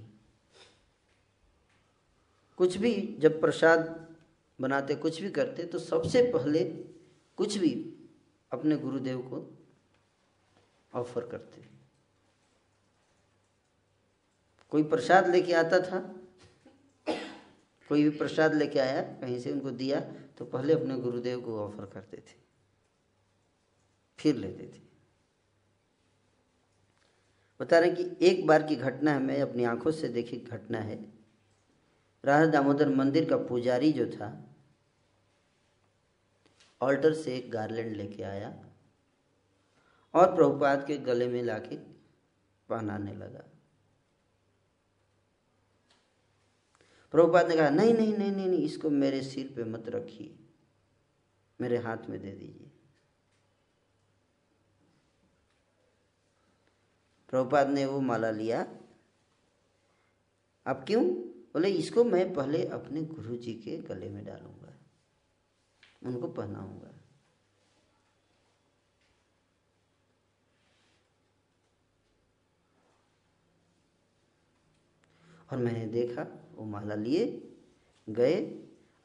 कुछ 2.57 2.78
भी 2.78 2.93
जब 3.20 3.39
प्रसाद 3.41 3.80
बनाते, 4.60 4.95
कुछ 4.95 5.22
भी 5.22 5.30
करते 5.30 5.64
तो 5.64 5.80
सबसे 5.80 6.22
पहले 6.32 6.64
कुछ 7.38 7.57
भी 7.57 7.74
अपने 8.51 8.78
गुरुदेव 8.78 9.20
को 9.22 9.45
ऑफ़र 10.94 11.28
करते। 11.28 11.68
कोई 14.72 14.84
प्रसाद 14.84 15.30
लेके 15.30 15.54
आता 15.54 15.80
था? 15.80 16.00
कोई 17.90 18.04
भी 18.04 18.10
प्रसाद 18.10 18.54
लेके 18.54 18.80
आया, 18.80 19.02
कहीं 19.02 19.40
से 19.40 19.52
उनको 19.52 19.72
दिया 19.72 20.00
तो 20.38 20.46
पहले 20.46 20.74
अपने 20.74 20.96
गुरुदेव 20.96 21.42
को 21.42 21.60
ऑफ़र 21.60 21.86
करते 21.86 22.18
थे। 22.18 22.38
फिर 24.20 24.36
लेते 24.36 24.68
थे। 24.68 24.82
बता 27.60 27.80
रहे 27.80 27.92
कि 27.92 28.26
एक 28.26 28.48
बार 28.48 28.64
की 28.64 28.76
घटना 28.76 29.12
है, 29.12 29.20
मैं 29.20 29.42
अपनी 29.42 29.64
आँखों 29.64 29.92
से 29.92 30.08
देखी 30.08 30.38
घटना 30.38 30.80
है। 30.80 30.96
राधा 32.26 32.46
दामोदर 32.46 32.90
मंदिर 32.90 33.30
का 33.30 33.38
पुजारी 33.38 33.92
जो 33.92 34.06
था, 34.06 34.56
ऑल्टर 36.82 37.14
से 37.14 37.36
एक 37.36 37.52
गार्लैंड 37.52 37.96
लेके 37.96 38.24
आया। 38.24 38.68
और 40.14 40.36
प्रभुपाद 40.36 40.88
के 40.88 40.97
गले 40.97 41.28
में 41.28 41.43
लाके 41.43 41.76
पहनाने 42.70 43.14
लगा। 43.14 43.43
प्रभुपाद 47.12 47.47
ने 47.47 47.55
कहा, 47.55 47.70
नहीं 47.70 47.93
नहीं 47.93 48.18
नहीं 48.18 48.32
नहीं 48.32 48.60
इसको 48.60 48.89
मेरे 48.89 49.22
सिर 49.24 49.53
पे 49.55 49.64
मत 49.64 49.89
रखिए। 49.89 50.39
मेरे 51.62 51.78
हाथ 51.78 51.97
में 52.10 52.22
दे 52.22 52.32
दीजिए। 52.32 52.72
प्रभुपाद 57.30 57.70
ने 57.70 57.86
वो 57.86 57.99
माला 57.99 58.32
लिया। 58.32 58.62
अब 60.66 60.84
क्यों? 60.84 61.05
बोले, 61.53 61.70
इसको 61.70 62.03
मैं 62.03 62.34
पहले 62.34 62.66
अपने 62.68 63.01
गुरु 63.01 63.36
जी 63.36 63.53
के 63.53 63.78
गले 63.78 64.10
में 64.10 64.26
डालूँगा, 64.26 64.74
उनको 66.03 66.28
पहनाऊँगा। 66.28 66.99
और 75.52 75.58
मैंने 75.58 75.86
देखा, 75.86 76.26
वो 76.56 76.66
माला 76.66 76.95
लिए, 76.95 77.52
गए, 78.10 78.36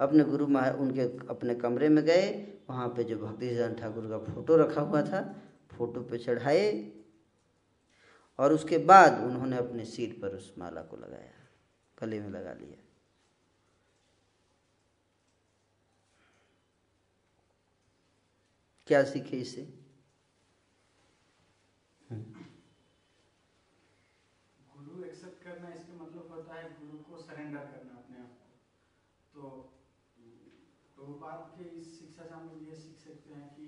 अपने 0.00 0.24
गुरु 0.24 0.46
महा 0.46 0.70
उनके 0.70 1.00
अपने 1.28 1.54
कमरे 1.54 1.88
में 1.88 2.04
गए, 2.04 2.56
वहाँ 2.68 2.88
पे 2.88 3.04
जो 3.04 3.18
भक्ति 3.18 3.48
ठाकुर 3.74 4.08
का 4.08 4.18
फ़ोटो 4.18 4.56
रखा 4.56 4.80
हुआ 4.80 5.02
था, 5.02 5.22
फ़ोटो 5.76 6.02
पे 6.02 6.18
चढ़ाए, 6.18 6.92
और 8.38 8.52
उसके 8.52 8.78
बाद 8.78 9.22
उन्होंने 9.24 9.56
अपने 9.56 9.84
सिर 9.84 10.18
पर 10.22 10.28
उस 10.28 10.54
माला 10.58 10.82
को 10.82 10.96
लगाया, 10.96 11.32
गले 12.00 12.20
में 12.20 12.30
लगा 12.30 12.52
लिया। 12.52 12.82
क्या 18.86 19.04
सीखे 19.04 19.36
इसे? 19.36 19.62
गुरु 22.12 22.53
एक्सेप्ट 25.24 25.44
करना 25.44 25.68
इसका 25.74 25.94
मतलब 25.96 26.32
होता 26.32 26.54
है 26.54 26.64
गुरु 26.78 26.96
को 27.04 27.18
सरेंडर 27.18 27.68
करना 27.74 27.92
अपने 27.98 28.16
आप 28.22 28.32
तो 29.34 29.42
प्रभुपाद 30.96 31.40
के 31.54 31.68
इस 31.80 31.86
शिक्षा 31.98 32.24
से 32.24 32.34
हम 32.34 32.48
लोग 32.48 32.58
ये 32.68 32.74
सीख 32.80 32.98
सकते 33.04 33.30
हैं 33.34 33.46
कि 33.54 33.64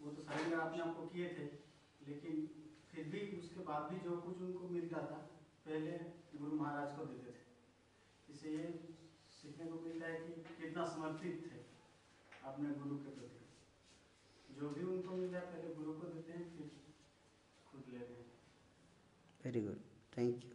वो 0.00 0.10
तो 0.16 0.22
सरेंडर 0.22 0.58
अपने 0.60 0.82
आप 0.82 0.90
को 0.96 1.04
किए 1.12 1.28
थे, 1.36 1.46
लेकिन 2.08 2.34
फिर 2.90 3.04
भी 3.12 3.20
उसके 3.38 3.60
बाद 3.68 3.82
भी 3.92 3.98
जो 4.08 4.16
कुछ 4.26 4.42
उनको 4.48 4.68
मिलता 4.70 5.02
था, 5.12 5.20
पहले 5.66 5.92
गुरु 6.34 6.58
महाराज 6.62 6.90
को 6.98 7.06
देते 7.12 7.30
थे। 7.30 7.44
इससे 8.28 8.48
ये 8.56 8.66
सीखने 9.36 9.64
को 9.70 9.76
मिलता 9.86 10.04
है 10.06 10.16
कि 10.26 10.32
कितना 10.60 10.82
समर्पित 10.96 11.34
थे 11.46 11.60
अपने 12.50 12.68
गुरु 12.82 12.96
के 13.06 13.14
प्रति। 13.20 13.40
जो 14.58 14.66
भी 14.74 14.82
उनको 14.96 15.10
मिल 15.16 15.28
जाए, 15.30 15.46
पहले 15.46 15.68
गुरु 15.74 15.92
को 16.00 16.04
देते 16.16 16.30
हैं, 16.32 16.44
फिर 16.56 16.66
खुद 17.66 17.82
लेते 17.94 18.14
हैं 18.14 18.28
वेरी 19.44 19.62
गुड 19.68 19.80
थैंक 20.18 20.34
यू 20.44 20.50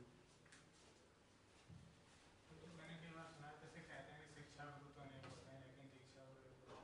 मैंने 2.77 2.95
कई 3.01 3.11
बार 3.15 3.27
सुना 3.33 3.47
है, 3.47 3.53
जैसे 3.61 3.79
कहते 3.89 4.09
हैं 4.13 4.19
कि 4.21 4.27
शिक्षा 4.37 4.63
गुरु 4.77 4.89
तो 4.95 5.01
नहीं 5.03 5.21
होते 5.25 5.47
हैं 5.51 5.59
लेकिन 5.65 5.85
दीक्षा 5.93 6.21
गुरु 6.29 6.45
होते 6.47 6.65
हैं। 6.71 6.81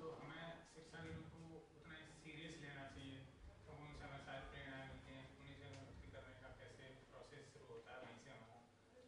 तो 0.00 0.04
हमें 0.20 0.46
शिक्षा 0.74 0.98
गुरु 1.06 1.22
को 1.32 1.40
उतना 1.78 1.94
सीरियस 2.24 2.54
लेना 2.64 2.84
चाहिए 2.94 3.18
तो 3.64 3.70
उनसे 3.84 4.02
हमें 4.04 4.22
सारी 4.28 4.42
प्रेरणाएँ 4.52 4.86
मिलती 4.90 5.10
हैं 5.16 5.24
उन्हीं 5.38 5.56
से 5.58 5.64
हमें 5.70 5.82
भक्ति 5.88 6.08
करने 6.14 6.34
का 6.42 6.48
कैसे 6.60 6.84
प्रोसेस 7.10 7.42
शुरू 7.52 7.66
होता 7.72 7.88
है 7.92 7.98
वहीं 8.04 8.20
से 8.24 8.30
हमारा 8.36 8.58
तो 8.92 8.98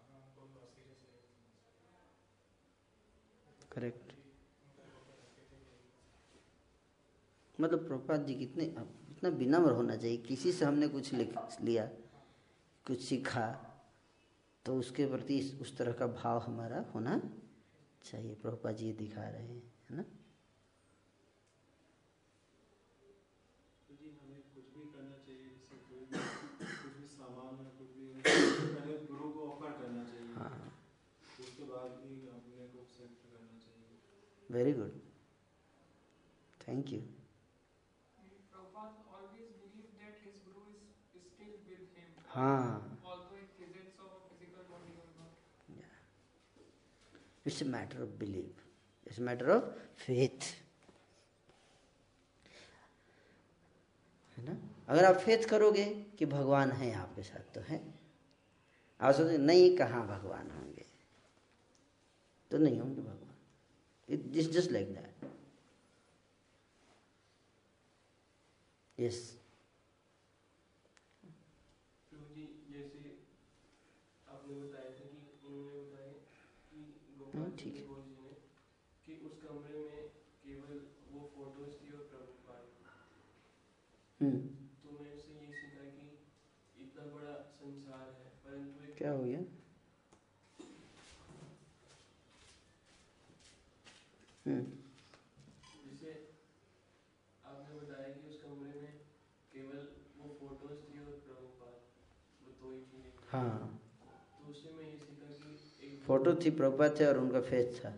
हमें 0.00 0.18
उनको 0.22 0.40
भी 0.46 0.52
बहुत 0.54 0.70
सीरियस 0.76 0.98
लेना 1.04 1.22
करेक्ट 3.76 4.06
मतलब 7.58 7.86
प्रभुपाद 7.86 8.26
जी 8.26 8.34
कितने 8.34 8.64
इतना 8.64 9.28
विनम्र 9.30 9.72
होना 9.72 9.96
चाहिए। 9.96 10.16
किसी 10.18 10.52
से 10.52 10.64
हमने 10.64 10.88
कुछ 10.88 11.12
लिख 11.14 11.34
लिया 11.60 11.86
कुछ 12.86 13.00
सीखा 13.00 13.46
तो 14.64 14.76
उसके 14.78 15.06
प्रति 15.06 15.40
उस 15.60 15.76
तरह 15.76 15.92
का 15.92 16.06
भाव 16.06 16.38
हमारा 16.40 16.84
होना 16.94 17.18
चाहिए। 18.04 18.34
प्रभुपाद 18.34 18.76
जी 18.76 18.86
ये 18.86 18.92
दिखा 18.92 19.28
रहे 19.28 19.42
हैं 19.42 19.62
है 19.90 19.96
ना? 19.96 20.04
वेरी 34.50 34.72
गुड 34.72 35.00
थैंक 36.60 36.92
कुछ 36.92 37.13
not. 42.34 42.82
It's 47.46 47.62
a 47.62 47.66
matter 47.66 48.02
of 48.02 48.10
believe 48.18 48.62
it's 49.06 49.18
matter 49.20 49.50
of 49.50 49.64
faith 49.98 50.52
है 54.38 54.44
ना? 54.44 54.56
अगर 54.88 55.04
आप 55.04 55.16
फेथ 55.16 55.48
करोगे 55.48 55.84
कि 56.18 56.26
भगवान 56.26 56.70
है 56.72 56.92
आपके 56.94 57.22
साथ 57.22 57.54
तो 57.54 57.60
है। 57.68 57.82
आप 59.00 59.14
सोचते 59.14 59.36
नहीं, 59.38 59.76
कहाँ 59.76 60.06
भगवान 60.06 60.50
होंगे? 60.50 60.84
तो 62.50 62.58
नहीं 62.58 62.78
होंगे 62.80 63.02
भगवान। 63.02 63.34
It 64.08 64.50
just 64.50 64.72
like 64.72 64.94
that 64.94 65.30
yes 68.98 69.20
Prabhu 72.10 72.28
ji 72.34 72.42
जैसे 72.68 73.12
आपने 74.26 74.54
बताया 74.56 74.90
था 74.90 75.06
कि 75.10 75.18
उन्होंने 75.48 75.80
बताया 75.80 76.12
कि 76.64 76.82
गोपाल 77.18 77.44
हम्म, 77.44 77.56
ठीक 77.58 77.74
चंद्र 77.74 77.88
बोस 77.88 78.04
जी 78.06 78.16
ने 78.22 78.34
कि 79.06 79.16
उस 79.26 79.38
कमरे 79.42 79.78
में 79.78 80.08
केवल 80.44 80.80
वो 81.12 81.26
फ़ोटोज़ 81.34 81.72
थी 81.78 81.92
और 81.92 82.04
प्रभुपाद 82.10 82.64
हम्म 82.80 84.13
तो 84.24 84.90
मैं 84.92 85.10
उससे 85.10 85.34
ये 85.34 85.52
सीखा 85.52 85.84
कि 85.88 86.06
इतना 86.76 87.04
बड़ा 87.14 87.34
संसार 87.54 88.08
है 88.18 88.30
परंतु 88.44 88.92
क्या 88.98 89.10
हो 89.10 89.22
गया? 89.24 89.40
हम्म। 94.46 94.64
जैसे 95.82 96.12
आपने 97.44 97.74
बताया 97.74 98.08
कि 98.08 98.28
उस 98.28 98.40
कमरे 98.42 98.74
में 98.74 98.92
केवल 99.52 99.86
वो 100.18 100.28
फ़ोटोज़ 100.40 100.80
थी 100.82 100.98
और 100.98 101.12
हाँ 103.28 103.80
तो 104.38 104.44
उससे 104.44 104.70
मैं 104.70 104.84
ये 104.84 104.96
सीखा 104.98 105.30
कि 105.38 105.52
एक 105.86 106.02
फ़ोटो 106.06 106.34
थी 106.34 106.50
प्रभुपाद 106.52 106.96
थे 107.00 107.06
और 107.06 107.18
उनका 107.18 107.40
फेस 107.42 107.80
था 107.80 107.94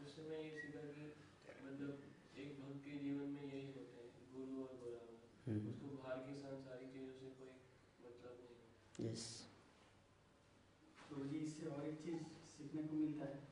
उससे 0.00 0.22
मैं 0.22 0.38
ये 0.38 0.50
सीखा 0.52 0.82
कि 0.92 1.08
के 2.88 2.98
जीवन 2.98 3.28
में 3.36 3.44
यही 3.44 3.66
होता 3.68 3.96
है 3.98 4.08
गुरु 4.32 4.62
और 4.62 4.72
गुलाम। 4.82 5.06
हम्म, 5.46 5.68
उसको 5.70 5.88
बाहर 5.96 6.18
की 6.26 6.34
सांसारिक 6.40 6.88
चीज़ों 6.92 7.14
से 7.20 7.26
कोई 7.38 7.52
मतलब 8.04 8.34
नहीं। 8.42 9.10
यस 9.10 9.26
तो 11.10 11.24
जी 11.26 11.38
इससे 11.38 11.66
और 11.66 11.86
एक 11.88 12.02
चीज़ 12.04 12.22
सीखने 12.48 12.82
को 12.82 12.96
मिलता 12.96 13.24
है। 13.26 13.46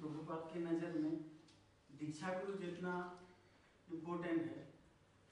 प्रभुपाद 0.00 0.50
की 0.52 0.60
नज़र 0.60 0.98
में 1.00 1.14
दीक्षा 1.90 2.32
गुरु 2.38 2.58
जितना 2.58 2.94
इम्पोर्टेंट 3.88 4.42
है 4.42 4.62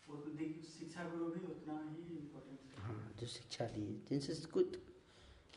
वो 0.07 0.17
तो 0.17 0.29
शिक्षा 0.69 1.09
गुरु 1.11 1.27
भी 1.33 1.41
उतना 1.47 1.75
ही 1.89 2.03
इम्पोर्टेंट 2.17 2.61
है। 2.69 2.85
हाँ 2.85 3.13
जो 3.21 3.27
शिक्षा 3.35 3.65
दी 3.75 3.85
जिनसे 4.09 4.35
कुछ 4.53 4.79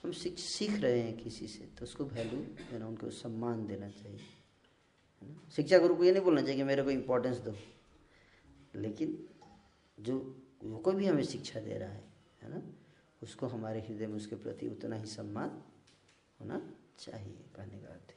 हम 0.04 0.12
सीख 0.14 0.38
सीख 0.40 0.74
रहे 0.82 1.00
हैं 1.02 1.16
किसी 1.18 1.48
से 1.48 1.66
तो 1.78 1.84
उसको 1.86 2.06
वैल्यू 2.08 2.40
देना 2.62 2.88
उनको 2.88 3.10
सम्मान 3.20 3.66
देना 3.68 3.90
चाहिए। 3.92 4.20
शिक्षा 5.56 5.78
गुरु 5.78 5.96
को 5.96 6.04
ये 6.04 6.12
नहीं 6.12 6.24
बोलना 6.24 6.42
चाहिए 6.42 6.58
कि 6.58 6.64
मेरे 6.64 6.84
को 6.84 6.92
इम्पोर्टेंस 6.92 7.38
दो। 7.38 7.56
लेकिन 8.76 9.30
जो 10.00 10.42
जो 10.64 10.78
कोई 10.78 10.96
भी 10.96 11.06
हमें 11.06 11.24
शिक्षा 11.24 11.60
दे 11.60 11.78
रहा 11.78 11.90
है 11.90 12.14
है 12.44 12.50
ना? 12.50 12.74
उसको 13.24 13.48
हमारे 13.48 13.82
हृदय 13.82 14.08
में 14.08 14.16
उसके 14.16 14.36
प्रति 14.36 14.68
उतना 14.68 14.96
ही 14.96 15.06
सम्मान 15.06 15.64
होना 16.42 16.74
चाहिए, 17.00 17.46
कहने 17.56 17.80
का 17.80 17.88
अर्थ 17.88 18.16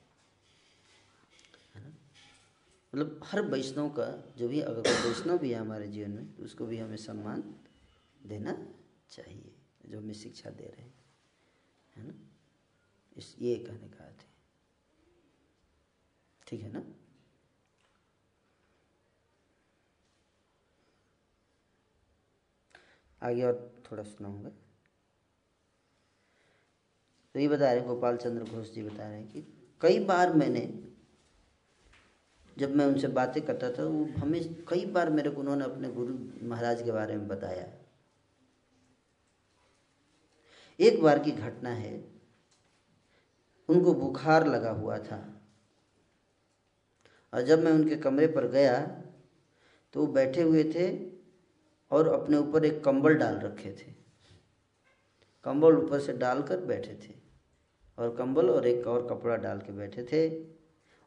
है 1.74 1.82
ना? 1.82 1.88
मतलब 2.94 3.20
हर 3.24 3.42
वैष्णव 3.42 3.88
का, 3.88 4.34
जो 4.36 4.48
भी, 4.48 4.61
अगर 4.61 4.82
कोई 4.82 5.09
वैष्णव 5.09 5.38
भी 5.38 5.50
है 5.50 5.59
हमारे 5.59 5.88
जीवन 5.88 6.11
में 6.11 6.34
तो 6.34 6.44
उसको 6.44 6.66
भी 6.66 6.78
हमें 6.78 6.96
सम्मान 6.96 7.54
देना 8.26 8.66
चाहिए, 9.11 9.54
जो 9.86 9.98
हमें 9.98 10.14
शिक्षा 10.14 10.50
दे 10.50 10.64
रहे 10.64 10.82
हैं। 10.82 10.94
है 11.96 12.06
ना? 12.09 12.14
इस, 13.16 13.36
ये 13.40 13.56
कहने 13.56 13.88
का 13.88 14.04
अर्थ 14.04 14.18
है। 14.18 14.38
ठीक 16.49 16.62
है 16.62 16.72
ना? 16.72 16.82
आगे 23.22 23.42
और 23.42 23.82
थोड़ा 23.90 24.03
सुनाऊँगा। 24.03 24.49
तो 27.34 27.40
ये 27.40 27.49
बता 27.49 27.72
रहे 27.72 27.80
गोपाल 27.80 28.16
चंद्र 28.16 28.44
घोष 28.44 28.70
जी 28.70 28.82
बता 28.82 29.09
रहे 29.09 29.18
हैं 29.18 29.28
कि 29.28 29.40
कई 29.80 30.05
बार 30.05 30.32
मैंने 30.32 30.84
जब 32.59 32.76
मैं 32.76 32.86
उनसे 32.86 33.09
बातें 33.09 33.42
करता 33.46 33.70
था, 33.70 33.84
वो 33.84 34.05
हमें 34.05 34.64
कई 34.64 34.86
बार 34.86 35.11
मेरे 35.11 35.30
को 35.30 35.40
उन्होंने 35.40 35.64
अपने 35.64 35.88
गुरु 35.88 36.14
महाराज 36.49 36.82
के 36.82 36.92
बारे 36.92 37.16
में 37.16 37.28
बताया। 37.28 37.66
एक 40.80 41.03
बार 41.03 41.18
की 41.18 41.30
घटना 41.30 41.70
है, 41.70 42.09
उनको 43.68 43.94
बुखार 43.94 44.46
लगा 44.46 44.70
हुआ 44.70 44.99
था। 44.99 45.38
और 47.33 47.43
जब 47.43 47.64
मैं 47.64 47.72
उनके 47.72 47.97
कमरे 47.97 48.26
पर 48.26 48.47
गया 48.47 48.81
तो 49.95 50.01
वो 50.01 50.07
बैठे 50.12 50.43
हुए 50.43 50.64
थे 50.64 50.89
और 51.91 52.09
अपने 52.11 52.37
ऊपर 52.37 52.64
एक 52.64 52.83
कंबल 52.85 53.14
डाल 53.14 53.39
रखे 53.39 53.72
थे। 53.72 53.93
कंबल 55.45 55.76
ऊपर 55.76 56.01
से 56.01 56.12
डालकर 56.12 56.64
बैठे 56.66 56.95
थे 57.05 57.14
और 57.99 58.14
कंबल 58.16 58.51
और 58.51 58.66
एक 58.66 58.87
और 58.87 59.07
कपड़ा 59.09 59.37
डाल 59.37 59.59
के 59.59 59.72
बैठे 59.72 60.03
थे 60.12 60.29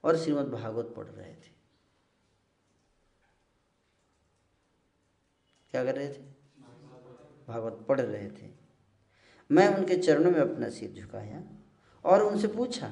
और 0.04 0.18
श्रीमद् 0.18 0.52
भागवत 0.52 0.94
पढ़ 0.98 1.08
रहे 1.08 1.34
थे। 1.34 1.50
क्या 5.74 5.84
कर 5.86 5.96
रहे 5.96 6.08
थे? 6.08 6.22
भागवत 7.48 7.86
पढ़ 7.88 8.00
रहे 8.02 8.30
थे। 8.32 8.50
मैं 9.50 9.68
उनके 9.68 9.96
चरणों 9.98 10.32
में 10.32 10.40
अपना 10.40 10.70
सिर 10.70 10.92
झुकाया 10.92 11.44
और 12.06 12.24
उनसे 12.24 12.48
पूछा, 12.48 12.88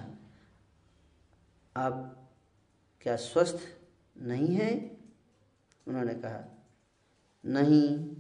आप 1.76 2.19
क्या 3.02 3.16
स्वस्थ 3.16 3.58
नहीं 4.18 4.56
है? 4.56 5.00
उन्होंने 5.88 6.14
कहा, 6.14 6.68
नहीं, 7.46 8.16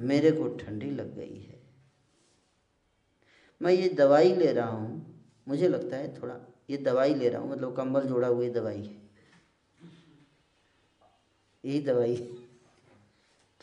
मेरे 0.00 0.30
को 0.30 0.48
ठंडी 0.56 0.90
लग 0.90 1.14
गई 1.14 1.38
है। 1.40 1.62
मैं 3.62 3.72
ये 3.72 3.88
दवाई 3.88 4.34
ले 4.34 4.52
रहा 4.52 4.68
हूँ। 4.68 5.24
मुझे 5.48 5.68
लगता 5.68 5.96
है 5.96 6.22
थोड़ा, 6.22 6.40
ये 6.70 6.76
दवाई 6.76 7.14
ले 7.14 7.28
रहा 7.28 7.42
हूँ 7.42 7.50
मतलब 7.50 7.76
कंबल 7.76 8.06
जोड़ा 8.06 8.28
हुई 8.28 8.50
दवाई 8.50 8.82
है। 8.82 9.10
यही 11.64 11.80
दवाई 11.80 12.16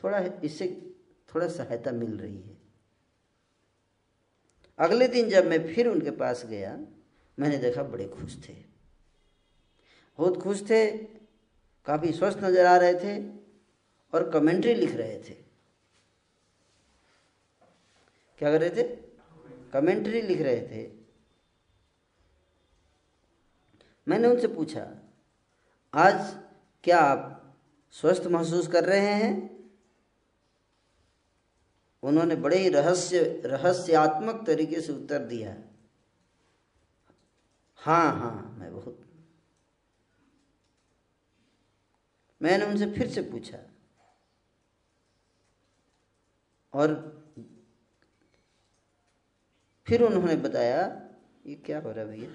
थोड़ा 0.04 0.20
इससे 0.44 0.94
थोड़ा 1.36 1.48
सहायता 1.48 1.91
मिल 1.91 2.18
रही 2.18 2.41
है। 2.41 2.58
अगले 4.80 5.08
दिन 5.08 5.30
जब 5.30 5.46
मैं 5.46 5.74
फिर 5.74 5.88
उनके 5.88 6.12
पास 6.12 6.46
गया, 6.46 6.78
मैंने 7.39 7.58
देखा 7.58 7.84
बड़े 7.84 8.08
खुश 8.08 8.50
थे। 8.50 8.73
बहुत 10.20 10.41
खुश 10.41 10.61
थे, 10.70 10.86
काफ़ी 11.88 12.11
स्वस्थ 12.14 12.43
नज़र 12.43 12.66
आ 12.66 12.76
रहे 12.78 12.93
थे 12.93 13.22
और 14.14 14.30
कमेंट्री 14.30 14.74
लिख 14.74 14.95
रहे 14.95 15.18
थे। 15.20 15.34
क्या 18.39 18.51
कर 18.51 18.61
रहे 18.61 18.70
थे? 18.70 18.84
कमेंट्री 19.74 20.22
लिख 20.22 20.41
रहे 20.41 20.61
थे। 20.61 20.91
मैंने 24.07 24.28
उनसे 24.28 24.47
पूछा, 24.47 24.88
आज 25.93 26.36
क्या 26.84 26.99
आप 26.99 27.55
स्वस्थ 27.95 28.28
महसूस 28.28 28.68
कर 28.68 28.84
रहे 28.84 28.99
हैं? 28.99 29.49
उन्होंने 32.03 32.36
बड़े 32.36 32.57
ही 32.57 32.70
रहस्य, 32.70 33.20
रहस्यात्मक 33.45 34.43
तरीके 34.47 34.82
से 34.82 34.93
उत्तर 34.93 35.20
दिया 35.20 35.55
हाँ 37.80 38.11
हाँ 38.20 38.55
मैं 38.59 38.74
बहुत 38.74 39.03
मैंने 42.44 42.66
उनसे 42.66 42.86
फिर 42.91 43.08
से 43.08 43.22
पूछा। 43.22 43.58
और 46.74 46.94
फिर 49.88 50.04
उन्होंने 50.04 50.36
बताया, 50.36 50.82
ये 51.48 51.56
क्या 51.56 51.80
हो 51.80 51.91
रहा 51.91 52.06
भैया? 52.06 52.30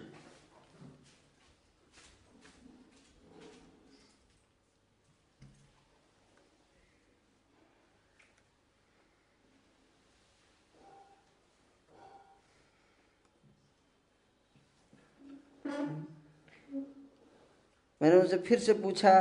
मैंने 18.02 18.16
उनसे 18.16 18.38
फिर 18.38 18.58
से 18.58 18.74
पूछा 18.74 19.12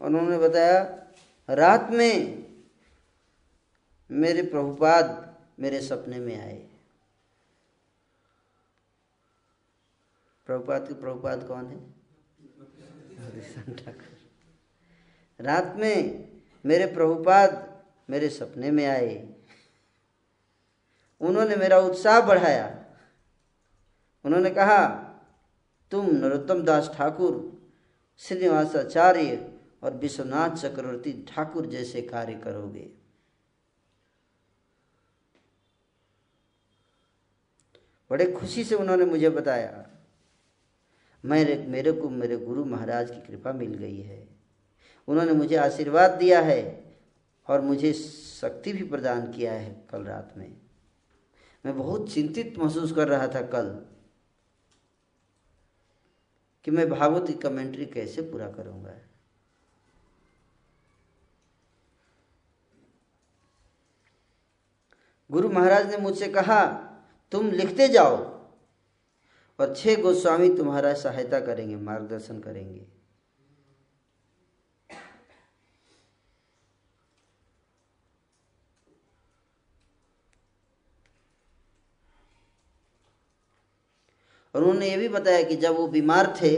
उन्होंने 0.00 0.38
बताया, 0.38 1.06
रात 1.50 1.90
में 1.90 2.46
मेरे 4.10 4.42
प्रभुपाद 4.42 5.36
मेरे 5.60 5.80
सपने 5.80 6.18
में 6.18 6.40
आए। 6.40 6.68
प्रभुपाद 10.46 10.88
के 10.88 10.94
प्रभुपाद 10.94 11.48
कौन 11.48 11.66
है? 11.66 11.90
ठाकुर। 13.76 14.04
रात 15.40 15.74
में 15.76 16.28
मेरे 16.66 16.86
प्रभुपाद 16.86 17.82
मेरे 18.10 18.28
सपने 18.28 18.70
में 18.70 18.86
आए। 18.86 19.34
उन्होंने 21.20 21.56
मेरा 21.56 21.78
उत्साह 21.78 22.20
बढ़ाया। 22.20 22.84
उन्होंने 24.24 24.50
कहा, 24.50 24.86
तुम 25.90 26.06
नरोत्तम 26.06 26.62
दास 26.62 26.90
ठाकुर, 26.94 27.62
श्रीनिवासाचार्य 28.18 29.49
और 29.82 29.94
विश्वनाथ 29.94 30.56
चक्रवर्ती 30.56 31.12
ठाकुर 31.28 31.66
जैसे 31.66 32.02
कार्य 32.02 32.34
करोगे। 32.34 32.90
बड़े 38.10 38.32
खुशी 38.32 38.64
से 38.64 38.74
उन्होंने 38.74 39.04
मुझे 39.04 39.30
बताया 39.30 39.86
मेरे 41.24 41.66
मेरे 41.68 41.92
को, 41.92 42.08
मेरे 42.08 42.36
गुरु 42.36 42.64
महाराज 42.64 43.10
की 43.10 43.20
कृपा 43.20 43.52
मिल 43.52 43.74
गई 43.74 44.00
है। 44.00 44.28
उन्होंने 45.08 45.32
मुझे 45.32 45.56
आशीर्वाद 45.56 46.10
दिया 46.10 46.40
है 46.40 46.94
और 47.48 47.60
मुझे 47.60 47.92
शक्ति 47.92 48.72
भी 48.72 48.84
प्रदान 48.84 49.32
किया 49.32 49.52
है 49.52 49.86
कल 49.90 50.04
रात 50.04 50.34
में। 50.36 50.56
मैं 51.66 51.76
बहुत 51.78 52.12
चिंतित 52.12 52.58
महसूस 52.58 52.92
कर 52.92 53.08
रहा 53.08 53.28
था 53.28 53.42
कल 53.42 53.68
कि 56.64 56.70
मैं 56.70 56.88
भागवत 56.88 57.26
की 57.26 57.32
कमेंट्री 57.32 57.86
कैसे 57.86 58.22
पूरा 58.22 58.50
करूँगा। 58.50 58.94
गुरु 65.30 65.48
महाराज 65.48 65.90
ने 65.90 65.96
मुझसे 65.96 66.28
कहा, 66.28 66.64
तुम 67.32 67.50
लिखते 67.50 67.88
जाओ। 67.88 68.16
और 69.58 69.74
छह 69.76 70.00
गोस्वामी 70.02 70.48
तुम्हारा 70.56 70.92
सहायता 70.94 71.40
करेंगे, 71.40 71.76
मार्गदर्शन 71.76 72.40
करेंगे। 72.40 72.86
और 84.54 84.62
उन्होंने 84.62 84.88
ये 84.90 84.96
भी 84.96 85.08
बताया 85.08 85.42
कि 85.42 85.56
जब 85.56 85.76
वो 85.76 85.86
बीमार 85.88 86.34
थे 86.42 86.56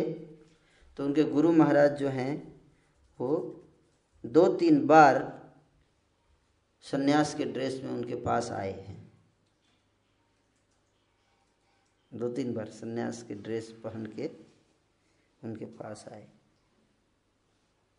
तो 0.98 1.04
उनके 1.04 1.24
गुरु 1.24 1.52
महाराज 1.52 1.98
जो 1.98 2.08
हैं, 2.08 2.62
वो 3.18 3.64
दो 4.24 4.46
तीन 4.54 4.86
बार 4.86 5.41
सन्यास 6.82 7.34
के 7.34 7.44
ड्रेस 7.44 7.80
में 7.82 7.90
उनके 7.90 8.14
पास 8.14 8.50
आए 8.50 8.72
हैं। 8.72 9.12
दो 12.14 12.28
तीन 12.28 12.54
बार 12.54 12.66
सन्यास 12.66 13.22
के 13.22 13.34
ड्रेस 13.34 13.70
पहन 13.84 14.06
के 14.06 14.30
उनके 15.44 15.64
पास 15.64 16.04
आए। 16.12 16.28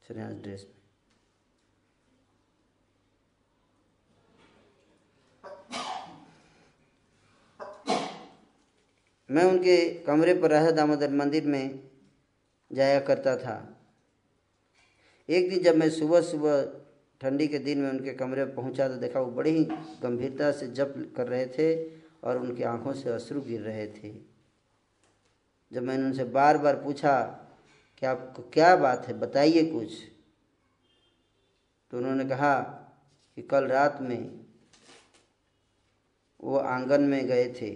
सन्यास 0.08 0.34
ड्रेस 0.34 0.68
में। 0.70 0.84
मैं 9.32 9.44
उनके 9.44 10.00
कमरे 10.00 10.34
पर 10.34 10.52
रह 10.52 10.72
दामोदर 10.72 11.10
मंदिर 11.10 11.46
में 11.46 11.90
जाया 12.72 13.00
करता 13.00 13.38
था। 13.38 13.82
एक 15.30 15.50
दिन 15.50 15.64
जब 15.64 15.76
मैं 15.76 15.90
सुबह 15.90 16.22
सुबह 16.22 16.83
ठंडी 17.24 17.48
के 17.48 17.60
दिन 17.60 17.78
में 17.78 17.90
उनके 17.90 18.14
कमरे 18.14 18.46
पर 18.46 18.56
पहुँचा 18.56 18.88
तो 18.88 18.96
देखा 18.96 19.20
वो 19.20 19.32
बड़ी 19.32 19.50
ही 19.50 19.64
गंभीरता 20.02 20.52
से 20.52 20.68
जप 20.68 20.94
कर 21.18 21.28
रहे 21.28 21.46
थे 21.46 21.86
और 22.24 22.38
उनकी 22.38 22.64
आँखों 22.64 22.94
से 22.94 23.10
अश्रु 23.10 23.42
गिर 23.42 23.62
रहे 23.62 23.88
थे। 23.88 24.12
जब 25.72 25.84
मैंने 25.84 26.06
उनसे 26.06 26.24
बार 26.24 26.58
बार 26.58 26.76
पूछा 26.76 27.22
कि 27.98 28.06
आपको 28.06 28.44
क्या 28.44 28.76
बात 28.76 29.08
है? 29.08 29.20
बताइए 29.20 29.72
कुछ। 29.72 29.94
तो 31.92 31.98
उन्होंने 31.98 32.26
कहा 32.26 32.60
कि 33.36 33.42
कल 33.42 33.68
रात 33.68 33.98
में 34.02 34.46
वो 36.44 36.58
आँगन 36.58 37.02
में 37.02 37.26
गए 37.28 37.48
थे। 37.54 37.76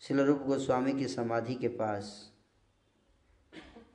शिलरूप 0.00 0.42
गोस्वामी 0.42 0.92
की 0.92 1.08
समाधि 1.08 1.54
के 1.54 1.68
पास 1.68 2.32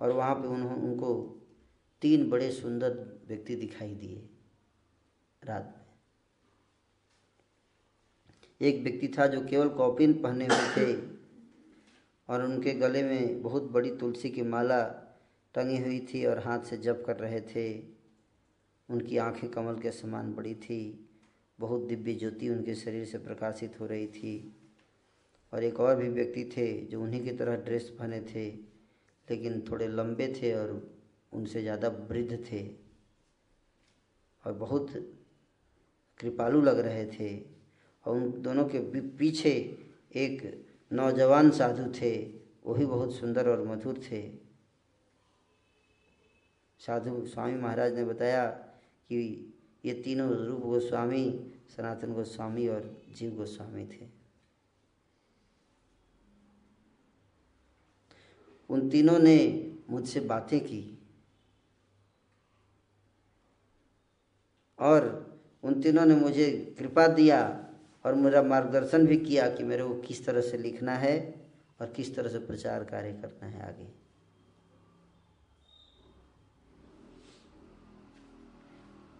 और 0.01 0.12
वहाँ 0.12 0.36
पे 0.36 0.47
उन्होंने 0.47 0.88
उनको 0.88 1.36
तीन 2.02 2.30
बड़े 2.30 2.52
सुंदर 2.52 3.24
व्यक्ति 3.28 3.56
दिखाई 3.56 3.95
दिए 3.95 4.30
रात 5.43 5.74
में। 5.78 5.86
एक 8.62 8.84
व्यक्ति 8.84 9.08
था 9.08 9.28
जो 9.28 9.45
केवल 9.45 9.70
कॉपिन 9.70 10.14
पहने 10.14 10.45
हुए 10.45 10.76
थे 10.78 11.02
और 12.30 12.43
उनके 12.43 12.74
गले 12.74 13.04
में 13.04 13.41
बहुत 13.41 13.64
बड़ी 13.64 13.95
तुलसी 13.95 14.30
की 14.30 14.41
माला 14.41 14.82
टंगी 15.56 15.78
हुई 15.78 16.00
थी 16.00 16.26
और 16.26 16.39
हाथ 16.39 16.60
से 16.60 16.78
जप 16.78 17.04
कर 17.08 17.16
रहे 17.16 17.41
थे। 17.41 17.80
उनकी 18.89 19.18
आँखें 19.18 19.50
कमल 19.52 19.80
के 19.80 19.91
समान 19.91 20.34
बड़ी 20.34 20.56
थी, 20.56 21.10
बहुत 21.60 21.82
दिव्य 21.82 22.14
ज्योति 22.14 22.50
उनके 22.50 22.76
शरीर 22.76 23.06
से 23.06 23.18
प्रकाशित 23.18 23.80
हो 23.80 23.86
रही 23.86 24.08
थी। 24.08 24.56
और 25.54 25.64
एक 25.64 25.80
और 25.80 25.95
भी 25.95 26.10
व्यक्ति 26.10 26.43
थे 26.58 26.86
जो 26.86 27.02
उन्हीं 27.02 27.24
की 27.24 27.32
तरह 27.32 27.56
ड्रेस 27.56 27.89
पहने 28.00 28.22
थे, 28.22 28.50
लेकिन 29.30 29.62
थोड़े 29.72 29.88
लंबे 29.88 30.34
थे 30.41 30.54
और 30.54 30.99
उनसे 31.34 31.61
ज़्यादा 31.61 31.88
वृद्ध 32.09 32.39
थे 32.51 32.63
और 34.45 34.53
बहुत 34.53 34.91
कृपालु 36.19 36.61
लग 36.61 36.80
रहे 36.80 37.05
थे 37.07 37.30
और 38.05 38.15
उन 38.15 38.32
दोनों 38.41 38.65
के 38.65 38.80
पीछे 39.17 39.51
एक 40.15 40.65
नौजवान 40.91 41.49
साधु 41.51 41.91
थे, 42.01 42.15
वो 42.65 42.73
भी 42.73 42.86
बहुत 42.86 43.15
सुंदर 43.15 43.49
और 43.49 43.65
मधुर 43.67 44.01
थे। 44.11 44.21
साधु 46.82 47.25
स्वामी 47.25 47.55
महाराज 47.55 47.95
ने 47.95 48.03
बताया 48.05 48.45
कि 48.45 49.17
ये 49.86 49.93
तीनों 49.93 50.30
रूप 50.38 50.61
गोस्वामी, 50.61 51.25
सनातन 51.75 52.13
गोस्वामी 52.13 52.67
और 52.67 53.03
जीव 53.17 53.36
गोस्वामी 53.36 53.86
थे। 53.86 54.07
उन 58.69 58.89
तीनों 58.89 59.19
ने 59.19 59.38
मुझसे 59.89 60.19
बातें 60.19 60.59
की। 60.59 60.99
और 64.80 65.03
उन 65.63 65.82
तीनों 65.82 66.05
ने 66.05 66.15
मुझे 66.15 66.75
कृपा 66.80 67.07
दिया 67.07 67.65
और 68.05 68.15
मेरा 68.15 68.41
मार्गदर्शन 68.43 69.07
भी 69.07 69.17
किया 69.17 69.49
कि 69.49 69.63
मेरे 69.63 69.84
को 69.84 69.93
किस 70.01 70.25
तरह 70.25 70.41
से 70.41 70.57
लिखना 70.57 70.91
है 70.91 71.15
और 71.82 71.88
किस 71.88 72.15
तरह 72.15 72.30
से 72.30 72.39
प्रचार 72.39 72.84
कार्य 72.84 73.11
करना 73.13 73.47
है 73.47 73.67
आगे। 73.67 73.88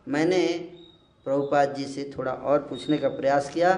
मैंने 0.08 0.48
प्रभुपाद 1.26 1.76
जी 1.76 1.86
से 1.86 2.14
थोड़ा 2.18 2.34
और 2.34 2.60
पूछने 2.60 2.98
का 2.98 3.10
प्रयास 3.10 3.50
किया 3.50 3.74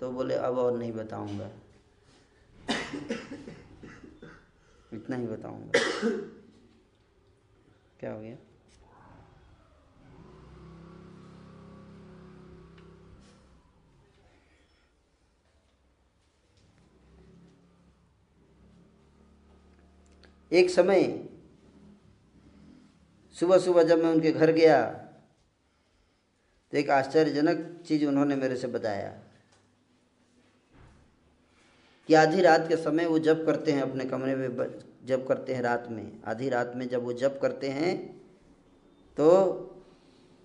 तो 0.00 0.10
बोले, 0.10 0.34
अब 0.34 0.58
और 0.58 0.78
नहीं 0.78 0.92
बताऊँगा। 0.92 1.50
इतना 4.94 5.16
ही 5.16 5.26
बताऊँगा। 5.26 5.70
क्या 8.00 8.12
हो 8.12 8.20
गया? 8.20 8.36
एक 20.54 20.70
समय 20.70 21.02
सुबह 23.36 23.58
सुबह 23.58 23.82
जब 23.82 24.02
मैं 24.04 24.10
उनके 24.10 24.32
घर 24.32 24.50
गया 24.52 24.82
तो 26.72 26.78
एक 26.78 26.90
आश्चर्यजनक 26.90 27.82
चीज़ 27.86 28.04
उन्होंने 28.06 28.36
मेरे 28.36 28.56
से 28.56 28.66
बताया 28.68 29.08
कि 32.08 32.14
आधी 32.14 32.40
रात 32.40 32.68
के 32.68 32.76
समय 32.76 33.06
वो 33.06 33.18
जब 33.18 33.44
करते 33.46 33.72
हैं 33.72 33.82
अपने 33.82 34.04
कमरे 34.04 34.34
में 34.36 34.48
जब 35.06 35.26
करते 35.26 35.54
हैं 35.54 35.62
रात 35.62 35.86
में। 35.90 36.22
आधी 36.26 36.48
रात 36.48 36.72
में 36.76 36.88
जब 36.88 37.04
वो 37.04 37.12
जब 37.12 37.40
करते 37.40 37.68
हैं 37.70 37.96
तो 39.16 39.30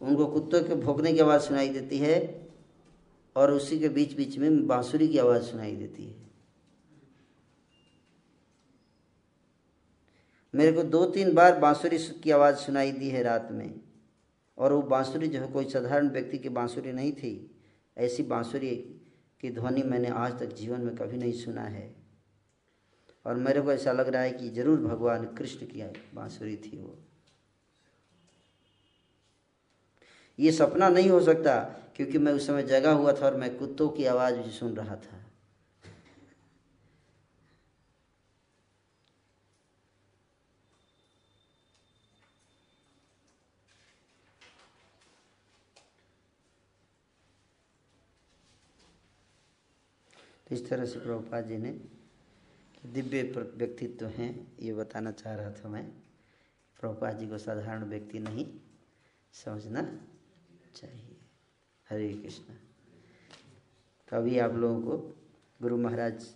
उनको 0.01 0.25
कुत्तों 0.25 0.61
के 0.63 0.75
भोंकने 0.75 1.13
की 1.13 1.19
आवाज़ 1.19 1.41
सुनाई 1.41 1.69
देती 1.69 1.97
है 1.97 2.17
और 3.35 3.51
उसी 3.51 3.79
के 3.79 3.89
बीच 3.89 4.15
बीच 4.15 4.37
में 4.37 4.67
बांसुरी 4.67 5.07
की 5.07 5.17
आवाज़ 5.17 5.43
सुनाई 5.43 5.75
देती 5.75 6.03
है। 6.03 6.28
मेरे 10.59 10.71
को 10.71 10.83
दो 10.83 11.05
तीन 11.05 11.33
बार 11.33 11.57
बांसुरी 11.59 11.97
की 12.23 12.31
आवाज़ 12.31 12.55
सुनाई 12.55 12.91
दी 12.91 13.09
है 13.09 13.21
रात 13.23 13.47
में। 13.51 13.79
और 14.57 14.73
वो 14.73 14.81
बांसुरी 14.81 15.27
जो 15.27 15.39
है, 15.39 15.47
कोई 15.47 15.69
साधारण 15.69 16.09
व्यक्ति 16.09 16.37
की 16.37 16.49
बांसुरी 16.49 16.91
नहीं 16.91 17.11
थी। 17.11 17.31
ऐसी 17.97 18.23
बांसुरी 18.23 18.75
की 19.41 19.51
ध्वनि 19.51 19.83
मैंने 19.83 20.09
आज 20.09 20.39
तक 20.39 20.53
जीवन 20.53 20.81
में 20.81 20.95
कभी 20.95 21.17
नहीं 21.17 21.33
सुना 21.33 21.61
है। 21.61 21.95
और 23.25 23.35
मेरे 23.35 23.61
को 23.61 23.71
ऐसा 23.71 23.91
लग 23.91 24.09
रहा 24.09 24.21
है 24.21 24.31
कि 24.31 24.49
ज़रूर 24.49 24.81
भगवान 24.81 25.25
कृष्ण 25.35 25.65
की 25.65 25.83
बांसुरी 26.15 26.55
थी 26.57 26.77
वो। 26.77 26.97
ये 30.39 30.51
सपना 30.51 30.89
नहीं 30.89 31.09
हो 31.09 31.19
सकता, 31.19 31.59
क्योंकि 31.95 32.17
मैं 32.17 32.33
उस 32.33 32.47
समय 32.47 32.63
जगा 32.63 32.91
हुआ 32.91 33.13
था 33.13 33.25
और 33.25 33.35
मैं 33.35 33.55
कुत्तों 33.57 33.89
की 33.89 34.05
आवाज़ 34.05 34.35
भी 34.35 34.51
सुन 34.51 34.75
रहा 34.75 34.95
था। 34.95 35.18
तो 50.49 50.55
इस 50.55 50.69
तरह 50.69 50.85
से 50.85 50.99
प्रभुपाद 50.99 51.45
जी 51.45 51.57
ने 51.57 51.81
दिव्य 52.85 53.23
व्यक्तित्व 53.55 54.07
हैं, 54.07 54.57
ये 54.59 54.73
बताना 54.73 55.11
चाह 55.11 55.35
रहा 55.35 55.51
था 55.51 55.69
मैं। 55.69 55.91
प्रभुपाद 56.81 57.19
जी 57.19 57.27
को 57.27 57.37
साधारण 57.37 57.83
व्यक्ति 57.83 58.19
नहीं 58.19 58.59
समझना 59.33 59.99
चाहिए। 60.75 61.17
हरे 61.89 62.13
कृष्ण। 62.13 62.43
तो 64.09 64.17
अभी 64.17 64.39
आप 64.39 64.53
लोगों 64.53 64.81
को 64.81 65.15
गुरु 65.61 65.77
महाराज 65.77 66.35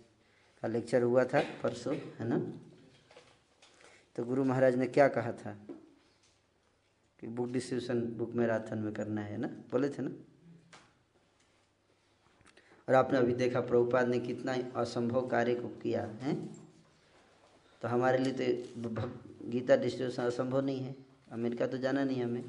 का 0.62 0.68
लेक्चर 0.68 1.02
हुआ 1.02 1.26
था 1.26 1.42
परसों, 1.64 1.96
है 1.96 2.28
ना? 2.28 2.54
तो 4.16 4.24
गुरु 4.24 4.44
महाराज 4.44 4.76
ने 4.76 4.88
क्या 4.88 5.08
कहा 5.08 5.32
था? 5.32 5.58
कि 7.20 7.28
बुक 7.28 7.50
डिस्ट्रीब्यूशन 7.50 8.02
बुक 8.02 8.34
मैराथन 8.34 8.78
में 8.78 8.94
करना 8.94 9.22
है 9.22 9.38
ना? 9.38 9.48
बोले 9.48 9.90
थे 9.90 10.02
ना? 10.02 10.33
और 12.90 12.96
आपने 12.96 13.18
अभी 13.18 13.34
देखा 13.34 13.62
प्रभुपाद 13.62 14.08
ने 14.08 14.20
कितना 14.20 14.56
असंभव 14.76 15.28
कार्य 15.28 15.56
को 15.56 15.68
किया, 15.68 16.06
है? 16.06 16.46
तो 17.82 17.88
हमारे 17.88 18.18
लिए 18.18 18.54
तो 18.54 18.92
गीता 19.50 19.76
डिस्ट्रीब्यूशन 19.76 20.24
असंभव 20.24 20.62
नहीं 20.62 20.80
है। 20.80 20.96
अमेरिका 21.32 21.68
तो 21.68 21.78
जाना 21.78 22.04
नहीं 22.04 22.24
हमें। 22.24 22.44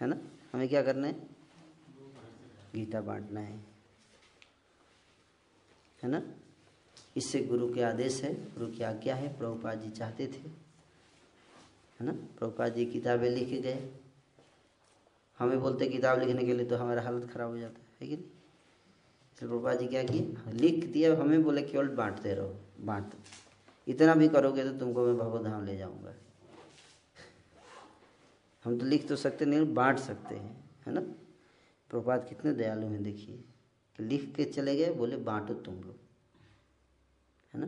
है 0.00 0.06
ना? 0.06 0.16
हमें 0.52 0.68
क्या 0.68 0.82
करना 0.82 1.06
है? 1.06 1.12
गीता 2.74 3.00
बांटना 3.00 3.40
है। 3.40 3.56
है 6.02 6.08
ना? 6.10 6.22
इससे 7.16 7.42
गुरु 7.42 7.74
के 7.74 7.82
आदेश 7.82 8.22
है, 8.22 8.34
गुरु 8.34 8.66
की 8.66 8.82
आज्ञा 8.82 9.14
है, 9.14 9.38
प्रभुपाद 9.38 9.80
जी 9.80 9.90
चाहते 9.90 10.26
थे। 10.26 10.48
है 12.00 12.06
ना? 12.06 12.12
प्रभुपाद 12.12 12.74
जी 12.74 12.86
किताबें 12.86 13.30
लिख 13.30 13.62
गए। 13.62 13.88
हमें 15.38 15.60
बोलते 15.60 15.88
किताब 15.88 16.18
लिखने 16.18 16.44
के 16.44 16.54
लिए 16.54 16.66
तो 16.66 16.76
हमारा 16.76 17.02
हालत 17.02 17.30
ख़राब 17.30 17.50
हो 17.50 17.58
जाता 17.58 17.80
है 18.00 18.08
कि 18.08 18.16
नहीं? 18.16 18.24
तो 19.42 19.48
प्रभुपाद 19.48 19.78
जी 19.78 19.86
क्या 19.86 20.02
किए 20.04 20.52
लिख 20.52 20.84
दिया 20.86 21.14
हमें 21.16 21.42
बोले 21.42 21.62
केवल 21.62 21.88
बांटते 21.88 22.34
रहो, 22.34 22.54
बांट। 22.80 23.14
इतना 23.88 24.14
भी 24.14 24.28
करोगे 24.28 24.64
तो 24.64 24.78
तुमको 24.78 25.06
मैं 25.06 25.16
भगवत 25.18 25.42
धाम 25.42 25.64
ले 25.66 25.76
जाऊँगा। 25.76 26.14
हम 28.64 28.78
तो 28.78 28.86
लिख 28.86 29.08
तो 29.08 29.16
सकते 29.16 29.44
नहीं, 29.44 29.74
बांट 29.74 29.98
सकते 29.98 30.34
हैं, 30.34 30.70
है 30.86 30.92
ना? 30.92 31.00
प्रभुपाद 31.90 32.28
कितने 32.28 32.52
दयालु 32.52 32.86
हैं, 32.86 33.02
देखिए। 33.02 33.36
कि 33.98 34.02
लिख 34.02 34.34
के 34.34 34.44
चले 34.44 34.76
गए, 34.76 34.92
बोले 34.92 35.16
बांटो 35.16 35.54
तुम 35.54 35.74
लोग, 35.74 35.96
है 37.54 37.60
ना? 37.60 37.66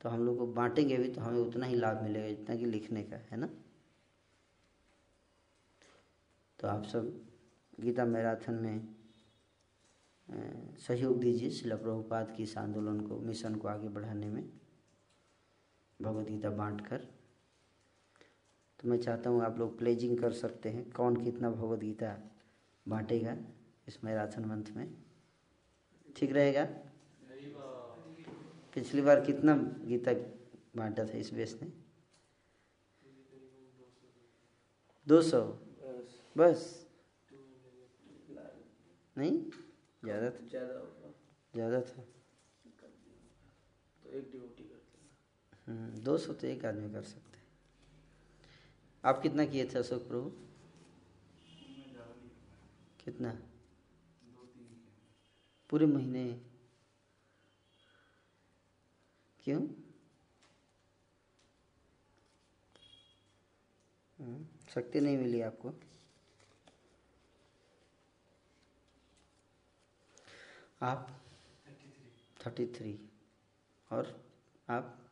तो 0.00 0.08
हम 0.08 0.26
लोग 0.26 0.38
को 0.38 0.46
बांटेंगे 0.46 0.96
भी 0.96 1.08
तो 1.08 1.20
हमें 1.20 1.38
उतना 1.38 1.66
ही 1.66 1.74
लाभ 1.74 2.02
मिलेगा 2.02 2.28
जितना 2.28 2.56
कि 2.56 2.64
लिखने 2.64 3.02
का, 3.02 3.16
है 3.16 3.36
ना? 3.36 3.48
तो 6.58 6.68
आप 6.68 6.84
सब 6.84 7.20
गीता 7.80 8.04
मैराथन 8.04 8.54
में 8.54 9.01
सहयोग 10.28 11.18
दीजिए 11.20 11.50
शिला 11.50 11.76
प्रभुपाद 11.76 12.34
की 12.36 12.42
इस 12.42 12.56
आंदोलन 12.58 13.00
को, 13.00 13.18
मिशन 13.18 13.54
को 13.54 13.68
आगे 13.68 13.88
बढ़ाने 13.88 14.28
में। 14.28 14.50
भगवत 16.02 16.26
गीता 16.26 16.50
बांट 16.50 16.86
कर। 16.86 16.98
तो 18.80 18.88
मैं 18.88 18.98
चाहता 18.98 19.30
हूँ 19.30 19.42
आप 19.42 19.58
लोग 19.58 19.78
प्लेजिंग 19.78 20.18
कर 20.18 20.32
सकते 20.32 20.68
हैं। 20.68 20.90
कौन 20.90 21.16
कितना 21.16 21.50
भगवत 21.50 21.80
गीता 21.80 22.16
बांटेगा 22.88 23.36
इस 23.88 24.04
मैराथन 24.04 24.44
मंथ 24.44 24.64
में? 24.76 24.94
ठीक 26.16 26.32
रहेगा? 26.32 26.64
पिछली 28.74 29.02
बार 29.02 29.24
कितना 29.24 29.54
गीता 29.84 30.12
बांटा 30.76 31.04
था 31.04 31.18
इस 31.18 31.32
बेस 31.34 31.58
ने? 31.62 31.72
दो 35.08 35.22
सौ। 35.22 35.42
बस। 36.36 36.88
नहीं? 39.18 39.50
ज़्यादा 40.02 40.30
था? 40.30 40.46
ज़्यादा 40.48 40.74
होगा। 40.74 41.12
ज़्यादा 41.54 41.80
था? 41.80 42.02
तो 44.02 44.10
एक 44.10 44.30
ड्यूटी 44.30 44.64
करते 44.64 45.70
हैं 45.70 46.02
दो 46.04 46.16
सौ 46.18 46.32
तो 46.32 46.46
एक 46.46 46.64
आदमी 46.64 46.90
कर 46.92 47.02
सकते 47.02 47.36
हैं। 47.36 47.46
आप 49.04 49.20
कितना 49.22 49.44
किए 49.44 49.64
थे 49.64 49.78
अशोक 49.78 50.08
प्रभु? 50.08 50.30
कितना? 53.04 53.30
पूरे 55.70 55.86
महीने? 55.86 56.24
क्यों? 59.44 59.60
हम्म, 64.18 64.44
शक्ति 64.74 65.00
नहीं 65.00 65.16
मिली 65.18 65.40
आपको? 65.40 65.72
आप? 70.82 71.20
Thirty 72.46 72.66
three. 72.66 73.08
और 73.92 74.24
आप? 74.68 75.10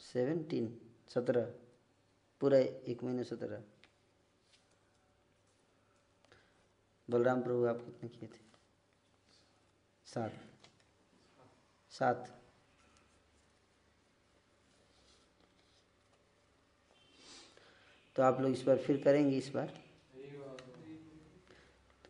सेवेंटीन 0.00 0.90
सत्रह। 1.08 1.54
पूरा 2.40 2.58
एक 2.58 3.02
महीने 3.02 3.24
सत्रह। 3.24 3.62
बलराम 7.10 7.42
प्रभु 7.42 7.64
आप 7.64 7.76
कितने 7.76 8.08
किए 8.08 8.28
थे? 8.28 8.42
सात। 10.06 10.32
सात। 11.90 12.42
तो 18.16 18.22
आप 18.22 18.40
लोग 18.40 18.52
इस 18.52 18.62
बार 18.62 18.78
फिर 18.78 19.02
करेंगे 19.02 19.38
इस 19.38 19.48
बार? 19.48 19.83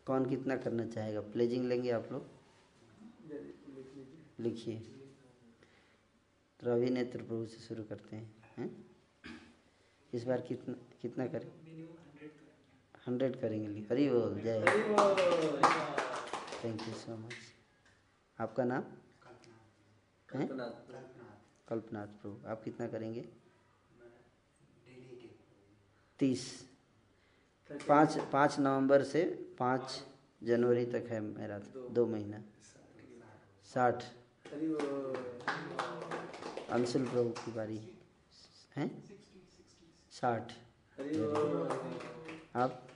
कौन 0.05 0.29
कितना 0.29 0.57
करना 0.57 0.85
चाहेगा? 0.85 1.21
प्लेजिंग 1.21 1.65
लेंगे 1.65 1.91
आप 1.91 2.09
लोग? 2.11 2.27
लिखिए। 4.39 4.79
तो 6.59 6.67
रवि 6.67 6.89
नेत्र 6.89 7.17
प्रभु 7.17 7.45
से 7.45 7.57
शुरू 7.57 7.83
करते 7.83 8.15
हैं 8.15 8.45
हैं? 8.57 8.85
इस 10.13 10.23
बार 10.23 10.41
कितना 10.41 10.75
कितना 11.01 11.27
करें? 11.27 11.51
हंड्रेड 13.07 13.39
करेंगे। 13.39 13.67
लिए 13.67 13.85
हरी 13.91 14.09
बोल 14.09 14.39
जय। 14.39 14.65
थैंक 16.63 16.87
यू 16.87 16.93
सो 16.93 17.17
मच 17.17 17.33
आपका 18.39 18.63
नाम? 18.63 18.83
हैं? 20.35 20.47
कल्पनाथ। 21.67 22.07
प्रभु। 22.07 22.47
आप 22.47 22.63
कितना 22.63 22.87
करेंगे? 22.87 23.29
तीस। 26.19 26.74
पाँच 27.71 28.17
पाँच 28.17 28.59
नवंबर 28.59 29.03
से 29.03 29.23
पाँच 29.59 30.03
जनवरी 30.43 30.85
तक 30.85 31.05
है 31.09 31.19
मेरा 31.19 31.59
दो 31.75 32.05
महीना। 32.05 32.41
साठ। 33.73 34.03
अंशुल 36.69 37.05
प्रभु 37.05 37.29
की 37.29 37.51
बारी। 37.51 37.93
हैं? 38.75 39.03
साठ। 40.11 40.51
आप? 42.55 42.87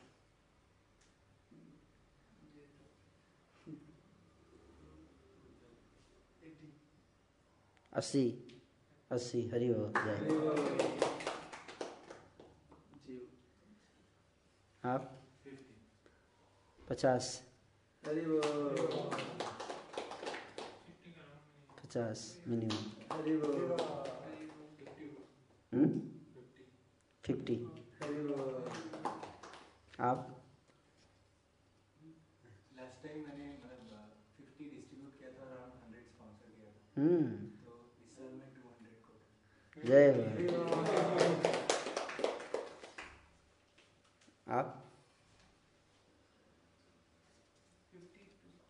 अस्सी। 7.94 8.60
अस्सी, 9.12 9.48
हरि 9.48 9.68
जय 9.68 11.19
आप? 14.84 15.16
पचास। 16.90 17.26
पचास 21.84 22.20
मिनिमम 22.48 24.00
फिफ्टी 27.24 27.56
आप? 30.00 30.20
लास्ट 32.78 33.04
टाइम 33.04 33.18
मैंने 33.24 33.48
मतलब 33.64 34.12
डिस्ट्रीब्यूट 34.40 35.18
किया 35.20 35.32
था 35.32 35.44
अराउंड 35.46 35.74
हंड्रेड 35.84 36.06
स्पॉन्सर 36.08 36.48
किया 36.56 36.70
था। 36.72 36.80
हम्म। 37.02 37.30
तो 37.66 37.72
इस 38.06 38.12
साल 38.16 38.32
मैं 38.40 38.50
टू 38.54 38.62
हंड्रेड 38.70 38.98
को। 39.06 39.14
जय 39.88 40.06
हो 40.12 40.24
आप 44.52 44.68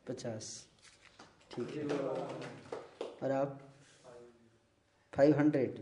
पचास। 0.10 0.46
ठीक 1.52 1.76
है। 1.76 1.84
और 3.24 3.32
आप? 3.32 3.60
फाइव 5.14 5.38
हंड्रेड 5.40 5.80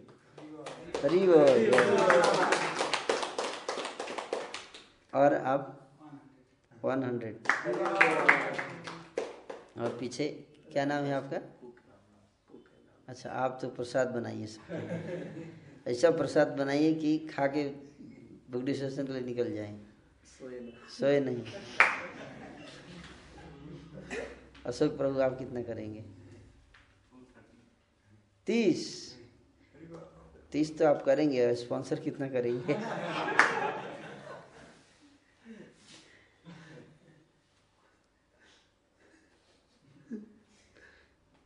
हरी 1.04 1.20
बोल 1.28 1.60
और 5.14 5.34
आप? 5.54 5.74
वन 6.84 7.04
हंड्रेड 7.04 7.48
और 9.82 9.98
पीछे 10.00 10.28
क्या 10.74 10.86
नाम 10.86 11.04
है 11.04 11.14
आपका? 11.14 11.40
अच्छा 13.08 13.30
आप 13.44 13.58
तो 13.62 13.68
प्रसाद 13.76 14.08
बनाइए 14.12 14.48
सबके 14.48 15.92
ऐसा 15.92 16.10
प्रसाद 16.12 16.48
बनाइए 16.58 16.94
कि 16.94 17.18
खा 17.28 17.48
के 17.56 17.64
बुगडी 18.52 18.74
स्टेशन 18.74 19.06
के 19.08 19.14
लिए 19.14 19.22
निकल 19.22 19.54
जाए। 19.56 19.80
सोए 21.00 21.20
नहीं। 21.20 21.44
अशोक 24.68 24.98
प्रभु 24.98 25.20
आप 25.20 25.38
कितना 25.38 25.62
करेंगे? 25.62 26.04
तीस। 28.48 28.86
तीस 30.52 30.78
तो 30.78 30.88
आप 30.88 31.02
करेंगे 31.02 31.54
स्पॉन्सर 31.56 32.00
कितना 32.00 32.28
करेंगे? 32.30 32.74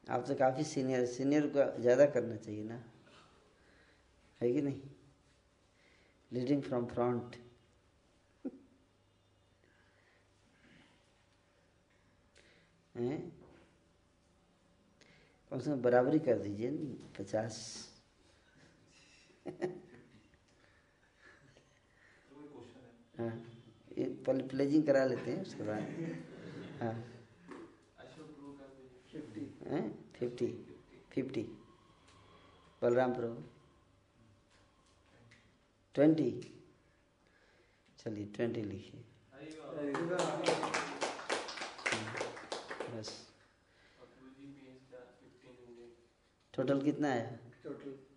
आप 0.09 0.25
तो 0.27 0.35
काफ़ी 0.35 0.63
सीनियर 0.63 1.05
सीनियर 1.05 1.47
को 1.47 1.81
ज़्यादा 1.81 2.05
करना 2.05 2.35
चाहिए 2.35 2.63
ना? 2.63 2.83
है 4.41 4.53
कि 4.53 4.61
नहीं? 4.61 4.81
लीडिंग 6.31 6.63
फ्रॉम 6.63 6.85
फ्रंट 6.85 7.35
हैं? 12.95 13.19
कम 15.51 15.59
से 15.59 15.69
कम 15.71 15.81
बराबरी 15.81 16.19
कर 16.19 16.37
दीजिए 16.39 16.69
पचास। 17.17 17.57
हाँ 23.19 23.33
ये 23.97 24.05
प्लेजिंग 24.27 24.85
करा 24.85 25.03
लेते 25.05 25.31
हैं 25.31 25.41
उसके 25.41 25.63
बाद। 25.63 25.81
हैं। 29.67 29.89
Fifty 30.15 30.47
fifty 31.11 31.41
Balaram 32.81 33.13
Prabhu. 33.13 33.43
Twenty 35.95 36.29
चलिए 37.99 38.25
ट्वेंटी 38.25 38.61
लिखिए। 38.61 39.03
टोटल 46.53 46.81
कितना 46.81 47.07
आया 47.09 47.27
हंड्रेड 47.27 48.09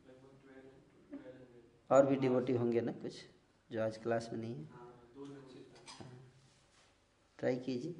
और 1.90 2.06
भी 2.06 2.16
डिवोटी 2.16 2.52
होंगे 2.52 2.80
ना 2.80 2.92
कुछ 3.02 3.20
जो 3.70 3.82
आज 3.82 3.96
क्लास 4.02 4.28
में 4.32 4.38
नहीं 4.40 4.54
है? 4.54 4.64
हाँ 4.72 4.86
दो 5.14 5.26
बच्चे 5.26 5.60
था। 5.70 6.06
ट्राई 7.38 7.56
कीजिए। 7.66 7.94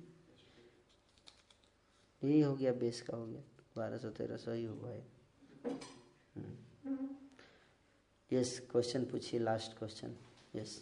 यही 2.22 2.40
हो 2.40 2.54
गया 2.56 2.72
बेस 2.82 3.00
का 3.02 3.16
हो 3.16 3.26
गया। 3.26 3.42
बारह 3.76 3.98
सौ 3.98 4.10
तेरह 4.18 4.36
सौ 4.36 4.52
ही 4.52 4.64
हुआ 4.64 4.90
है। 4.90 5.02
यस 8.30 8.58
क्वेश्चन 8.70 9.04
पूछिए 9.10 9.40
लास्ट 9.40 9.78
क्वेश्चन 9.78 10.16
यस 10.56 10.72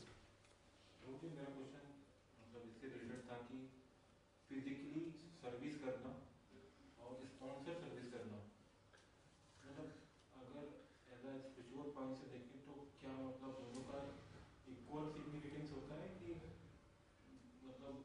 मुझे 1.07 1.29
मेरा 1.29 1.49
क्वेश्चन 1.55 1.89
मतलब 2.39 2.62
इससे 2.69 2.87
रिलेटेड 2.89 3.24
था 3.31 3.37
कि 3.49 3.59
फिजिकली 4.51 5.03
सर्विस 5.43 5.77
करना 5.85 6.12
और 7.05 7.24
स्पॉन्सर 7.33 7.74
सर्विस 7.83 8.09
करना 8.12 8.39
मतलब 9.62 9.91
अगर 10.43 10.65
एज 11.15 11.27
अ 11.27 11.37
स्पिरिचुअल 11.43 11.91
पॉइंट 11.99 12.16
से 12.23 12.31
देखें 12.37 12.65
तो 12.69 12.79
क्या 13.01 13.12
मतलब 13.19 13.59
दोनों 13.61 13.85
का 13.91 14.01
इक्वल 14.74 15.11
सिग्निफिकेंस 15.16 15.70
होता 15.73 16.01
है 16.03 16.09
कि 16.20 16.35
मतलब 17.62 18.05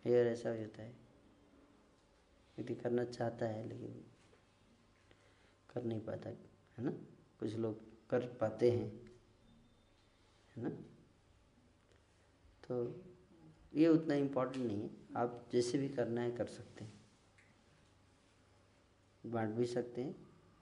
यार 0.07 0.27
ऐसा 0.27 0.51
भी 0.51 0.61
होता 0.61 0.83
है। 0.83 0.93
व्यक्ति 2.57 2.75
करना 2.75 3.03
चाहता 3.03 3.45
है, 3.45 3.69
लेकिन 3.69 4.05
कर 5.75 5.83
नहीं 5.83 6.01
पाता, 6.01 6.29
है 6.29 6.83
ना? 6.83 6.91
कुछ 7.39 7.55
लोग 7.55 7.81
कर 8.09 8.19
पाते 8.19 8.71
हैं, 8.71 8.91
है 10.55 10.63
ना? 10.63 10.98
तो 12.69 12.75
ये 13.73 13.87
उतना 13.87 14.15
इम्पोर्टेंट 14.15 14.65
नहीं 14.65 14.81
है। 14.81 14.89
आप 15.17 15.45
जैसे 15.51 15.77
भी 15.77 15.87
करना 15.89 16.21
है 16.21 16.31
कर 16.31 16.45
सकते 16.47 16.83
हैं। 16.83 16.91
बांट 19.23 19.49
भी 19.49 19.65
सकते 19.65 20.01
हैं 20.01 20.15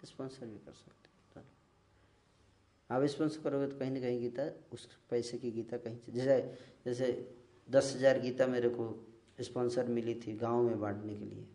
स्पॉन्सर 0.06 0.46
भी 0.46 0.58
कर 0.58 0.72
सकते 0.74 1.10
हैं। 1.10 1.16
दोनों। 1.34 1.46
आप 2.90 3.04
स्पॉन्सर 3.10 3.42
करोगे 3.42 3.68
तो 3.68 3.78
कहीं 3.80 3.92
ना 3.92 4.00
कहीं 4.00 4.20
गीता, 4.22 4.44
उस 4.74 4.88
पैसे 5.10 5.38
की 5.38 5.52
गीता 5.52 5.78
कहीं 5.78 6.14
जैसे 6.14 6.56
जैसे 6.86 7.36
दस 7.70 7.94
हज़ार 7.96 8.20
गीता 8.20 8.48
मेरे 8.48 8.70
को 8.70 8.86
स्पॉन्सर 9.40 9.88
मिली 9.88 10.16
थी 10.16 10.36
गाँव 10.38 10.62
में 10.64 10.80
बांटने 10.80 11.16
के 11.16 11.26
लिए 11.26 11.48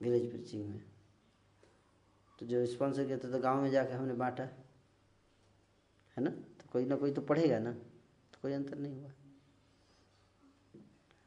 विलेज 0.00 0.30
प्रीचिंग 0.30 0.68
में। 0.68 0.82
तो 2.38 2.46
जो 2.46 2.64
स्पॉन्सर 2.66 3.04
किया 3.04 3.18
था 3.18 3.30
तो 3.30 3.38
गाँव 3.38 3.62
में 3.62 3.70
जाके 3.70 3.94
हमने 3.94 4.14
बांटा। 4.14 4.44
है 6.16 6.22
ना? 6.24 6.30
तो 6.30 6.68
कोई 6.72 6.84
ना 6.84 6.96
कोई 6.96 7.10
तो 7.10 7.20
पढ़ेगा 7.22 7.58
ना? 7.58 7.72
तो 7.72 8.38
कोई 8.42 8.52
अंतर 8.52 8.78
नहीं 8.78 8.94
हुआ। 8.94 9.10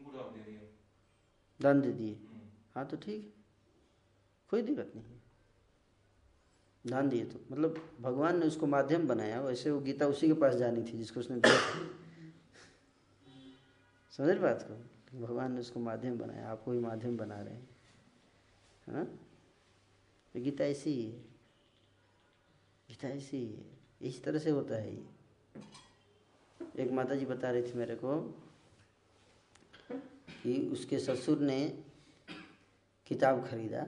उनको 0.00 0.18
डाल 0.18 0.28
दे 0.28 0.72
दान 1.62 1.80
दे 1.80 1.92
दिए। 1.92 2.14
हम्म। 2.14 2.48
हाँ 2.74 2.86
तो 2.86 2.96
ठीक 2.96 3.34
कोई 4.48 4.62
दिक्कत 4.62 4.92
नहीं। 4.96 5.04
है 5.04 5.20
दान 6.86 7.08
दिए 7.08 7.24
तो। 7.24 7.40
मतलब 7.50 7.98
भगवान 8.00 8.40
ने 8.40 8.46
उसको 8.46 8.66
माध्यम 8.66 9.08
बनाया। 9.08 9.40
वैसे 9.40 9.70
वो 9.70 9.80
गीता 9.80 10.06
उसी 10.06 10.26
के 10.26 10.34
पास 10.34 10.54
जानी 10.54 10.82
थी 10.82 10.98
जिसको 10.98 11.20
उसने 11.20 11.36
दिया 11.36 11.60
समझ 14.10 14.28
रहे 14.28 14.38
बात 14.38 14.66
को? 14.70 15.20
भगवान 15.20 15.52
ने 15.52 15.60
उसको 15.60 15.80
माध्यम 15.80 16.18
बनाया। 16.18 16.48
आपको 16.48 16.70
भी 16.70 16.78
माध्यम 16.78 17.16
बना 17.16 17.40
रहे 17.40 17.54
हैं। 17.54 17.68
है? 18.86 18.94
ना 18.94 19.04
तो 20.34 20.40
गीता 20.40 20.64
ऐसी 20.64 20.90
ही 20.90 21.10
है। 21.10 21.20
गीता 22.88 23.08
ऐसी 23.08 23.36
ही 23.36 23.52
है। 23.52 23.64
इस 24.02 24.24
तरह 24.24 24.38
से 24.38 24.50
होता 24.50 24.74
है 24.74 24.94
ये। 24.94 25.08
एक 26.76 26.90
माता 26.90 27.14
जी 27.14 27.26
बता 27.26 27.50
रही 27.50 27.62
थी 27.62 27.72
मेरे 27.72 27.94
को 27.94 28.34
कि 30.42 30.68
उसके 30.72 30.98
ससुर 30.98 31.38
ने 31.38 31.84
किताब 33.06 33.48
खरीदा 33.48 33.86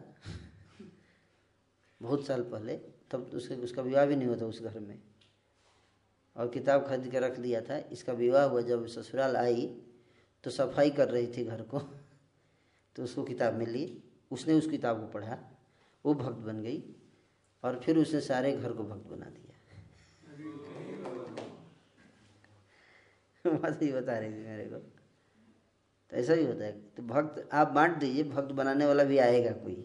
बहुत 2.02 2.26
साल 2.26 2.42
पहले, 2.42 2.76
तब 3.10 3.28
तो 3.30 3.36
उसके, 3.36 3.54
उसका 3.54 3.82
विवाह 3.82 4.06
भी 4.06 4.16
नहीं 4.16 4.28
हुआ 4.28 4.36
था 4.36 4.46
उस 4.46 4.62
घर 4.62 4.78
में। 4.78 5.02
और 6.36 6.48
किताब 6.48 6.86
खरीद 6.86 7.10
के 7.10 7.20
रख 7.20 7.38
दिया 7.38 7.60
था, 7.60 7.78
इसका 7.78 8.12
विवाह 8.12 8.44
हुआ 8.44 8.60
जब 8.60 8.86
ससुराल 8.86 9.36
आई 9.36 9.66
तो 10.44 10.50
सफ़ाई 10.50 10.90
कर 10.90 11.08
रही 11.08 11.26
थी 11.26 11.44
घर 11.44 11.62
को 11.62 11.78
तो 12.96 13.04
उसको 13.04 13.22
किताब 13.22 13.54
मिली, 13.54 14.02
उसने 14.30 14.54
उस 14.54 14.66
किताब 14.70 15.00
को 15.00 15.06
पढ़ा, 15.06 15.38
वो 16.04 16.14
भक्त 16.14 16.38
बन 16.38 16.62
गई, 16.62 16.82
और 17.62 17.80
फिर 17.80 17.98
उसने 17.98 18.20
सारे 18.20 18.56
घर 18.56 18.72
को 18.72 18.84
भक्त 18.84 19.06
बना 19.06 19.26
दिया। 19.26 19.48
माता 23.52 23.70
जी 23.70 23.92
बता 23.92 24.18
रही 24.18 24.30
थी 24.30 24.44
मेरे 24.44 24.64
को। 24.64 25.01
तो 26.12 26.16
ऐसा 26.16 26.32
ही 26.32 26.44
होता 26.46 26.64
है। 26.64 26.72
तो 26.96 27.02
भक्त, 27.02 27.48
आप 27.52 27.68
बांट 27.68 27.96
दीजिए, 27.96 28.24
भक्त 28.24 28.52
बनाने 28.52 28.86
वाला 28.86 29.04
भी 29.04 29.18
आएगा 29.18 29.50
कोई। 29.52 29.76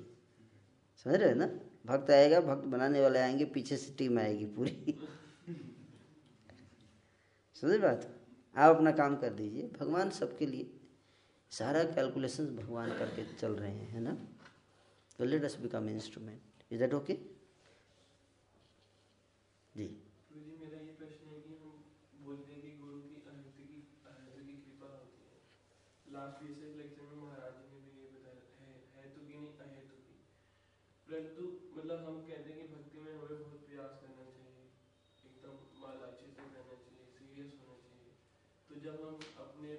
समझ 1.06 1.16
रहे 1.16 1.30
हो 1.30 1.36
ना? 1.36 1.46
भक्त 1.86 2.10
आएगा, 2.12 2.40
भक्त 2.42 2.66
बनाने 2.68 3.02
वाले 3.02 3.20
आएँगे, 3.20 3.46
पीछे 3.46 3.78
से 3.78 3.94
टीम 3.94 4.20
आएगी 4.20 4.46
पूरी। 4.46 4.98
समझ 7.56 7.80
बात? 7.80 8.08
आप 8.56 8.76
अपना 8.76 8.92
काम 8.92 9.16
कर 9.16 9.30
दीजिए, 9.30 9.72
भगवान 9.80 10.10
सबके 10.10 10.46
लिए। 10.46 10.72
सारा 11.52 11.84
कैलकुलेशन 11.84 12.46
भगवान 12.56 12.90
करके 12.90 13.26
चल 13.36 13.52
रहे 13.52 13.72
हैं, 13.72 13.88
है 13.88 14.00
ना? 14.00 14.18
तो 15.20 15.26
let 15.26 15.44
us 15.44 15.58
become 15.60 15.90
instrument 15.90 16.64
is 16.72 16.80
that 16.80 16.94
okay 16.94 17.14
जी 19.76 19.86
मेरा 20.62 20.80
ये 20.80 20.92
प्रश्न 20.92 21.30
है 21.30 21.40
कि 21.40 21.54
हम 21.56 22.26
बोलते 22.26 22.54
हैं 22.54 22.62
कि 22.62 22.72
गुरु 22.78 23.00
की 23.00 23.16
अनंत 23.28 23.54
की 23.58 23.66
अनंत 24.08 24.46
की 24.48 24.54
कृपा 24.54 24.90
होती 24.94 25.22
है 25.26 25.40
लास्ट 26.18 26.38
रिसेंट 26.44 26.78
लेक्चर 26.78 27.10
में 27.10 27.18
महाराज 27.24 27.58
जी 27.58 27.68
ने 27.72 27.80
भी 27.88 27.92
ये 28.02 28.08
बताया 28.14 28.46
है 28.60 28.70
है 28.94 29.10
तो 29.16 29.26
कि 29.26 29.34
नहीं 29.34 29.50
अहेतु 29.66 29.98
की 30.06 30.16
परंतु 31.08 31.44
मतलब 31.78 32.00
हम 32.08 32.16
कहते 32.30 32.54
हैं 32.54 32.62
कि 32.62 32.68
भक्ति 32.74 33.02
में 33.02 33.12
हमें 33.12 33.42
बहुत 33.42 33.60
प्रयास 33.68 33.92
करना 34.02 34.24
चाहिए, 34.38 34.64
एकदम 35.28 35.60
माल 35.82 36.00
अच्छे 36.08 36.32
से 36.32 36.48
करना 36.56 36.78
चाहिए 36.86 37.06
सीरियस 37.18 37.52
होना 37.60 37.76
चाहिए। 37.84 38.16
तो 38.70 38.80
जब 38.86 39.04
हम 39.06 39.16
अपने, 39.46 39.76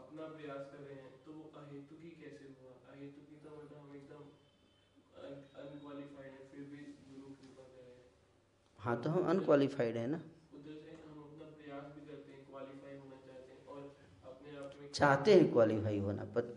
अपना 0.00 0.26
प्रयास 0.36 0.68
कर 0.72 0.84
रहे 0.84 0.98
हैं 1.06 1.14
तो 1.26 1.32
अहेतु 1.62 2.00
की 2.02 2.10
कैसे 2.22 2.52
हुआ? 2.52 2.72
अहेतु 2.94 3.24
की 3.30 3.40
तो 3.46 3.56
मतलब 3.56 3.78
हम 3.78 3.94
एकदम 4.00 4.22
अनक्वालिफाइड 5.64 6.32
है, 6.32 6.42
फिर 6.50 6.68
भी 6.72 6.82
गुरु 7.08 7.34
कृपा 7.40 7.64
कर। 7.74 7.82
रहे 7.82 7.94
हैं 7.94 8.04
हाँ 8.78 8.96
तो 9.02 9.16
हम 9.16 9.30
अनक्वालिफाइड 9.34 9.96
है 9.96 10.06
ना 10.16 10.20
उधर 10.60 10.76
से 10.84 10.98
हम 11.04 11.22
अपना 11.24 11.50
प्रयास 11.58 11.92
भी 11.96 12.06
करते 12.10 12.32
हैं 12.32 12.44
क्वालिफाई 12.50 12.98
होना 12.98 13.18
चाहते 13.26 13.54
हैं 13.54 13.64
और 13.74 13.80
अपने 14.32 14.56
आप 14.62 14.78
में 14.80 14.85
चाहते 14.96 15.34
हैं 15.34 15.52
क्वालिफाई 15.52 15.98
होना 15.98 16.24
पर 16.24 16.56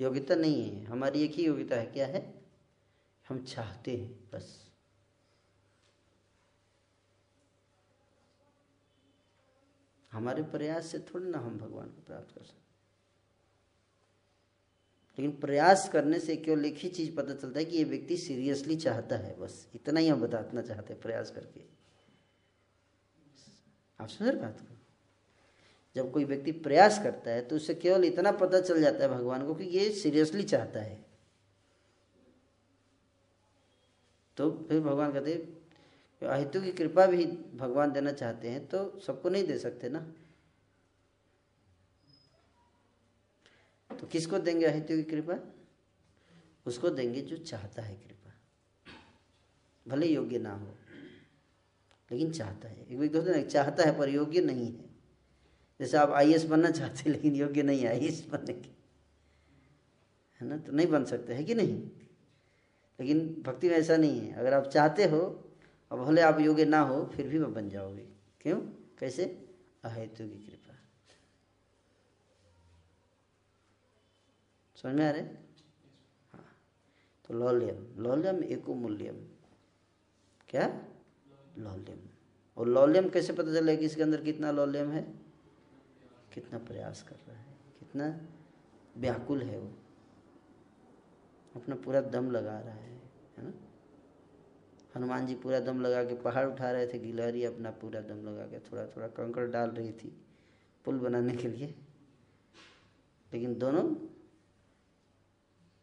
योग्यता 0.00 0.34
नहीं 0.34 0.70
है। 0.70 0.84
हमारी 0.84 1.22
एक 1.22 1.30
ही 1.30 1.46
योग्यता 1.46 1.76
है, 1.76 1.86
क्या 1.86 2.06
है? 2.06 2.42
हम 3.28 3.44
चाहते 3.44 3.96
हैं, 3.96 4.30
बस। 4.34 4.70
हमारे 10.12 10.42
प्रयास 10.42 10.86
से 10.86 10.98
थोड़ी 10.98 11.26
ना 11.26 11.38
हम 11.38 11.58
भगवान 11.58 11.88
को 11.88 12.02
प्राप्त 12.02 12.34
कर 12.34 12.44
सकते। 12.44 12.60
लेकिन 15.18 15.40
प्रयास 15.40 15.88
करने 15.88 16.20
से 16.20 16.36
केवल 16.36 16.64
एक 16.64 16.76
ही 16.76 16.88
चीज़ 16.88 17.16
पता 17.16 17.34
चलता 17.34 17.58
है 17.58 17.64
कि 17.64 17.76
ये 17.76 17.84
व्यक्ति 17.84 18.16
सीरियसली 18.16 18.76
चाहता 18.76 19.16
है, 19.16 19.40
बस। 19.40 19.68
इतना 19.74 20.00
ही 20.00 20.08
हम 20.08 20.20
बताना 20.20 20.62
चाहते 20.62 20.92
हैं 20.92 21.02
प्रयास 21.02 21.30
करके। 21.30 21.60
आप 24.00 24.08
रहे 24.20 24.36
बात 24.36 24.60
को? 24.60 24.79
जब 25.96 26.10
कोई 26.12 26.24
व्यक्ति 26.24 26.52
प्रयास 26.64 26.98
करता 27.02 27.30
है 27.30 27.42
तो 27.42 27.56
उससे 27.56 27.74
केवल 27.74 28.04
इतना 28.04 28.32
पता 28.32 28.60
चल 28.60 28.80
जाता 28.80 29.04
है 29.04 29.08
भगवान 29.10 29.46
को 29.46 29.54
कि 29.54 29.64
ये 29.68 29.90
सीरियसली 29.92 30.42
चाहता 30.44 30.80
है। 30.80 30.98
तो 34.36 34.50
फिर 34.68 34.80
भगवान 34.80 35.12
कहते 35.12 35.32
अहितु 36.22 36.60
की 36.60 36.72
कृपा 36.72 37.06
भी 37.06 37.26
भगवान 37.56 37.92
देना 37.92 38.12
चाहते 38.12 38.48
हैं 38.48 38.66
तो 38.66 38.78
सबको 39.00 39.28
नहीं 39.28 39.44
दे 39.44 39.58
सकते 39.58 39.88
ना? 39.88 40.00
तो 43.90 44.06
किसको 44.06 44.38
देंगे 44.38 44.66
अहित्य 44.66 44.96
की 44.96 45.02
कृपा? 45.04 45.38
उसको 46.66 46.90
देंगे 46.90 47.20
जो 47.22 47.36
चाहता 47.36 47.82
है 47.82 47.94
कृपा। 47.96 48.32
भले 49.86 50.06
योग्य 50.06 50.38
ना 50.38 50.52
हो, 50.52 50.74
लेकिन 52.10 52.32
चाहता 52.32 52.68
है। 52.68 52.80
एक 52.82 52.98
व्यक्ति 52.98 53.18
होता 53.18 53.42
चाहता 53.42 53.84
है 53.84 53.98
पर 53.98 54.08
योग्य 54.08 54.40
नहीं 54.42 54.66
है। 54.68 54.89
जैसे 55.80 55.96
आप 55.96 56.10
आईएस 56.10 56.44
बनना 56.44 56.70
चाहते 56.70 57.10
लेकिन 57.10 57.34
योग्य 57.34 57.62
नहीं 57.62 57.80
है 57.80 57.88
आई 57.88 58.26
बनने 58.30 58.52
के। 58.52 58.68
है 60.40 60.48
ना? 60.48 60.58
तो 60.58 60.72
नहीं 60.72 60.86
बन 60.86 61.04
सकते, 61.04 61.34
है 61.34 61.44
कि 61.44 61.54
नहीं? 61.54 61.90
लेकिन 63.00 63.42
भक्ति 63.46 63.68
में 63.68 63.76
ऐसा 63.76 63.96
नहीं 63.96 64.20
है। 64.20 64.32
अगर 64.32 64.54
आप 64.54 64.64
चाहते 64.64 65.04
हो, 65.04 65.50
और 65.90 66.00
भले 66.00 66.20
आप 66.20 66.40
योग्य 66.40 66.64
ना 66.64 66.80
हो, 66.80 67.06
फिर 67.06 67.28
भी 67.28 67.38
वह 67.38 67.48
बन 67.48 67.70
जाओगे। 67.70 68.08
क्यों? 68.40 68.60
कैसे? 68.98 69.48
अहेतु 69.84 70.24
की 70.24 70.46
कृपा। 70.46 70.76
समझ 74.76 74.94
में 74.94 75.06
आ 75.06 75.10
रहे? 75.10 75.22
हाँ। 75.22 76.56
तो 77.28 77.34
लौल्यम। 77.34 78.02
लौल्यम 78.02 78.44
एको 78.44 78.74
मूल्यम 78.74 79.16
क्या? 80.48 80.84
लौल्यम। 81.58 81.98
और 82.56 82.68
लौल्यम 82.68 83.08
कैसे 83.08 83.32
पता 83.32 83.54
चलेगा 83.54 83.80
कि 83.80 83.86
इसके 83.86 84.02
अंदर 84.02 84.22
कितना 84.22 84.50
लौल्यम 84.50 84.90
है? 84.90 85.19
कितना 86.32 86.58
प्रयास 86.58 87.02
कर 87.02 87.16
रहा 87.28 87.38
है, 87.38 87.54
कितना 87.78 88.06
व्याकुल 88.96 89.42
है 89.42 89.58
वो। 89.58 89.72
अपना 91.54 91.74
पूरा 91.74 92.00
दम 92.00 92.30
लगा 92.30 92.58
रहा 92.60 92.74
है 92.74 92.94
है 93.38 93.44
ना? 93.44 93.52
हनुमान 94.96 95.26
जी 95.26 95.34
पूरा 95.34 95.60
दम 95.60 95.80
लगा 95.80 96.02
के 96.04 96.14
पहाड़ 96.14 96.46
उठा 96.46 96.70
रहे 96.70 96.86
थे, 96.86 96.98
गिलहरी 96.98 97.44
अपना 97.44 97.70
पूरा 97.70 98.00
दम 98.00 98.24
लगा 98.24 98.46
के 98.46 98.58
थोड़ा 98.60 98.86
थोड़ा 98.86 99.08
कंकड़ 99.08 99.46
डाल 99.46 99.70
रही 99.70 99.92
थी 99.92 100.12
पुल 100.84 100.98
बनाने 100.98 101.36
के 101.36 101.48
लिए। 101.48 101.74
लेकिन 103.32 103.54
दोनों 103.58 103.84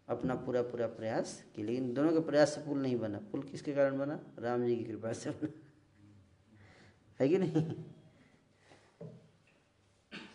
अपना 0.08 0.36
पूरा 0.36 0.62
पूरा 0.62 0.88
प्रयास 0.88 1.44
किए, 1.56 1.66
लेकिन 1.66 1.94
दोनों 1.94 2.12
के 2.12 2.20
प्रयास 2.20 2.54
से 2.56 2.62
पुल 2.62 2.82
नहीं 2.82 2.98
बना। 3.00 3.20
पुल 3.32 3.42
किसके 3.44 3.74
कारण 3.74 3.98
बना? 3.98 4.20
राम 4.40 4.66
जी 4.66 4.76
की 4.76 4.84
कृपा 4.84 5.14
से 5.14 5.30
बना। 5.32 5.50
है 7.20 7.30
कि 7.30 7.38
नहीं? 7.38 7.84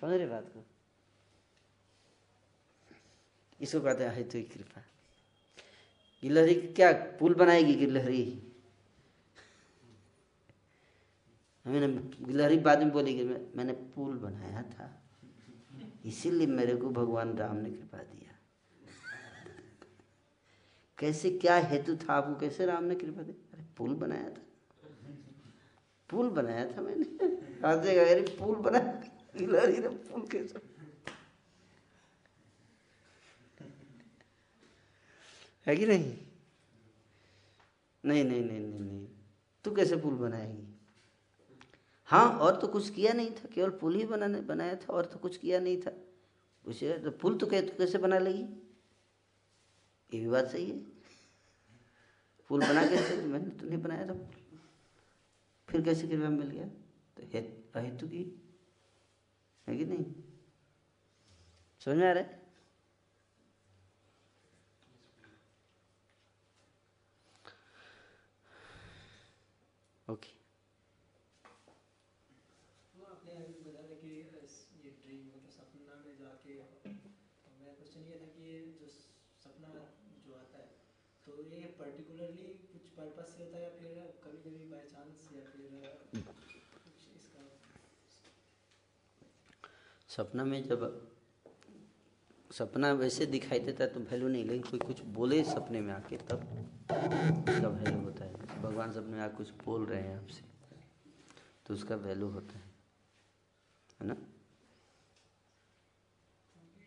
समझ 0.02 0.12
रहे 0.12 0.26
बात 0.26 0.44
को। 0.44 0.66
इसको 3.60 3.80
कहते 3.80 4.04
हैं 4.04 4.14
हेतु 4.14 4.42
कृपा। 4.54 4.82
गिलहरी 6.22 6.54
क्या 6.54 6.92
पुल 6.92 7.34
बनाएगी 7.34 7.74
गिलहरी? 7.74 8.52
मैंने 11.66 11.88
गिलहरी 12.24 12.58
बाद 12.58 12.78
में 12.78 12.90
बोलेगी 12.90 13.24
मैंने 13.56 13.72
पुल 13.72 14.18
बनाया 14.18 14.62
था। 14.62 15.02
इसीलिए 16.04 16.46
मेरे 16.46 16.76
को 16.76 16.90
भगवान 16.90 17.36
राम 17.36 17.56
ने 17.56 17.70
कृपा 17.70 17.98
दिया। 17.98 18.38
कैसे, 20.98 21.38
क्या 21.38 21.56
हेतु 21.56 21.96
था 21.96 22.14
आपको? 22.14 22.34
कैसे 22.34 22.66
राम 22.66 22.84
ने 22.84 22.94
कृपा 22.94 23.22
दी? 23.22 23.32
अरे, 23.32 23.64
पुल 23.76 23.94
बनाया 23.94 24.30
था। 24.30 24.42
पुल 26.10 26.30
बनाया 26.30 26.76
था 26.76 26.80
मैंने। 26.80 27.04
राजेगा 27.60 28.02
अरे 28.02 28.20
पुल 28.20 28.56
बनाया 28.56 28.91
गिलहरी 29.34 29.78
ने 29.78 29.88
पुल 29.88 30.26
कैसे 30.28 30.60
है 35.66 35.76
कि 35.76 35.86
नहीं? 35.86 36.16
नहीं 38.04 38.24
नहीं 38.24 38.40
नहीं 38.40 38.60
नहीं 38.60 38.80
नहीं। 38.80 39.06
तू 39.64 39.70
कैसे 39.74 39.96
पुल 39.96 40.14
बनाएगी? 40.14 40.66
हाँ 42.08 42.28
और 42.38 42.56
तो 42.60 42.68
कुछ 42.68 42.88
किया 42.90 43.12
नहीं 43.12 43.30
था, 43.30 43.48
केवल 43.54 43.70
पुल 43.80 43.94
ही 43.96 44.04
बनाने, 44.04 44.40
बनाया 44.40 44.74
था, 44.76 44.92
और 44.92 45.04
तो 45.04 45.18
कुछ 45.18 45.36
किया 45.36 45.60
नहीं 45.60 45.80
था। 45.82 45.92
उसे 46.64 46.98
तो 46.98 47.10
पुल 47.12 47.36
तो 47.38 47.46
कैसे 47.46 47.76
कैसे 47.78 47.98
बना 47.98 48.18
लेगी? 48.18 48.42
ये 50.12 50.20
भी 50.20 50.28
बात 50.28 50.46
सही 50.46 50.70
है। 50.70 50.78
पुल 52.50 52.60
बना 52.60 52.86
कैसे 52.86 53.16
मैंने 53.22 53.50
तो 53.50 53.68
नहीं 53.68 53.82
बनाया 53.82 54.06
था 54.06 54.14
फिर 55.68 55.82
कैसे 55.82 56.08
कृपया 56.08 56.30
मिल 56.30 56.48
गया? 56.48 56.66
तो 57.16 57.80
हेतु 57.80 58.08
की 58.08 58.24
है 59.66 59.76
कि 59.76 59.84
नहीं? 59.84 60.04
समझ 61.80 61.96
में 61.96 62.08
आ 62.08 62.12
रहा 62.12 62.22
है? 62.22 62.40
ओके 70.08 70.30
वो 72.94 73.04
आपने 73.04 73.32
अभी 73.34 73.60
बताया 73.64 73.94
कि 74.00 74.10
ये 74.78 74.90
ड्रीम 74.96 75.26
मतलब 75.26 75.50
सपना 75.56 75.96
में 76.02 76.14
जाके 76.18 76.56
तो 77.44 77.54
मेरा 77.58 77.72
क्वेश्चन 77.74 78.04
ये 78.10 78.18
था 78.20 78.28
कि 78.34 78.48
ये 78.48 78.60
जो 78.80 78.88
सपना 79.44 79.72
जो 80.26 80.34
आता 80.36 80.58
है 80.58 80.68
तो 81.26 81.36
ये 81.52 81.66
पर्टिकुलरली 81.80 82.48
कुछ 82.72 82.88
पर्पस 82.98 83.34
से 83.34 83.42
होता 83.42 83.56
है 83.56 83.62
या 83.62 83.70
फिर 83.78 83.98
कभी 84.24 84.42
कभी 84.46 84.64
बाय 84.70 84.86
चांस 84.92 85.28
या 85.32 85.44
फिर 85.50 85.70
कुछ 86.84 87.08
इसका 87.16 87.46
सपना 90.16 90.44
में 90.44 90.62
जब 90.62 90.82
सपना 92.52 92.92
वैसे 92.92 93.26
दिखाई 93.26 93.58
देता 93.58 93.84
है 93.84 93.90
तो 93.94 94.00
वैल्यू 94.00 94.28
नहीं 94.28 94.44
लेकिन 94.44 94.62
कोई 94.70 94.80
कुछ 94.80 95.00
बोले 95.18 95.42
सपने 95.44 95.80
में 95.80 95.92
आके 95.94 96.16
तब 96.16 96.42
उसका 97.48 97.68
वैल्यू 97.68 98.00
होता 98.00 98.24
है। 98.24 98.32
भगवान 98.62 98.92
सपने 98.92 99.16
में 99.16 99.20
आके 99.20 99.36
कुछ 99.36 99.50
बोल 99.64 99.86
रहे 99.86 100.02
हैं 100.02 100.16
आपसे 100.16 100.42
तो 101.66 101.74
उसका 101.74 101.96
वैल्यू 101.96 102.28
होता 102.28 102.58
है। 102.58 102.70
है 104.00 104.06
ना? 104.06 104.14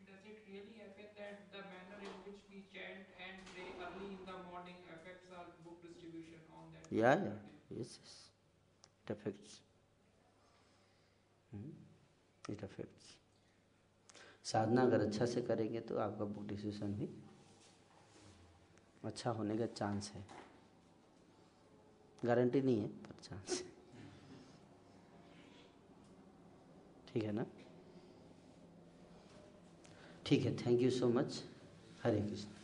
Does 0.08 0.26
it 0.26 0.40
really 0.48 0.78
affect 0.86 1.18
that 1.18 1.38
the 1.52 1.62
manner 1.72 2.00
in 2.02 2.14
which 2.26 2.46
साधना 14.46 14.82
अगर 14.82 15.02
अच्छा 15.02 15.26
से 15.26 15.42
करेंगे 15.42 15.80
तो 15.80 15.98
आपका 15.98 16.26
बुक 16.26 16.46
डिसीज़न 16.48 16.94
भी 16.94 17.10
अच्छा 19.04 19.32
होने 19.32 19.58
का 19.58 19.66
चांस 19.66 20.12
है। 20.16 20.24
गारंटी 22.26 22.62
नहीं 22.62 22.80
है, 22.82 22.88
पर 22.88 23.22
चांस 23.24 23.62
है। 23.62 23.74
ठीक 27.08 27.24
है 27.24 27.32
ना? 27.32 27.46
ठीक 30.26 30.46
है 30.46 30.56
thank 30.58 30.82
you 30.82 30.90
so 30.92 31.10
much 31.10 31.44
Hare 32.04 32.22
Krishna. 32.22 32.56